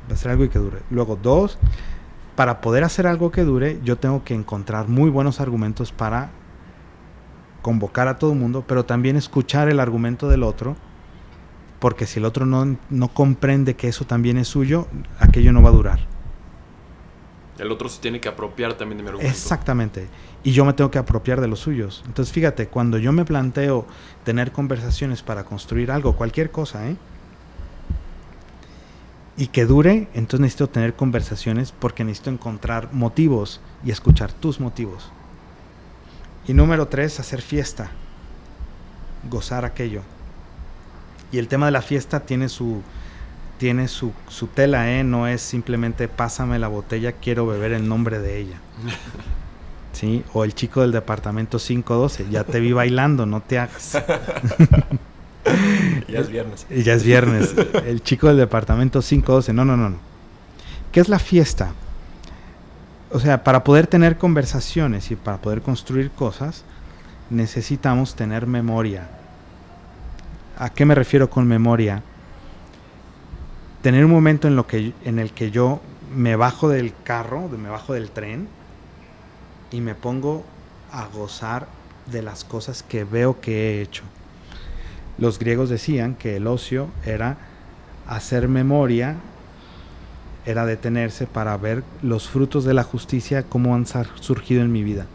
Va 0.10 0.14
a 0.14 0.18
ser 0.18 0.32
algo 0.32 0.46
y 0.46 0.50
que 0.50 0.60
dure. 0.60 0.80
Luego, 0.90 1.18
dos, 1.22 1.58
para 2.36 2.62
poder 2.62 2.84
hacer 2.84 3.08
algo 3.08 3.32
que 3.32 3.44
dure, 3.44 3.80
yo 3.84 3.98
tengo 3.98 4.24
que 4.24 4.34
encontrar 4.34 4.88
muy 4.88 5.10
buenos 5.10 5.42
argumentos 5.42 5.92
para 5.92 6.30
convocar 7.62 8.08
a 8.08 8.18
todo 8.18 8.32
el 8.32 8.40
mundo, 8.40 8.64
pero 8.66 8.86
también 8.86 9.18
escuchar 9.18 9.68
el 9.68 9.80
argumento 9.80 10.30
del 10.30 10.44
otro 10.44 10.78
porque 11.80 12.06
si 12.06 12.20
el 12.20 12.26
otro 12.26 12.46
no, 12.46 12.78
no 12.90 13.08
comprende 13.10 13.76
que 13.76 13.88
eso 13.88 14.06
también 14.06 14.38
es 14.38 14.48
suyo, 14.48 14.88
aquello 15.20 15.54
no 15.54 15.62
va 15.62 15.70
a 15.70 15.74
durar. 15.74 16.00
El 17.60 17.72
otro 17.72 17.90
se 17.90 18.00
tiene 18.02 18.20
que 18.20 18.30
apropiar 18.30 18.76
también 18.76 18.98
de 18.98 19.04
mi 19.04 19.10
argumento. 19.10 19.32
Exactamente. 19.32 20.08
Y 20.44 20.52
yo 20.52 20.64
me 20.64 20.74
tengo 20.74 20.92
que 20.92 21.00
apropiar 21.00 21.42
de 21.42 21.48
los 21.48 21.60
suyos. 21.60 22.04
Entonces, 22.06 22.32
fíjate, 22.34 22.68
cuando 22.68 22.98
yo 22.98 23.12
me 23.12 23.26
planteo 23.26 23.88
tener 24.24 24.52
conversaciones 24.52 25.24
para 25.24 25.44
construir 25.44 25.92
algo, 25.92 26.16
cualquier 26.16 26.52
cosa, 26.52 26.88
¿eh? 26.88 26.96
Y 29.38 29.48
que 29.48 29.66
dure, 29.66 30.08
entonces 30.14 30.40
necesito 30.40 30.70
tener 30.70 30.96
conversaciones 30.96 31.72
porque 31.72 32.04
necesito 32.04 32.32
encontrar 32.32 32.94
motivos 32.94 33.62
y 33.84 33.92
escuchar 33.92 34.34
tus 34.34 34.60
motivos. 34.60 35.12
Y 36.48 36.54
número 36.54 36.88
tres, 36.88 37.20
hacer 37.20 37.42
fiesta. 37.42 37.92
Gozar 39.30 39.66
aquello. 39.66 40.02
Y 41.32 41.40
el 41.40 41.48
tema 41.48 41.66
de 41.66 41.72
la 41.72 41.82
fiesta 41.82 42.22
tiene 42.22 42.50
su 42.50 42.82
tiene 43.58 43.88
su, 43.88 44.14
su 44.28 44.48
tela, 44.48 44.92
¿eh? 44.92 45.04
No 45.04 45.28
es 45.28 45.42
simplemente 45.42 46.08
pásame 46.08 46.60
la 46.60 46.68
botella, 46.68 47.14
quiero 47.14 47.48
beber 47.48 47.74
el 47.74 47.88
nombre 47.88 48.20
de 48.20 48.38
ella. 48.38 48.58
¿Sí? 49.94 50.24
O 50.34 50.44
el 50.44 50.54
chico 50.54 50.82
del 50.82 50.92
departamento 50.92 51.58
512, 51.58 52.28
ya 52.30 52.44
te 52.44 52.60
vi 52.60 52.72
bailando, 52.72 53.26
no 53.26 53.42
te 53.42 53.58
hagas. 53.58 53.94
ya 56.08 56.20
es 56.20 56.30
viernes. 56.30 56.68
Ya 56.84 56.94
es 56.94 57.04
viernes. 57.04 57.56
El 57.86 58.04
chico 58.04 58.28
del 58.28 58.38
departamento 58.38 59.02
512. 59.02 59.54
No, 59.54 59.66
no, 59.66 59.76
no, 59.76 59.90
no. 59.90 59.98
¿Qué 60.92 61.00
es 61.00 61.10
la 61.10 61.18
fiesta? 61.18 61.72
O 63.12 63.20
sea, 63.20 63.44
para 63.44 63.64
poder 63.64 63.88
tener 63.88 64.18
conversaciones 64.18 65.10
y 65.10 65.16
para 65.16 65.38
poder 65.38 65.64
construir 65.64 66.12
cosas, 66.12 66.64
necesitamos 67.32 68.16
tener 68.16 68.46
memoria. 68.46 69.10
¿A 70.60 70.72
qué 70.72 70.86
me 70.86 70.96
refiero 70.96 71.30
con 71.30 71.48
memoria? 71.48 72.02
Tener 73.84 74.04
un 74.04 74.10
momento 74.10 74.48
en, 74.48 74.56
lo 74.56 74.66
que, 74.66 74.92
en 75.06 75.20
el 75.20 75.32
que 75.32 75.52
yo 75.52 75.82
me 76.16 76.36
bajo 76.36 76.68
del 76.68 76.96
carro, 77.04 77.48
me 77.48 77.70
bajo 77.70 77.94
del 77.94 78.10
tren 78.10 78.48
y 79.70 79.82
me 79.82 79.94
pongo 79.94 80.44
a 80.92 81.06
gozar 81.06 81.68
de 82.12 82.24
las 82.24 82.44
cosas 82.44 82.82
que 82.82 83.04
veo 83.04 83.40
que 83.40 83.52
he 83.54 83.82
hecho. 83.84 84.02
Los 85.20 85.38
griegos 85.38 85.70
decían 85.70 86.16
que 86.16 86.38
el 86.38 86.48
ocio 86.48 86.88
era 87.06 87.38
hacer 88.08 88.48
memoria, 88.48 89.18
era 90.48 90.66
detenerse 90.66 91.28
para 91.28 91.56
ver 91.58 91.84
los 92.02 92.28
frutos 92.28 92.66
de 92.66 92.74
la 92.74 92.84
justicia, 92.84 93.44
cómo 93.44 93.76
han 93.76 93.86
surgido 93.86 94.64
en 94.64 94.72
mi 94.72 94.82
vida. 94.82 95.06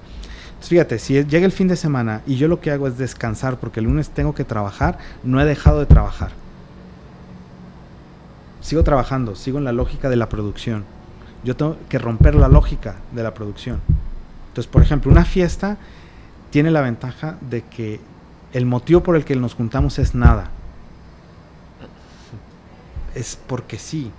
Fíjate, 0.69 0.99
si 0.99 1.25
llega 1.25 1.45
el 1.45 1.53
fin 1.53 1.69
de 1.69 1.77
semana 1.77 2.23
y 2.27 2.37
yo 2.37 2.49
lo 2.49 2.61
que 2.61 2.71
hago 2.71 2.87
es 2.87 2.97
descansar 2.97 3.59
porque 3.59 3.81
el 3.81 3.87
lunes 3.87 4.11
tengo 4.11 4.35
que 4.35 4.45
trabajar, 4.45 4.99
no 5.23 5.41
he 5.41 5.45
dejado 5.45 5.81
de 5.81 5.87
trabajar. 5.87 6.31
Sigo 8.61 8.85
trabajando, 8.85 9.35
sigo 9.35 9.59
en 9.59 9.65
la 9.65 9.73
lógica 9.73 10.09
de 10.09 10.17
la 10.17 10.29
producción. 10.29 10.85
Yo 11.43 11.57
tengo 11.57 11.77
que 11.89 11.99
romper 11.99 12.37
la 12.37 12.49
lógica 12.49 12.95
de 13.11 13.23
la 13.25 13.35
producción. 13.35 13.81
Entonces, 14.49 14.71
por 14.71 14.83
ejemplo, 14.83 15.11
una 15.11 15.25
fiesta 15.25 15.79
tiene 16.51 16.71
la 16.71 16.81
ventaja 16.81 17.37
de 17.41 17.63
que 17.63 18.01
el 18.53 18.65
motivo 18.65 19.03
por 19.03 19.17
el 19.17 19.25
que 19.25 19.35
nos 19.35 19.55
juntamos 19.55 19.99
es 19.99 20.15
nada. 20.15 20.51
Es 23.15 23.37
porque 23.47 23.79
sí. 23.79 24.13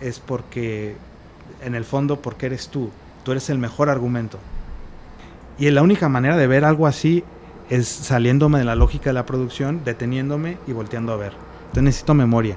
Es 0.00 0.18
porque, 0.18 0.96
en 1.62 1.74
el 1.74 1.84
fondo, 1.84 2.20
porque 2.20 2.46
eres 2.46 2.68
tú. 2.68 2.90
Tú 3.24 3.32
eres 3.32 3.48
el 3.48 3.58
mejor 3.58 3.88
argumento. 3.88 4.38
Y 5.58 5.70
la 5.70 5.82
única 5.82 6.08
manera 6.08 6.36
de 6.36 6.46
ver 6.46 6.64
algo 6.64 6.86
así 6.86 7.24
es 7.70 7.86
saliéndome 7.88 8.58
de 8.58 8.64
la 8.64 8.74
lógica 8.74 9.10
de 9.10 9.14
la 9.14 9.26
producción, 9.26 9.82
deteniéndome 9.84 10.58
y 10.66 10.72
volteando 10.72 11.12
a 11.12 11.16
ver. 11.16 11.32
Entonces 11.60 11.82
necesito 11.82 12.14
memoria. 12.14 12.56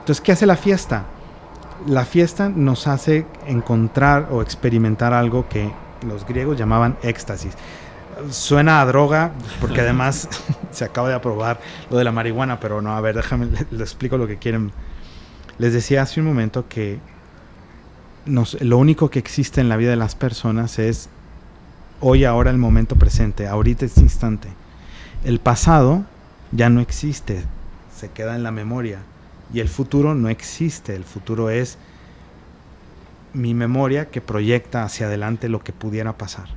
Entonces, 0.00 0.20
¿qué 0.20 0.32
hace 0.32 0.46
la 0.46 0.56
fiesta? 0.56 1.06
La 1.86 2.04
fiesta 2.04 2.48
nos 2.48 2.86
hace 2.86 3.26
encontrar 3.46 4.28
o 4.30 4.40
experimentar 4.42 5.12
algo 5.12 5.48
que 5.48 5.70
los 6.06 6.26
griegos 6.26 6.56
llamaban 6.56 6.96
éxtasis 7.02 7.56
suena 8.30 8.80
a 8.80 8.86
droga, 8.86 9.32
porque 9.60 9.80
además 9.80 10.28
se 10.70 10.84
acaba 10.84 11.08
de 11.08 11.14
aprobar 11.14 11.60
lo 11.90 11.98
de 11.98 12.04
la 12.04 12.12
marihuana, 12.12 12.60
pero 12.60 12.82
no, 12.82 12.96
a 12.96 13.00
ver, 13.00 13.16
déjame, 13.16 13.46
les, 13.70 13.80
explico 13.80 14.16
lo 14.16 14.26
que 14.26 14.38
quieren. 14.38 14.72
Les 15.58 15.72
decía 15.72 16.02
hace 16.02 16.20
un 16.20 16.26
momento 16.26 16.68
que 16.68 16.98
lo 18.26 18.78
único 18.78 19.08
que 19.08 19.18
existe 19.18 19.60
en 19.60 19.68
la 19.68 19.76
vida 19.76 19.90
de 19.90 19.96
las 19.96 20.14
personas 20.16 20.78
es 20.78 21.08
hoy, 22.00 22.24
ahora, 22.24 22.50
el 22.50 22.58
momento 22.58 22.96
presente, 22.96 23.46
ahorita, 23.46 23.84
este 23.84 24.00
instante. 24.00 24.48
El 25.24 25.40
pasado 25.40 26.04
ya 26.52 26.68
no 26.70 26.80
existe, 26.80 27.44
se 27.94 28.10
queda 28.10 28.36
en 28.36 28.42
la 28.42 28.50
memoria. 28.50 29.00
Y 29.52 29.60
el 29.60 29.68
futuro 29.68 30.14
no 30.14 30.28
existe, 30.28 30.94
el 30.94 31.04
futuro 31.04 31.50
es 31.50 31.78
mi 33.32 33.54
memoria 33.54 34.10
que 34.10 34.20
proyecta 34.20 34.82
hacia 34.82 35.06
adelante 35.06 35.48
lo 35.48 35.60
que 35.60 35.72
pudiera 35.72 36.16
pasar 36.16 36.48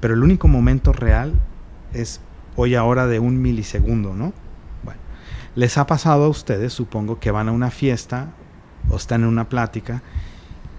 pero 0.00 0.14
el 0.14 0.22
único 0.22 0.48
momento 0.48 0.92
real 0.92 1.34
es 1.92 2.20
hoy 2.56 2.74
ahora 2.74 3.06
de 3.06 3.18
un 3.18 3.40
milisegundo, 3.40 4.14
¿no? 4.14 4.32
Bueno, 4.84 5.00
les 5.54 5.78
ha 5.78 5.86
pasado 5.86 6.24
a 6.24 6.28
ustedes, 6.28 6.72
supongo, 6.72 7.18
que 7.18 7.30
van 7.30 7.48
a 7.48 7.52
una 7.52 7.70
fiesta 7.70 8.28
o 8.90 8.96
están 8.96 9.22
en 9.22 9.28
una 9.28 9.48
plática 9.48 10.02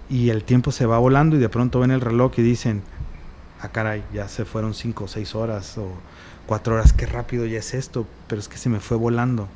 y 0.08 0.30
el 0.30 0.44
tiempo 0.44 0.72
se 0.72 0.86
va 0.86 0.98
volando 0.98 1.36
y 1.36 1.38
de 1.38 1.48
pronto 1.48 1.80
ven 1.80 1.90
el 1.90 2.00
reloj 2.00 2.32
y 2.38 2.42
dicen, 2.42 2.82
ah 3.60 3.68
caray, 3.68 4.04
ya 4.12 4.28
se 4.28 4.44
fueron 4.44 4.74
cinco 4.74 5.04
o 5.04 5.08
seis 5.08 5.34
horas 5.34 5.76
o 5.78 5.90
cuatro 6.46 6.74
horas, 6.74 6.92
qué 6.92 7.06
rápido 7.06 7.46
ya 7.46 7.58
es 7.58 7.74
esto, 7.74 8.06
pero 8.26 8.40
es 8.40 8.48
que 8.48 8.56
se 8.56 8.68
me 8.68 8.80
fue 8.80 8.96
volando. 8.96 9.48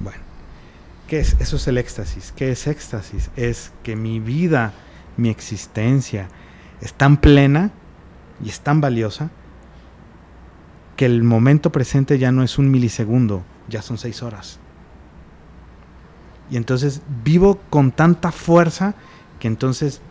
Bueno, 0.00 0.22
¿qué 1.06 1.20
es? 1.20 1.36
Eso 1.40 1.56
es 1.56 1.66
el 1.68 1.78
éxtasis. 1.78 2.32
¿Qué 2.36 2.50
es 2.50 2.66
éxtasis? 2.66 3.30
Es 3.36 3.72
que 3.82 3.96
mi 3.96 4.20
vida, 4.20 4.72
mi 5.16 5.28
existencia 5.28 6.28
es 6.80 6.92
tan 6.92 7.16
plena 7.16 7.70
y 8.44 8.48
es 8.48 8.60
tan 8.60 8.80
valiosa 8.80 9.30
que 10.96 11.06
el 11.06 11.22
momento 11.22 11.70
presente 11.72 12.18
ya 12.18 12.32
no 12.32 12.42
es 12.42 12.58
un 12.58 12.70
milisegundo, 12.70 13.42
ya 13.68 13.82
son 13.82 13.98
seis 13.98 14.22
horas. 14.22 14.58
Y 16.50 16.56
entonces 16.56 17.02
vivo 17.24 17.58
con 17.70 17.90
tanta 17.90 18.30
fuerza 18.30 18.94
que 19.40 19.48
entonces 19.48 20.02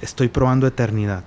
estoy 0.00 0.28
probando 0.28 0.66
eternidad. 0.66 1.24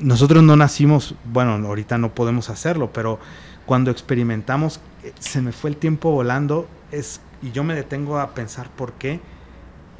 Nosotros 0.00 0.42
no 0.42 0.56
nacimos, 0.56 1.14
bueno, 1.24 1.52
ahorita 1.66 1.98
no 1.98 2.14
podemos 2.14 2.50
hacerlo, 2.50 2.92
pero 2.92 3.18
cuando 3.66 3.90
experimentamos, 3.90 4.80
se 5.18 5.42
me 5.42 5.52
fue 5.52 5.70
el 5.70 5.76
tiempo 5.76 6.10
volando, 6.10 6.68
es, 6.90 7.20
y 7.42 7.52
yo 7.52 7.64
me 7.64 7.74
detengo 7.74 8.18
a 8.18 8.34
pensar 8.34 8.70
por 8.70 8.94
qué, 8.94 9.20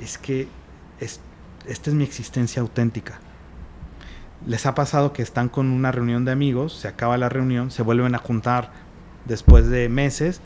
es 0.01 0.19
que 0.19 0.49
esta 0.99 1.91
es 1.91 1.95
mi 1.95 2.05
existencia 2.05 2.63
auténtica 2.63 3.21
les 4.47 4.67
ha 4.67 4.75
pasado 4.75 5.13
que 5.13 5.23
están 5.23 5.49
con 5.49 5.71
una 5.71 5.93
reunión 5.93 6.25
de 6.25 6.33
amigos, 6.33 6.73
se 6.75 6.89
acaba 6.89 7.19
la 7.19 7.29
reunión, 7.29 7.71
se 7.71 7.83
vuelven 7.83 8.15
a 8.15 8.19
juntar 8.19 8.71
después 9.27 9.69
de 9.69 9.89
meses 9.89 10.41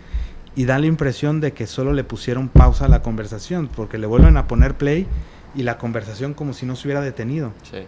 y 0.56 0.64
da 0.64 0.78
la 0.78 0.86
impresión 0.86 1.40
de 1.40 1.52
que 1.52 1.66
solo 1.66 1.92
le 1.92 2.04
pusieron 2.04 2.48
pausa 2.48 2.86
a 2.86 2.88
la 2.88 3.02
conversación, 3.02 3.68
porque 3.74 3.98
le 3.98 4.06
vuelven 4.06 4.36
a 4.36 4.46
poner 4.46 4.76
play 4.76 5.06
y 5.54 5.62
la 5.62 5.78
conversación 5.78 6.34
como 6.34 6.52
si 6.52 6.66
no 6.66 6.76
se 6.76 6.88
hubiera 6.88 7.00
detenido. 7.00 7.52
Sí. 7.62 7.86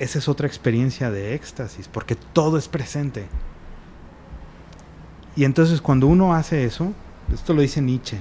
Esa 0.00 0.18
es 0.18 0.28
otra 0.28 0.48
experiencia 0.48 1.12
de 1.12 1.34
éxtasis, 1.34 1.86
porque 1.86 2.16
todo 2.16 2.58
es 2.58 2.66
presente. 2.66 3.26
Y 5.36 5.44
entonces 5.44 5.80
cuando 5.80 6.08
uno 6.08 6.34
hace 6.34 6.64
eso, 6.64 6.92
esto 7.32 7.54
lo 7.54 7.62
dice 7.62 7.80
Nietzsche, 7.80 8.18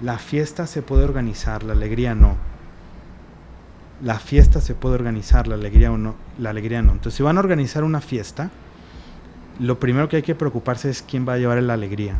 la 0.00 0.18
fiesta 0.18 0.68
se 0.68 0.82
puede 0.82 1.02
organizar, 1.02 1.64
la 1.64 1.72
alegría 1.72 2.14
no 2.14 2.36
la 4.02 4.18
fiesta 4.18 4.60
se 4.60 4.74
puede 4.74 4.94
organizar, 4.94 5.46
la 5.46 5.54
alegría 5.54 5.90
o 5.90 5.98
no, 5.98 6.14
la 6.38 6.50
alegría 6.50 6.82
no. 6.82 6.92
Entonces, 6.92 7.14
si 7.14 7.22
van 7.22 7.36
a 7.38 7.40
organizar 7.40 7.84
una 7.84 8.00
fiesta, 8.00 8.50
lo 9.58 9.80
primero 9.80 10.08
que 10.08 10.16
hay 10.16 10.22
que 10.22 10.34
preocuparse 10.34 10.90
es 10.90 11.02
quién 11.02 11.26
va 11.26 11.34
a 11.34 11.38
llevar 11.38 11.62
la 11.62 11.74
alegría, 11.74 12.14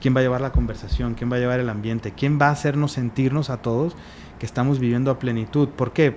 quién 0.00 0.14
va 0.14 0.20
a 0.20 0.22
llevar 0.22 0.40
la 0.40 0.52
conversación, 0.52 1.14
quién 1.14 1.30
va 1.30 1.36
a 1.36 1.40
llevar 1.40 1.60
el 1.60 1.68
ambiente, 1.68 2.12
quién 2.12 2.38
va 2.40 2.48
a 2.48 2.52
hacernos 2.52 2.92
sentirnos 2.92 3.50
a 3.50 3.58
todos 3.58 3.96
que 4.38 4.46
estamos 4.46 4.78
viviendo 4.78 5.10
a 5.10 5.18
plenitud. 5.18 5.68
¿Por 5.68 5.92
qué? 5.92 6.16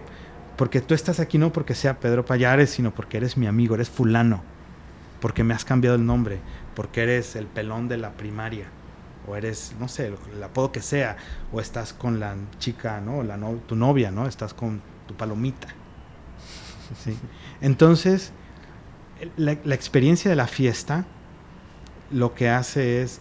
Porque 0.58 0.82
tú 0.82 0.93
estás 0.93 1.20
aquí 1.20 1.38
no 1.38 1.53
porque 1.53 1.76
sea 1.76 1.99
Pedro 1.99 2.26
Payares, 2.26 2.72
sino 2.72 2.93
porque 2.93 3.18
eres 3.18 3.38
mi 3.38 3.47
amigo, 3.47 3.76
eres 3.76 3.89
fulano, 3.89 4.41
porque 5.22 5.43
me 5.43 5.53
has 5.53 5.64
cambiado 5.64 5.95
el 5.95 6.05
nombre, 6.05 6.39
porque 6.76 7.03
eres 7.03 7.36
el 7.36 7.45
pelón 7.45 7.88
de 7.88 7.97
la 7.97 8.14
primaria 8.14 8.68
o 9.28 9.36
eres, 9.36 9.76
no 9.80 9.88
sé, 9.88 10.14
el, 10.34 10.43
apodo 10.43 10.72
que 10.72 10.82
sea, 10.82 11.18
o 11.51 11.60
estás 11.60 11.93
con 11.93 12.20
la 12.20 12.36
chica, 12.60 13.01
¿no? 13.01 13.24
La 13.24 13.38
tu 13.68 13.76
novia, 13.76 14.10
¿no? 14.10 14.26
Estás 14.26 14.53
con 14.53 14.82
tu 15.05 15.14
palomita. 15.16 15.68
Entonces, 17.62 18.32
la, 19.36 19.51
experiencia 19.51 20.30
de 20.30 20.36
la 20.38 20.47
fiesta 20.47 21.05
lo 22.10 22.34
que 22.34 22.49
hace 22.49 23.01
es, 23.01 23.20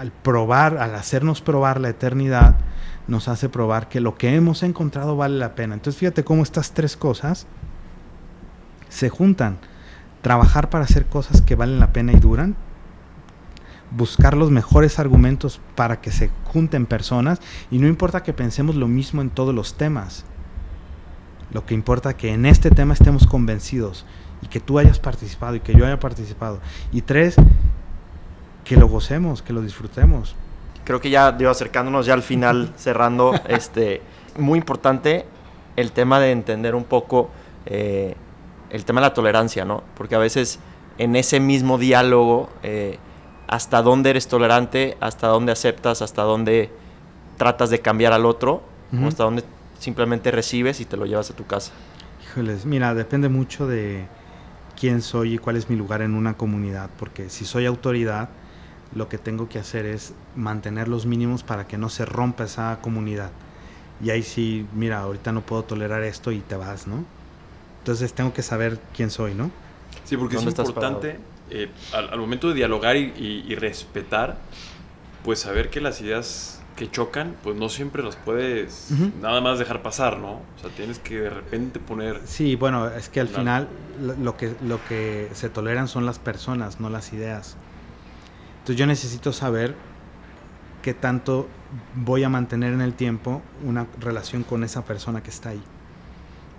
al 0.00 0.10
probar, 0.10 0.78
al 0.78 0.94
hacernos 0.94 1.42
probar 1.42 1.80
la 1.80 1.90
eternidad, 1.90 2.56
nos 3.08 3.28
hace 3.28 3.48
probar 3.48 3.88
que 3.88 4.00
lo 4.00 4.14
que 4.14 4.34
hemos 4.34 4.62
encontrado 4.62 5.16
vale 5.16 5.36
la 5.36 5.54
pena. 5.54 5.74
Entonces, 5.74 5.98
fíjate 5.98 6.24
cómo 6.24 6.42
estas 6.42 6.72
tres 6.72 6.96
cosas 6.96 7.46
se 8.88 9.10
juntan. 9.10 9.58
Trabajar 10.22 10.70
para 10.70 10.84
hacer 10.84 11.06
cosas 11.06 11.42
que 11.42 11.56
valen 11.56 11.80
la 11.80 11.92
pena 11.92 12.12
y 12.12 12.16
duran, 12.16 12.56
buscar 13.90 14.36
los 14.36 14.50
mejores 14.50 14.98
argumentos 14.98 15.60
para 15.74 16.00
que 16.00 16.10
se 16.10 16.30
junten 16.44 16.86
personas 16.86 17.40
y 17.70 17.78
no 17.78 17.86
importa 17.86 18.22
que 18.22 18.32
pensemos 18.32 18.76
lo 18.76 18.88
mismo 18.88 19.20
en 19.20 19.30
todos 19.30 19.54
los 19.54 19.76
temas. 19.76 20.24
Lo 21.52 21.66
que 21.66 21.74
importa 21.74 22.10
es 22.10 22.16
que 22.16 22.32
en 22.32 22.46
este 22.46 22.70
tema 22.70 22.94
estemos 22.94 23.26
convencidos 23.26 24.06
y 24.40 24.46
que 24.46 24.60
tú 24.60 24.78
hayas 24.78 24.98
participado 24.98 25.56
y 25.56 25.60
que 25.60 25.74
yo 25.74 25.84
haya 25.84 26.00
participado. 26.00 26.60
Y 26.92 27.02
tres, 27.02 27.36
que 28.72 28.80
lo 28.80 28.88
gocemos, 28.88 29.42
que 29.42 29.52
lo 29.52 29.60
disfrutemos. 29.60 30.34
Creo 30.84 30.98
que 31.00 31.10
ya 31.10 31.30
digo, 31.32 31.50
acercándonos 31.50 32.06
ya 32.06 32.14
al 32.14 32.22
final, 32.22 32.72
cerrando, 32.76 33.34
este, 33.48 34.00
muy 34.38 34.58
importante 34.58 35.26
el 35.76 35.92
tema 35.92 36.20
de 36.20 36.30
entender 36.30 36.74
un 36.74 36.84
poco 36.84 37.30
eh, 37.66 38.14
el 38.70 38.84
tema 38.86 39.02
de 39.02 39.08
la 39.08 39.14
tolerancia, 39.14 39.66
¿no? 39.66 39.82
Porque 39.94 40.14
a 40.14 40.18
veces 40.18 40.58
en 40.96 41.16
ese 41.16 41.38
mismo 41.38 41.76
diálogo 41.76 42.48
eh, 42.62 42.98
hasta 43.46 43.82
dónde 43.82 44.10
eres 44.10 44.26
tolerante, 44.26 44.96
hasta 45.00 45.28
dónde 45.28 45.52
aceptas, 45.52 46.00
hasta 46.00 46.22
dónde 46.22 46.70
tratas 47.36 47.68
de 47.68 47.80
cambiar 47.80 48.14
al 48.14 48.24
otro, 48.24 48.62
o 49.02 49.06
hasta 49.06 49.24
dónde 49.24 49.42
simplemente 49.78 50.30
recibes 50.30 50.80
y 50.80 50.84
te 50.84 50.96
lo 50.96 51.06
llevas 51.06 51.30
a 51.30 51.36
tu 51.36 51.46
casa. 51.46 51.72
Híjoles, 52.22 52.66
mira, 52.66 52.94
depende 52.94 53.28
mucho 53.28 53.66
de 53.66 54.06
quién 54.78 55.02
soy 55.02 55.34
y 55.34 55.38
cuál 55.38 55.56
es 55.56 55.68
mi 55.68 55.76
lugar 55.76 56.02
en 56.02 56.14
una 56.14 56.34
comunidad, 56.34 56.90
porque 56.98 57.30
si 57.30 57.44
soy 57.46 57.66
autoridad, 57.66 58.28
lo 58.94 59.08
que 59.08 59.18
tengo 59.18 59.48
que 59.48 59.58
hacer 59.58 59.86
es 59.86 60.14
mantener 60.36 60.88
los 60.88 61.06
mínimos 61.06 61.42
para 61.42 61.66
que 61.66 61.78
no 61.78 61.88
se 61.88 62.04
rompa 62.04 62.44
esa 62.44 62.78
comunidad. 62.82 63.30
Y 64.02 64.10
ahí 64.10 64.22
sí, 64.22 64.66
mira, 64.74 65.00
ahorita 65.00 65.32
no 65.32 65.42
puedo 65.42 65.62
tolerar 65.62 66.02
esto 66.02 66.32
y 66.32 66.40
te 66.40 66.56
vas, 66.56 66.86
¿no? 66.86 67.04
Entonces 67.78 68.12
tengo 68.12 68.32
que 68.32 68.42
saber 68.42 68.78
quién 68.94 69.10
soy, 69.10 69.34
¿no? 69.34 69.50
Sí, 70.04 70.16
porque 70.16 70.36
es 70.36 70.42
importante 70.42 71.18
eh, 71.50 71.68
al, 71.92 72.18
momento 72.18 72.48
de 72.48 72.54
dialogar 72.54 72.96
y, 72.96 73.54
respetar, 73.54 74.38
pues 75.24 75.40
saber 75.40 75.70
que 75.70 75.80
las 75.80 76.00
ideas 76.00 76.60
que 76.76 76.90
chocan, 76.90 77.36
pues 77.42 77.56
no 77.56 77.68
siempre 77.68 78.02
las 78.02 78.16
puedes 78.16 78.88
nada 79.20 79.40
más 79.40 79.58
dejar 79.58 79.82
pasar, 79.82 80.18
¿no? 80.18 80.32
O 80.32 80.60
sea, 80.60 80.70
tienes 80.70 80.98
que 80.98 81.20
de 81.20 81.30
repente 81.30 81.78
poner... 81.78 82.20
Sí, 82.24 82.56
bueno, 82.56 82.88
es 82.88 83.08
que 83.08 83.20
al 83.20 83.28
final 83.28 83.68
lo 84.00 84.36
que, 84.36 84.54
lo 84.66 84.82
que 84.88 85.28
se 85.34 85.48
toleran 85.48 85.88
son 85.88 86.06
las 86.06 86.18
personas, 86.18 86.80
no 86.80 86.88
las 86.88 87.12
ideas. 87.12 87.56
Entonces 88.62 88.76
yo 88.76 88.86
necesito 88.86 89.32
saber 89.32 89.74
qué 90.82 90.94
tanto 90.94 91.48
voy 91.96 92.22
a 92.22 92.28
mantener 92.28 92.72
en 92.72 92.80
el 92.80 92.94
tiempo 92.94 93.42
una 93.66 93.88
relación 94.00 94.44
con 94.44 94.62
esa 94.62 94.84
persona 94.84 95.20
que 95.20 95.30
está 95.30 95.48
ahí. 95.48 95.62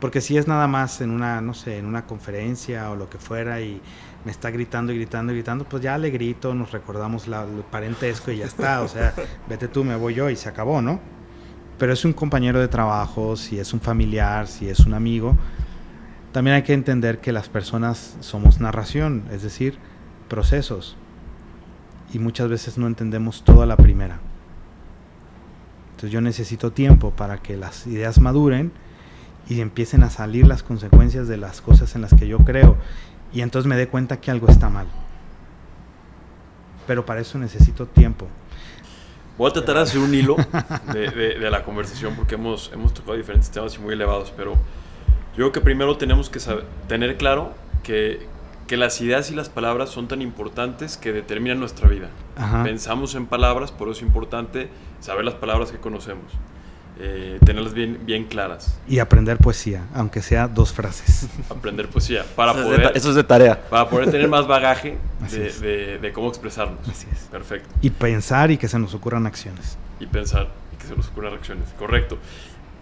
Porque 0.01 0.19
si 0.19 0.35
es 0.35 0.45
nada 0.45 0.67
más 0.67 0.99
en 0.99 1.11
una, 1.11 1.39
no 1.39 1.53
sé, 1.53 1.77
en 1.77 1.85
una 1.85 2.05
conferencia 2.05 2.91
o 2.91 2.97
lo 2.97 3.09
que 3.09 3.19
fuera 3.19 3.61
y 3.61 3.81
me 4.25 4.31
está 4.31 4.51
gritando 4.51 4.91
y 4.91 4.97
gritando 4.97 5.31
y 5.31 5.37
gritando, 5.37 5.63
pues 5.63 5.81
ya 5.81 5.97
le 5.97 6.09
grito, 6.09 6.53
nos 6.53 6.73
recordamos 6.73 7.29
la, 7.29 7.43
el 7.43 7.63
parentesco 7.71 8.31
y 8.31 8.39
ya 8.39 8.47
está. 8.47 8.81
O 8.81 8.89
sea, 8.89 9.13
vete 9.47 9.69
tú, 9.69 9.85
me 9.85 9.95
voy 9.95 10.13
yo 10.13 10.29
y 10.29 10.35
se 10.35 10.49
acabó, 10.49 10.81
¿no? 10.81 10.99
Pero 11.77 11.93
es 11.93 12.03
un 12.03 12.11
compañero 12.11 12.59
de 12.59 12.67
trabajo, 12.67 13.37
si 13.37 13.59
es 13.59 13.71
un 13.71 13.79
familiar, 13.79 14.47
si 14.47 14.67
es 14.67 14.81
un 14.81 14.93
amigo. 14.93 15.37
También 16.33 16.57
hay 16.57 16.63
que 16.63 16.73
entender 16.73 17.21
que 17.21 17.31
las 17.31 17.47
personas 17.47 18.17
somos 18.19 18.59
narración, 18.59 19.23
es 19.31 19.41
decir, 19.41 19.77
procesos 20.27 20.97
y 22.13 22.19
muchas 22.19 22.47
veces 22.47 22.77
no 22.77 22.87
entendemos 22.87 23.43
todo 23.43 23.63
a 23.63 23.65
la 23.65 23.75
primera. 23.75 24.19
Entonces 25.91 26.11
yo 26.11 26.21
necesito 26.21 26.71
tiempo 26.71 27.11
para 27.11 27.39
que 27.39 27.57
las 27.57 27.87
ideas 27.87 28.19
maduren 28.19 28.71
y 29.49 29.59
empiecen 29.61 30.03
a 30.03 30.09
salir 30.09 30.47
las 30.47 30.63
consecuencias 30.63 31.27
de 31.27 31.37
las 31.37 31.61
cosas 31.61 31.95
en 31.95 32.01
las 32.01 32.13
que 32.13 32.27
yo 32.27 32.37
creo 32.39 32.77
y 33.33 33.41
entonces 33.41 33.67
me 33.67 33.75
dé 33.75 33.87
cuenta 33.87 34.21
que 34.21 34.31
algo 34.31 34.47
está 34.47 34.69
mal. 34.69 34.87
Pero 36.85 37.05
para 37.05 37.21
eso 37.21 37.37
necesito 37.37 37.87
tiempo. 37.87 38.27
Voy 39.37 39.49
a 39.49 39.53
tratar 39.53 39.75
de 39.75 39.81
hacer 39.81 39.99
un 39.99 40.13
hilo 40.13 40.35
de, 40.93 41.49
la 41.49 41.63
conversación 41.63 42.15
porque 42.15 42.35
hemos, 42.35 42.71
hemos 42.71 42.93
tocado 42.93 43.17
diferentes 43.17 43.49
temas 43.49 43.75
y 43.75 43.79
muy 43.79 43.93
elevados, 43.93 44.31
pero 44.35 44.51
yo 44.51 45.37
creo 45.37 45.51
que 45.51 45.61
primero 45.61 45.97
tenemos 45.97 46.29
que 46.29 46.39
saber, 46.39 46.65
tener 46.87 47.17
claro 47.17 47.53
que, 47.81 48.27
que 48.67 48.77
las 48.77 48.99
ideas 49.01 49.29
y 49.29 49.35
las 49.35 49.49
palabras 49.49 49.89
son 49.89 50.07
tan 50.07 50.21
importantes 50.21 50.97
que 50.97 51.11
determinan 51.11 51.59
nuestra 51.59 51.87
vida. 51.89 52.09
Pensamos 52.63 53.15
en 53.15 53.25
palabras, 53.25 53.71
por 53.71 53.89
eso 53.89 53.97
es 53.97 54.03
importante 54.03 54.69
saber 54.99 55.25
las 55.25 55.35
palabras 55.35 55.71
que 55.71 55.77
conocemos. 55.77 56.31
Eh, 56.99 57.39
tenerlas 57.43 57.73
bien, 57.73 57.99
bien 58.05 58.25
claras. 58.25 58.79
Y 58.87 58.99
aprender 58.99 59.37
poesía, 59.37 59.87
aunque 59.95 60.21
sea 60.21 60.47
dos 60.47 60.71
frases. 60.71 61.27
aprender 61.49 61.89
poesía, 61.89 62.23
para 62.35 62.51
eso 62.51 62.63
poder... 62.63 62.81
Es 62.81 62.93
de, 62.93 62.99
eso 62.99 63.09
es 63.09 63.15
de 63.15 63.23
tarea. 63.23 63.61
Para 63.67 63.89
poder 63.89 64.11
tener 64.11 64.27
más 64.27 64.45
bagaje 64.45 64.97
de, 65.31 65.97
de, 65.97 66.13
cómo 66.13 66.29
expresarnos. 66.29 66.87
Así 66.87 67.07
es. 67.11 67.21
Perfecto. 67.31 67.67
Y 67.81 67.89
pensar 67.89 68.51
y 68.51 68.57
que 68.57 68.67
se 68.67 68.77
nos 68.77 68.93
ocurran 68.93 69.25
acciones. 69.25 69.77
Y 69.99 70.05
pensar 70.05 70.49
y 70.71 70.77
que 70.77 70.87
se 70.87 70.95
nos 70.95 71.07
ocurran 71.07 71.33
acciones, 71.33 71.67
correcto. 71.79 72.19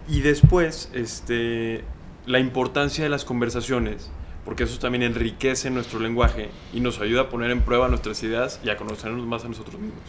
Y 0.06 0.20
después, 0.20 0.90
este, 0.92 1.82
la 2.26 2.38
importancia 2.38 3.04
de 3.04 3.10
las 3.10 3.24
conversaciones 3.24 4.10
porque 4.44 4.64
eso 4.64 4.78
también 4.78 5.02
enriquece 5.02 5.70
nuestro 5.70 6.00
lenguaje 6.00 6.50
y 6.72 6.80
nos 6.80 7.00
ayuda 7.00 7.22
a 7.22 7.28
poner 7.28 7.50
en 7.50 7.60
prueba 7.62 7.88
nuestras 7.88 8.22
ideas 8.22 8.60
y 8.64 8.70
a 8.70 8.76
conocernos 8.76 9.26
más 9.26 9.44
a 9.44 9.48
nosotros 9.48 9.80
mismos. 9.80 10.02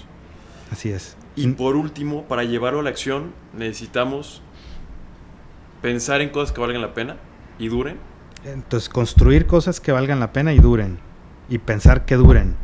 Así 0.72 0.90
es. 0.90 1.16
Y 1.36 1.48
por 1.50 1.76
último, 1.76 2.24
para 2.24 2.44
llevarlo 2.44 2.80
a 2.80 2.84
la 2.84 2.90
acción, 2.90 3.34
necesitamos 3.54 4.42
pensar 5.82 6.22
en 6.22 6.30
cosas 6.30 6.52
que 6.52 6.62
valgan 6.62 6.82
la 6.82 6.94
pena 6.94 7.18
y 7.60 7.68
duren. 7.68 8.00
Entonces, 8.44 8.90
construir 8.90 9.46
cosas 9.46 9.80
que 9.80 9.92
valgan 9.92 10.20
la 10.20 10.34
pena 10.34 10.54
y 10.54 10.60
duren. 10.60 11.00
Y 11.50 11.60
pensar 11.60 12.06
que 12.06 12.16
duren. 12.16 12.56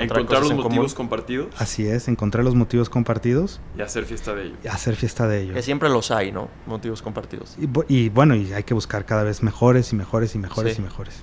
Encontrar, 0.00 0.42
los 0.42 0.54
motivos 0.54 0.94
compartidos. 0.94 1.48
Así 1.58 1.86
es, 1.86 2.08
encontrar 2.08 2.44
los 2.44 2.54
motivos 2.54 2.88
compartidos. 2.88 3.60
Y 3.76 3.82
hacer 3.82 4.06
fiesta 4.06 4.34
de 4.34 4.46
ellos. 4.46 4.58
Y 4.64 4.68
hacer 4.68 4.96
fiesta 4.96 5.28
de 5.28 5.42
ellos. 5.42 5.54
Que 5.54 5.62
siempre 5.62 5.88
los 5.88 6.10
hay, 6.10 6.32
¿no? 6.32 6.48
Motivos 6.66 7.02
compartidos. 7.02 7.56
Y, 7.88 8.08
bueno, 8.08 8.34
y 8.34 8.52
hay 8.52 8.62
que 8.62 8.74
buscar 8.74 9.04
cada 9.04 9.24
vez 9.24 9.42
mejores 9.42 9.92
y 9.92 9.96
mejores 9.96 10.34
y 10.34 10.38
mejores 10.38 10.78
y 10.78 10.82
mejores. 10.82 11.22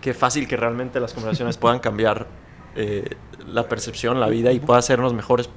Qué 0.00 0.14
fácil 0.14 0.46
que 0.46 0.56
realmente 0.56 1.00
las 1.00 1.14
conversaciones 1.14 1.56
puedan 1.56 1.78
cambiar 1.78 2.26
eh, 2.76 3.16
la 3.46 3.66
percepción, 3.68 4.20
la 4.20 4.28
vida 4.28 4.52
y 4.52 4.60
pueda 4.60 4.78
hacernos 4.78 5.14
mejores. 5.14 5.48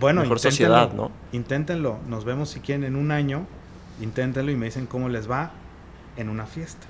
Bueno, 0.00 0.22
mejor 0.22 0.40
sociedad, 0.40 0.92
¿no? 0.92 1.10
Inténtenlo. 1.32 1.98
Nos 2.08 2.24
vemos 2.24 2.50
si 2.50 2.60
quieren 2.60 2.84
en 2.84 2.96
un 2.96 3.10
año. 3.12 3.46
Inténtenlo 4.00 4.50
y 4.50 4.56
me 4.56 4.66
dicen 4.66 4.86
cómo 4.86 5.08
les 5.08 5.30
va 5.30 5.52
en 6.16 6.28
una 6.28 6.44
fiesta. 6.46 6.86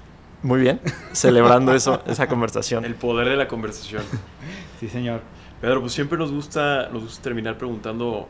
Muy 0.46 0.60
bien, 0.60 0.80
celebrando 1.10 1.74
eso, 1.74 2.04
esa 2.06 2.28
conversación. 2.28 2.84
El 2.84 2.94
poder 2.94 3.28
de 3.28 3.36
la 3.36 3.48
conversación. 3.48 4.04
sí, 4.78 4.88
señor. 4.88 5.22
Pedro, 5.60 5.80
pues 5.80 5.92
siempre 5.92 6.16
nos 6.16 6.30
gusta, 6.30 6.88
nos 6.92 7.02
gusta 7.02 7.20
terminar 7.20 7.58
preguntando 7.58 8.28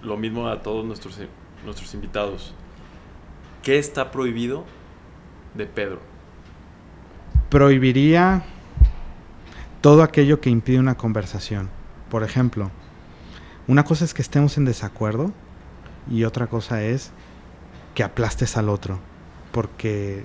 lo 0.00 0.16
mismo 0.16 0.46
a 0.46 0.62
todos 0.62 0.84
nuestros, 0.84 1.18
nuestros 1.64 1.92
invitados. 1.92 2.54
¿Qué 3.64 3.80
está 3.80 4.12
prohibido 4.12 4.64
de 5.54 5.66
Pedro? 5.66 5.98
Prohibiría 7.48 8.44
todo 9.80 10.04
aquello 10.04 10.40
que 10.40 10.50
impide 10.50 10.78
una 10.78 10.96
conversación. 10.96 11.68
Por 12.10 12.22
ejemplo, 12.22 12.70
una 13.66 13.82
cosa 13.82 14.04
es 14.04 14.14
que 14.14 14.22
estemos 14.22 14.56
en 14.56 14.66
desacuerdo 14.66 15.32
y 16.08 16.22
otra 16.22 16.46
cosa 16.46 16.84
es 16.84 17.10
que 17.96 18.04
aplastes 18.04 18.56
al 18.56 18.68
otro. 18.68 19.00
Porque 19.50 20.24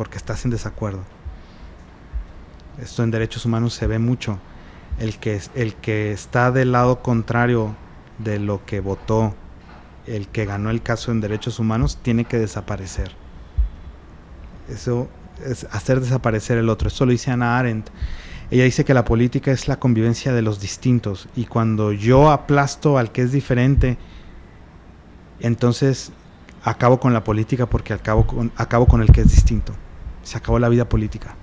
porque 0.00 0.16
estás 0.16 0.46
en 0.46 0.50
desacuerdo. 0.50 1.02
Esto 2.80 3.02
en 3.02 3.10
derechos 3.10 3.44
humanos 3.44 3.74
se 3.74 3.86
ve 3.86 3.98
mucho. 3.98 4.38
El 4.98 5.18
que, 5.18 5.38
el 5.54 5.74
que 5.74 6.10
está 6.12 6.50
del 6.50 6.72
lado 6.72 7.02
contrario 7.02 7.76
de 8.16 8.38
lo 8.38 8.64
que 8.64 8.80
votó, 8.80 9.34
el 10.06 10.26
que 10.28 10.46
ganó 10.46 10.70
el 10.70 10.80
caso 10.80 11.12
en 11.12 11.20
derechos 11.20 11.58
humanos, 11.58 11.98
tiene 12.00 12.24
que 12.24 12.38
desaparecer. 12.38 13.12
Eso 14.70 15.10
es 15.44 15.66
hacer 15.70 16.00
desaparecer 16.00 16.56
el 16.56 16.70
otro. 16.70 16.88
Eso 16.88 17.04
lo 17.04 17.12
dice 17.12 17.30
Ana 17.30 17.58
Arendt. 17.58 17.90
Ella 18.50 18.64
dice 18.64 18.86
que 18.86 18.94
la 18.94 19.04
política 19.04 19.50
es 19.50 19.68
la 19.68 19.78
convivencia 19.78 20.32
de 20.32 20.40
los 20.40 20.62
distintos 20.62 21.28
y 21.36 21.44
cuando 21.44 21.92
yo 21.92 22.30
aplasto 22.30 22.96
al 22.96 23.12
que 23.12 23.20
es 23.20 23.32
diferente, 23.32 23.98
entonces 25.40 26.10
acabo 26.64 26.98
con 26.98 27.12
la 27.12 27.22
política 27.22 27.66
porque 27.66 27.92
acabo 27.92 28.26
con, 28.26 28.50
acabo 28.56 28.86
con 28.86 29.02
el 29.02 29.12
que 29.12 29.20
es 29.20 29.30
distinto 29.30 29.74
se 30.30 30.38
acabó 30.38 30.60
la 30.60 30.68
vida 30.68 30.88
política. 30.88 31.34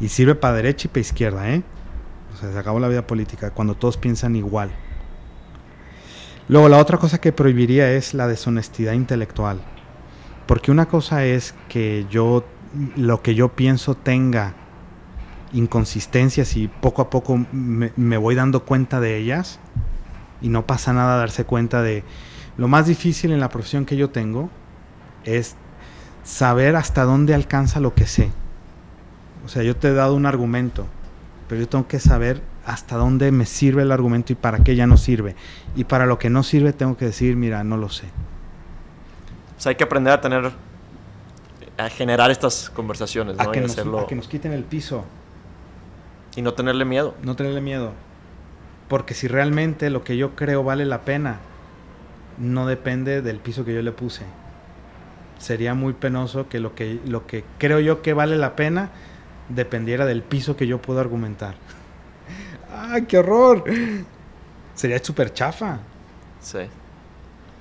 Y 0.00 0.08
sirve 0.08 0.34
para 0.34 0.54
derecha 0.54 0.86
y 0.86 0.88
para 0.88 1.00
izquierda, 1.00 1.50
¿eh? 1.50 1.62
O 2.32 2.36
sea, 2.38 2.50
se 2.50 2.58
acabó 2.58 2.80
la 2.80 2.88
vida 2.88 3.06
política 3.06 3.50
cuando 3.50 3.74
todos 3.74 3.98
piensan 3.98 4.34
igual. 4.34 4.70
Luego, 6.48 6.70
la 6.70 6.78
otra 6.78 6.96
cosa 6.96 7.20
que 7.20 7.32
prohibiría 7.32 7.92
es 7.92 8.14
la 8.14 8.28
deshonestidad 8.28 8.94
intelectual. 8.94 9.60
Porque 10.46 10.70
una 10.70 10.86
cosa 10.86 11.26
es 11.26 11.54
que 11.68 12.06
yo, 12.08 12.46
lo 12.96 13.20
que 13.20 13.34
yo 13.34 13.50
pienso 13.50 13.94
tenga 13.94 14.54
inconsistencias 15.52 16.56
y 16.56 16.68
poco 16.68 17.02
a 17.02 17.10
poco 17.10 17.44
me, 17.52 17.92
me 17.94 18.16
voy 18.16 18.36
dando 18.36 18.64
cuenta 18.64 19.00
de 19.00 19.18
ellas 19.18 19.60
y 20.40 20.48
no 20.48 20.66
pasa 20.66 20.94
nada 20.94 21.18
darse 21.18 21.44
cuenta 21.44 21.82
de... 21.82 22.04
Lo 22.56 22.68
más 22.68 22.86
difícil 22.86 23.32
en 23.32 23.40
la 23.40 23.50
profesión 23.50 23.84
que 23.84 23.98
yo 23.98 24.08
tengo 24.08 24.48
es 25.24 25.56
saber 26.22 26.76
hasta 26.76 27.04
dónde 27.04 27.34
alcanza 27.34 27.80
lo 27.80 27.94
que 27.94 28.06
sé. 28.06 28.30
O 29.44 29.48
sea, 29.48 29.62
yo 29.62 29.76
te 29.76 29.88
he 29.88 29.92
dado 29.92 30.14
un 30.14 30.26
argumento, 30.26 30.86
pero 31.48 31.60
yo 31.60 31.68
tengo 31.68 31.88
que 31.88 31.98
saber 31.98 32.42
hasta 32.64 32.96
dónde 32.96 33.32
me 33.32 33.46
sirve 33.46 33.82
el 33.82 33.92
argumento 33.92 34.32
y 34.32 34.36
para 34.36 34.58
qué 34.58 34.76
ya 34.76 34.86
no 34.86 34.96
sirve. 34.96 35.34
Y 35.74 35.84
para 35.84 36.06
lo 36.06 36.18
que 36.18 36.30
no 36.30 36.42
sirve 36.42 36.72
tengo 36.72 36.96
que 36.96 37.06
decir, 37.06 37.36
mira, 37.36 37.64
no 37.64 37.76
lo 37.76 37.88
sé. 37.88 38.06
O 39.56 39.60
sea, 39.60 39.70
hay 39.70 39.76
que 39.76 39.84
aprender 39.84 40.12
a 40.12 40.20
tener, 40.20 40.52
a 41.76 41.88
generar 41.88 42.30
estas 42.30 42.70
conversaciones, 42.70 43.36
¿no? 43.36 43.42
A 43.42 43.52
que, 43.52 43.60
nos, 43.60 43.78
a 43.78 44.06
que 44.06 44.14
nos 44.14 44.28
quiten 44.28 44.52
el 44.52 44.64
piso. 44.64 45.04
Y 46.36 46.42
no 46.42 46.54
tenerle 46.54 46.84
miedo. 46.84 47.14
No 47.22 47.34
tenerle 47.34 47.60
miedo. 47.60 47.92
Porque 48.88 49.14
si 49.14 49.26
realmente 49.26 49.90
lo 49.90 50.04
que 50.04 50.16
yo 50.16 50.36
creo 50.36 50.62
vale 50.62 50.84
la 50.84 51.02
pena, 51.02 51.40
no 52.38 52.66
depende 52.66 53.22
del 53.22 53.38
piso 53.38 53.64
que 53.64 53.74
yo 53.74 53.82
le 53.82 53.92
puse 53.92 54.24
sería 55.40 55.74
muy 55.74 55.94
penoso 55.94 56.48
que 56.48 56.60
lo 56.60 56.74
que, 56.74 57.00
lo 57.06 57.26
que 57.26 57.44
creo 57.58 57.80
yo 57.80 58.02
que 58.02 58.12
vale 58.12 58.36
la 58.36 58.54
pena 58.54 58.90
dependiera 59.48 60.06
del 60.06 60.22
piso 60.22 60.54
que 60.54 60.66
yo 60.66 60.80
puedo 60.80 61.00
argumentar. 61.00 61.56
¡Ay, 62.72 63.06
qué 63.06 63.18
horror! 63.18 63.64
Sería 64.74 65.02
súper 65.02 65.32
chafa. 65.32 65.80
Sí. 66.40 66.60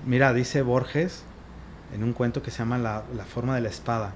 Mira, 0.06 0.34
dice 0.34 0.62
Borges 0.62 1.24
en 1.94 2.04
un 2.04 2.14
cuento 2.14 2.44
que 2.44 2.52
se 2.52 2.60
llama 2.60 2.78
la, 2.78 3.04
la, 3.16 3.26
forma 3.26 3.56
de 3.56 3.62
la 3.62 3.70
espada. 3.70 4.14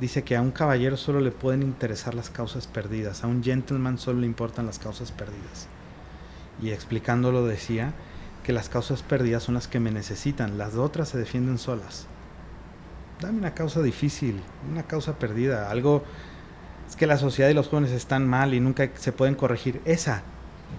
dice 0.00 0.24
que 0.24 0.36
a 0.36 0.40
un 0.40 0.52
caballero 0.52 0.96
solo 0.96 1.20
le 1.20 1.30
pueden 1.30 1.62
interesar 1.62 2.14
las 2.14 2.30
causas 2.30 2.66
perdidas, 2.66 3.24
a 3.24 3.26
un 3.26 3.42
gentleman 3.42 3.98
solo 3.98 4.20
le 4.20 4.26
importan 4.26 4.66
las 4.66 4.78
causas 4.78 5.12
perdidas. 5.12 5.68
Y 6.62 6.70
explicándolo 6.70 7.44
decía 7.44 7.92
que 8.42 8.52
las 8.52 8.68
causas 8.68 9.02
perdidas 9.02 9.42
son 9.42 9.54
las 9.54 9.68
que 9.68 9.80
me 9.80 9.90
necesitan, 9.90 10.56
las 10.56 10.76
otras 10.76 11.10
se 11.10 11.18
defienden 11.18 11.58
solas. 11.58 12.06
Dame 13.20 13.38
una 13.38 13.54
causa 13.54 13.82
difícil, 13.82 14.40
una 14.70 14.82
causa 14.82 15.18
perdida, 15.18 15.70
algo 15.70 16.04
es 16.88 16.96
que 16.96 17.06
la 17.06 17.16
sociedad 17.16 17.50
y 17.50 17.54
los 17.54 17.68
jóvenes 17.68 17.90
están 17.90 18.28
mal 18.28 18.54
y 18.54 18.60
nunca 18.60 18.88
se 18.94 19.12
pueden 19.12 19.34
corregir. 19.34 19.80
Esa, 19.84 20.22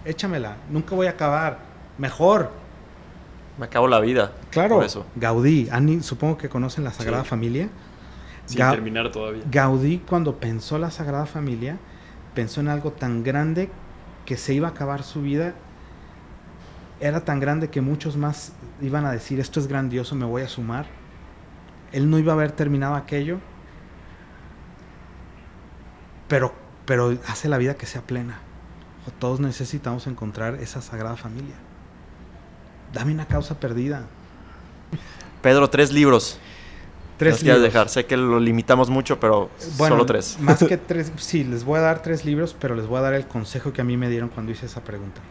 échamela, 0.06 0.58
nunca 0.70 0.96
voy 0.96 1.08
a 1.08 1.12
acabar, 1.12 1.60
mejor. 1.98 2.52
Me 3.58 3.66
acabo 3.66 3.88
la 3.88 4.00
vida. 4.00 4.34
Claro, 4.52 4.84
eso. 4.84 5.06
Gaudí, 5.16 5.70
supongo 6.02 6.38
que 6.38 6.48
conocen 6.48 6.84
la 6.84 6.94
Sagrada 6.94 7.24
Familia. 7.24 7.70
Sin 8.46 8.60
terminar 8.60 9.12
todavía. 9.12 9.44
Gaudí 9.52 9.98
cuando 10.08 10.36
pensó 10.36 10.78
la 10.78 10.92
Sagrada 10.92 11.26
Familia, 11.26 11.78
pensó 12.34 12.62
en 12.62 12.70
algo 12.70 12.92
tan 12.92 13.24
grande 13.24 13.70
que 14.26 14.38
se 14.38 14.54
iba 14.54 14.68
a 14.68 14.72
acabar 14.72 15.04
su 15.04 15.22
vida. 15.22 15.56
Era 17.00 17.26
tan 17.26 17.40
grande 17.40 17.70
que 17.70 17.82
muchos 17.82 18.16
más 18.16 18.54
iban 18.82 19.06
a 19.06 19.12
decir, 19.12 19.40
esto 19.40 19.60
es 19.60 19.68
grandioso, 19.68 20.16
me 20.16 20.26
voy 20.26 20.44
a 20.44 20.48
sumar. 20.48 20.86
Él 21.92 22.10
no 22.10 22.20
iba 22.20 22.34
a 22.34 22.36
haber 22.36 22.52
terminado 22.52 22.96
aquello, 22.96 23.40
pero, 26.28 26.54
pero 26.86 27.18
hace 27.28 27.50
la 27.50 27.58
vida 27.58 27.76
que 27.76 27.86
sea 27.86 28.02
plena. 28.02 28.40
Todos 29.20 29.40
necesitamos 29.40 30.06
encontrar 30.08 30.56
esa 30.56 30.82
Sagrada 30.82 31.16
Familia. 31.16 31.56
Dame 32.94 33.14
una 33.14 33.26
causa 33.26 33.60
perdida. 33.60 34.06
Pedro, 35.42 35.70
tres 35.70 35.92
libros. 35.92 36.40
Tres 37.18 37.42
libros. 37.42 37.62
dejar. 37.62 37.90
Sé 37.90 38.06
que 38.06 38.18
lo 38.18 38.40
limitamos 38.40 38.90
mucho, 38.90 39.20
pero 39.20 39.50
solo 39.58 40.06
tres. 40.06 40.38
Más 40.40 40.64
que 40.64 40.78
tres, 40.78 41.12
sí, 41.18 41.44
les 41.44 41.64
voy 41.64 41.80
a 41.80 41.82
dar 41.82 42.02
tres 42.02 42.26
libros, 42.26 42.56
pero 42.60 42.76
les 42.76 42.86
voy 42.86 43.00
a 43.00 43.02
dar 43.02 43.14
el 43.14 43.28
consejo 43.28 43.74
que 43.74 43.82
a 43.82 43.84
mí 43.84 43.98
me 43.98 44.10
dieron 44.10 44.30
cuando 44.30 44.52
hice 44.52 44.66
esa 44.66 44.84
pregunta. 44.84 45.22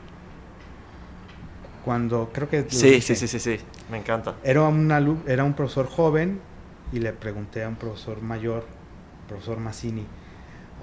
Cuando 1.86 2.30
creo 2.32 2.48
que... 2.48 2.66
Sí, 2.68 3.00
sí, 3.00 3.14
sí, 3.14 3.28
sí, 3.28 3.38
sí, 3.38 3.60
me 3.92 3.98
encanta. 3.98 4.34
Era, 4.42 4.64
un 4.64 5.22
era 5.24 5.44
un 5.44 5.54
profesor 5.54 5.86
joven 5.86 6.40
y 6.92 6.98
le 6.98 7.12
pregunté 7.12 7.62
a 7.62 7.68
un 7.68 7.76
profesor 7.76 8.20
mayor, 8.20 8.66
profesor 9.28 9.60
Massini, 9.60 10.04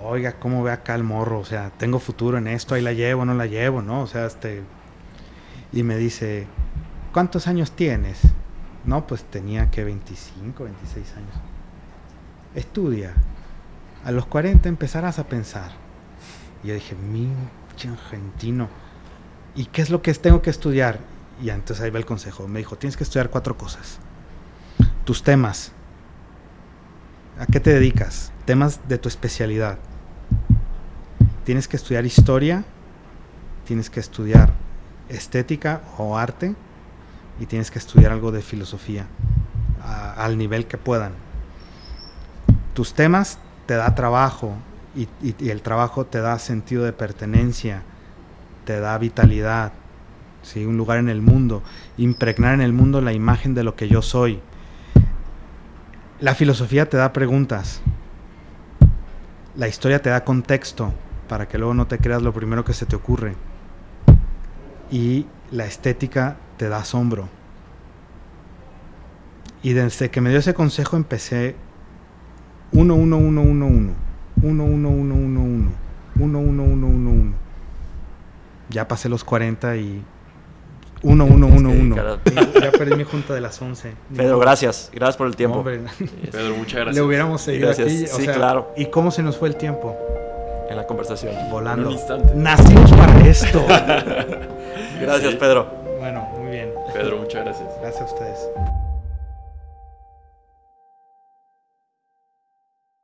oiga, 0.01 0.39
¿cómo 0.39 0.63
ve 0.63 0.71
acá 0.71 0.95
el 0.95 1.03
morro? 1.03 1.39
O 1.39 1.43
sea, 1.43 1.71
tengo 1.71 1.99
futuro 1.99 2.37
en 2.37 2.47
esto, 2.47 2.73
ahí 2.73 2.81
la 2.81 2.93
llevo, 2.93 3.25
no 3.25 3.33
la 3.33 3.47
llevo, 3.47 3.81
¿no? 3.81 4.01
O 4.01 4.07
sea, 4.07 4.25
este... 4.25 4.63
Y 5.73 5.83
me 5.83 5.97
dice, 5.97 6.47
¿cuántos 7.11 7.47
años 7.47 7.73
tienes? 7.73 8.21
No, 8.85 9.05
pues 9.05 9.25
tenía 9.25 9.69
que 9.71 9.83
25, 9.83 10.63
26 10.63 11.17
años. 11.17 11.35
Estudia. 12.55 13.13
A 14.05 14.11
los 14.13 14.25
40 14.27 14.69
empezarás 14.69 15.19
a 15.19 15.27
pensar. 15.27 15.71
Y 16.63 16.67
yo 16.67 16.75
dije, 16.75 16.95
mi 16.95 17.27
argentino. 17.91 18.69
¿Y 19.55 19.65
qué 19.65 19.81
es 19.81 19.89
lo 19.89 20.01
que 20.01 20.13
tengo 20.13 20.41
que 20.41 20.49
estudiar? 20.49 20.99
Y 21.41 21.49
entonces 21.49 21.83
ahí 21.83 21.89
va 21.89 21.99
el 21.99 22.05
consejo. 22.05 22.47
Me 22.47 22.59
dijo, 22.59 22.75
tienes 22.77 22.97
que 22.97 23.03
estudiar 23.03 23.29
cuatro 23.29 23.57
cosas. 23.57 23.99
Tus 25.05 25.23
temas. 25.23 25.71
¿A 27.39 27.45
qué 27.45 27.59
te 27.59 27.73
dedicas? 27.73 28.31
Temas 28.45 28.79
de 28.87 28.97
tu 28.97 29.09
especialidad. 29.09 29.77
Tienes 31.43 31.67
que 31.67 31.77
estudiar 31.77 32.05
historia. 32.05 32.63
Tienes 33.65 33.89
que 33.89 33.99
estudiar 33.99 34.53
estética 35.09 35.81
o 35.97 36.17
arte 36.17 36.55
y 37.39 37.45
tienes 37.45 37.71
que 37.71 37.79
estudiar 37.79 38.11
algo 38.11 38.31
de 38.31 38.41
filosofía 38.41 39.07
al 40.17 40.37
nivel 40.37 40.65
que 40.67 40.77
puedan. 40.77 41.13
Tus 42.73 42.93
temas 42.93 43.37
te 43.65 43.75
da 43.75 43.95
trabajo 43.95 44.55
y, 44.95 45.07
el 45.49 45.61
trabajo 45.61 46.05
te 46.05 46.19
da 46.19 46.39
sentido 46.39 46.83
de 46.83 46.93
pertenencia, 46.93 47.83
te 48.65 48.79
da 48.79 48.97
vitalidad, 48.97 49.73
¿sí? 50.41 50.65
un 50.65 50.77
lugar 50.77 50.97
en 50.99 51.09
el 51.09 51.21
mundo, 51.21 51.63
impregnar 51.97 52.53
en 52.53 52.61
el 52.61 52.73
mundo 52.73 53.01
la 53.01 53.13
imagen 53.13 53.53
de 53.53 53.63
lo 53.63 53.75
que 53.75 53.87
yo 53.87 54.01
soy. 54.01 54.39
La 56.19 56.35
filosofía 56.35 56.87
te 56.87 56.97
da 56.97 57.11
preguntas, 57.13 57.81
la 59.55 59.67
historia 59.67 60.01
te 60.01 60.09
da 60.09 60.23
contexto 60.23 60.93
para 61.27 61.47
que 61.47 61.57
luego 61.57 61.73
no 61.73 61.87
te 61.87 61.97
creas 61.97 62.21
lo 62.21 62.33
primero 62.33 62.63
que 62.63 62.73
se 62.73 62.85
te 62.85 62.95
ocurre. 62.95 63.35
Y 64.91 65.25
la 65.51 65.65
estética 65.65 66.37
te 66.57 66.69
da 66.69 66.77
asombro. 66.77 67.29
Y 69.61 69.73
desde 69.73 70.11
que 70.11 70.21
me 70.21 70.29
dio 70.29 70.39
ese 70.39 70.53
consejo 70.53 70.97
empecé 70.97 71.55
1 72.71 72.93
1 72.93 73.17
1 73.17 73.41
1 73.41 73.65
1 73.65 73.93
1 74.41 74.63
1 74.63 74.89
1 74.89 74.89
1 74.89 75.15
1 75.15 75.41
1 75.41 75.71
1 76.19 76.39
1 76.39 76.63
1 76.63 76.87
1 76.87 77.42
Ya 78.73 78.87
pasé 78.87 79.07
los 79.07 79.23
40 79.23 79.77
y 79.77 80.03
1 81.03 81.25
1 81.25 81.47
1 81.47 81.69
1 81.69 81.95
Ya 82.59 82.71
perdí 82.71 82.95
mi 82.95 83.03
junta 83.03 83.33
de 83.33 83.41
las 83.41 83.61
11. 83.61 83.93
Pedro, 84.15 84.39
gracias. 84.39 84.89
Gracias 84.93 85.15
por 85.15 85.27
el 85.27 85.35
tiempo. 85.35 85.63
Pedro, 85.63 86.55
muchas 86.57 86.79
gracias. 86.79 86.95
Le 86.95 87.01
hubiéramos 87.01 87.41
seguido 87.41 87.69
aquí. 87.69 88.07
sí, 88.07 88.27
claro. 88.27 88.73
¿Y 88.75 88.87
cómo 88.87 89.11
se 89.11 89.21
nos 89.21 89.37
fue 89.37 89.49
el 89.49 89.55
tiempo? 89.55 89.95
En 90.69 90.77
la 90.77 90.87
conversación. 90.87 91.33
Volando. 91.51 91.91
Nacimos 92.35 92.91
para 92.93 93.27
esto. 93.27 93.63
gracias, 95.01 95.35
Pedro. 95.35 95.67
Bueno, 95.99 96.27
muy 96.39 96.51
bien. 96.51 96.69
Pedro, 96.93 97.17
muchas 97.17 97.43
gracias. 97.43 97.69
Gracias 97.79 98.01
a 98.01 98.05
ustedes. 98.05 98.39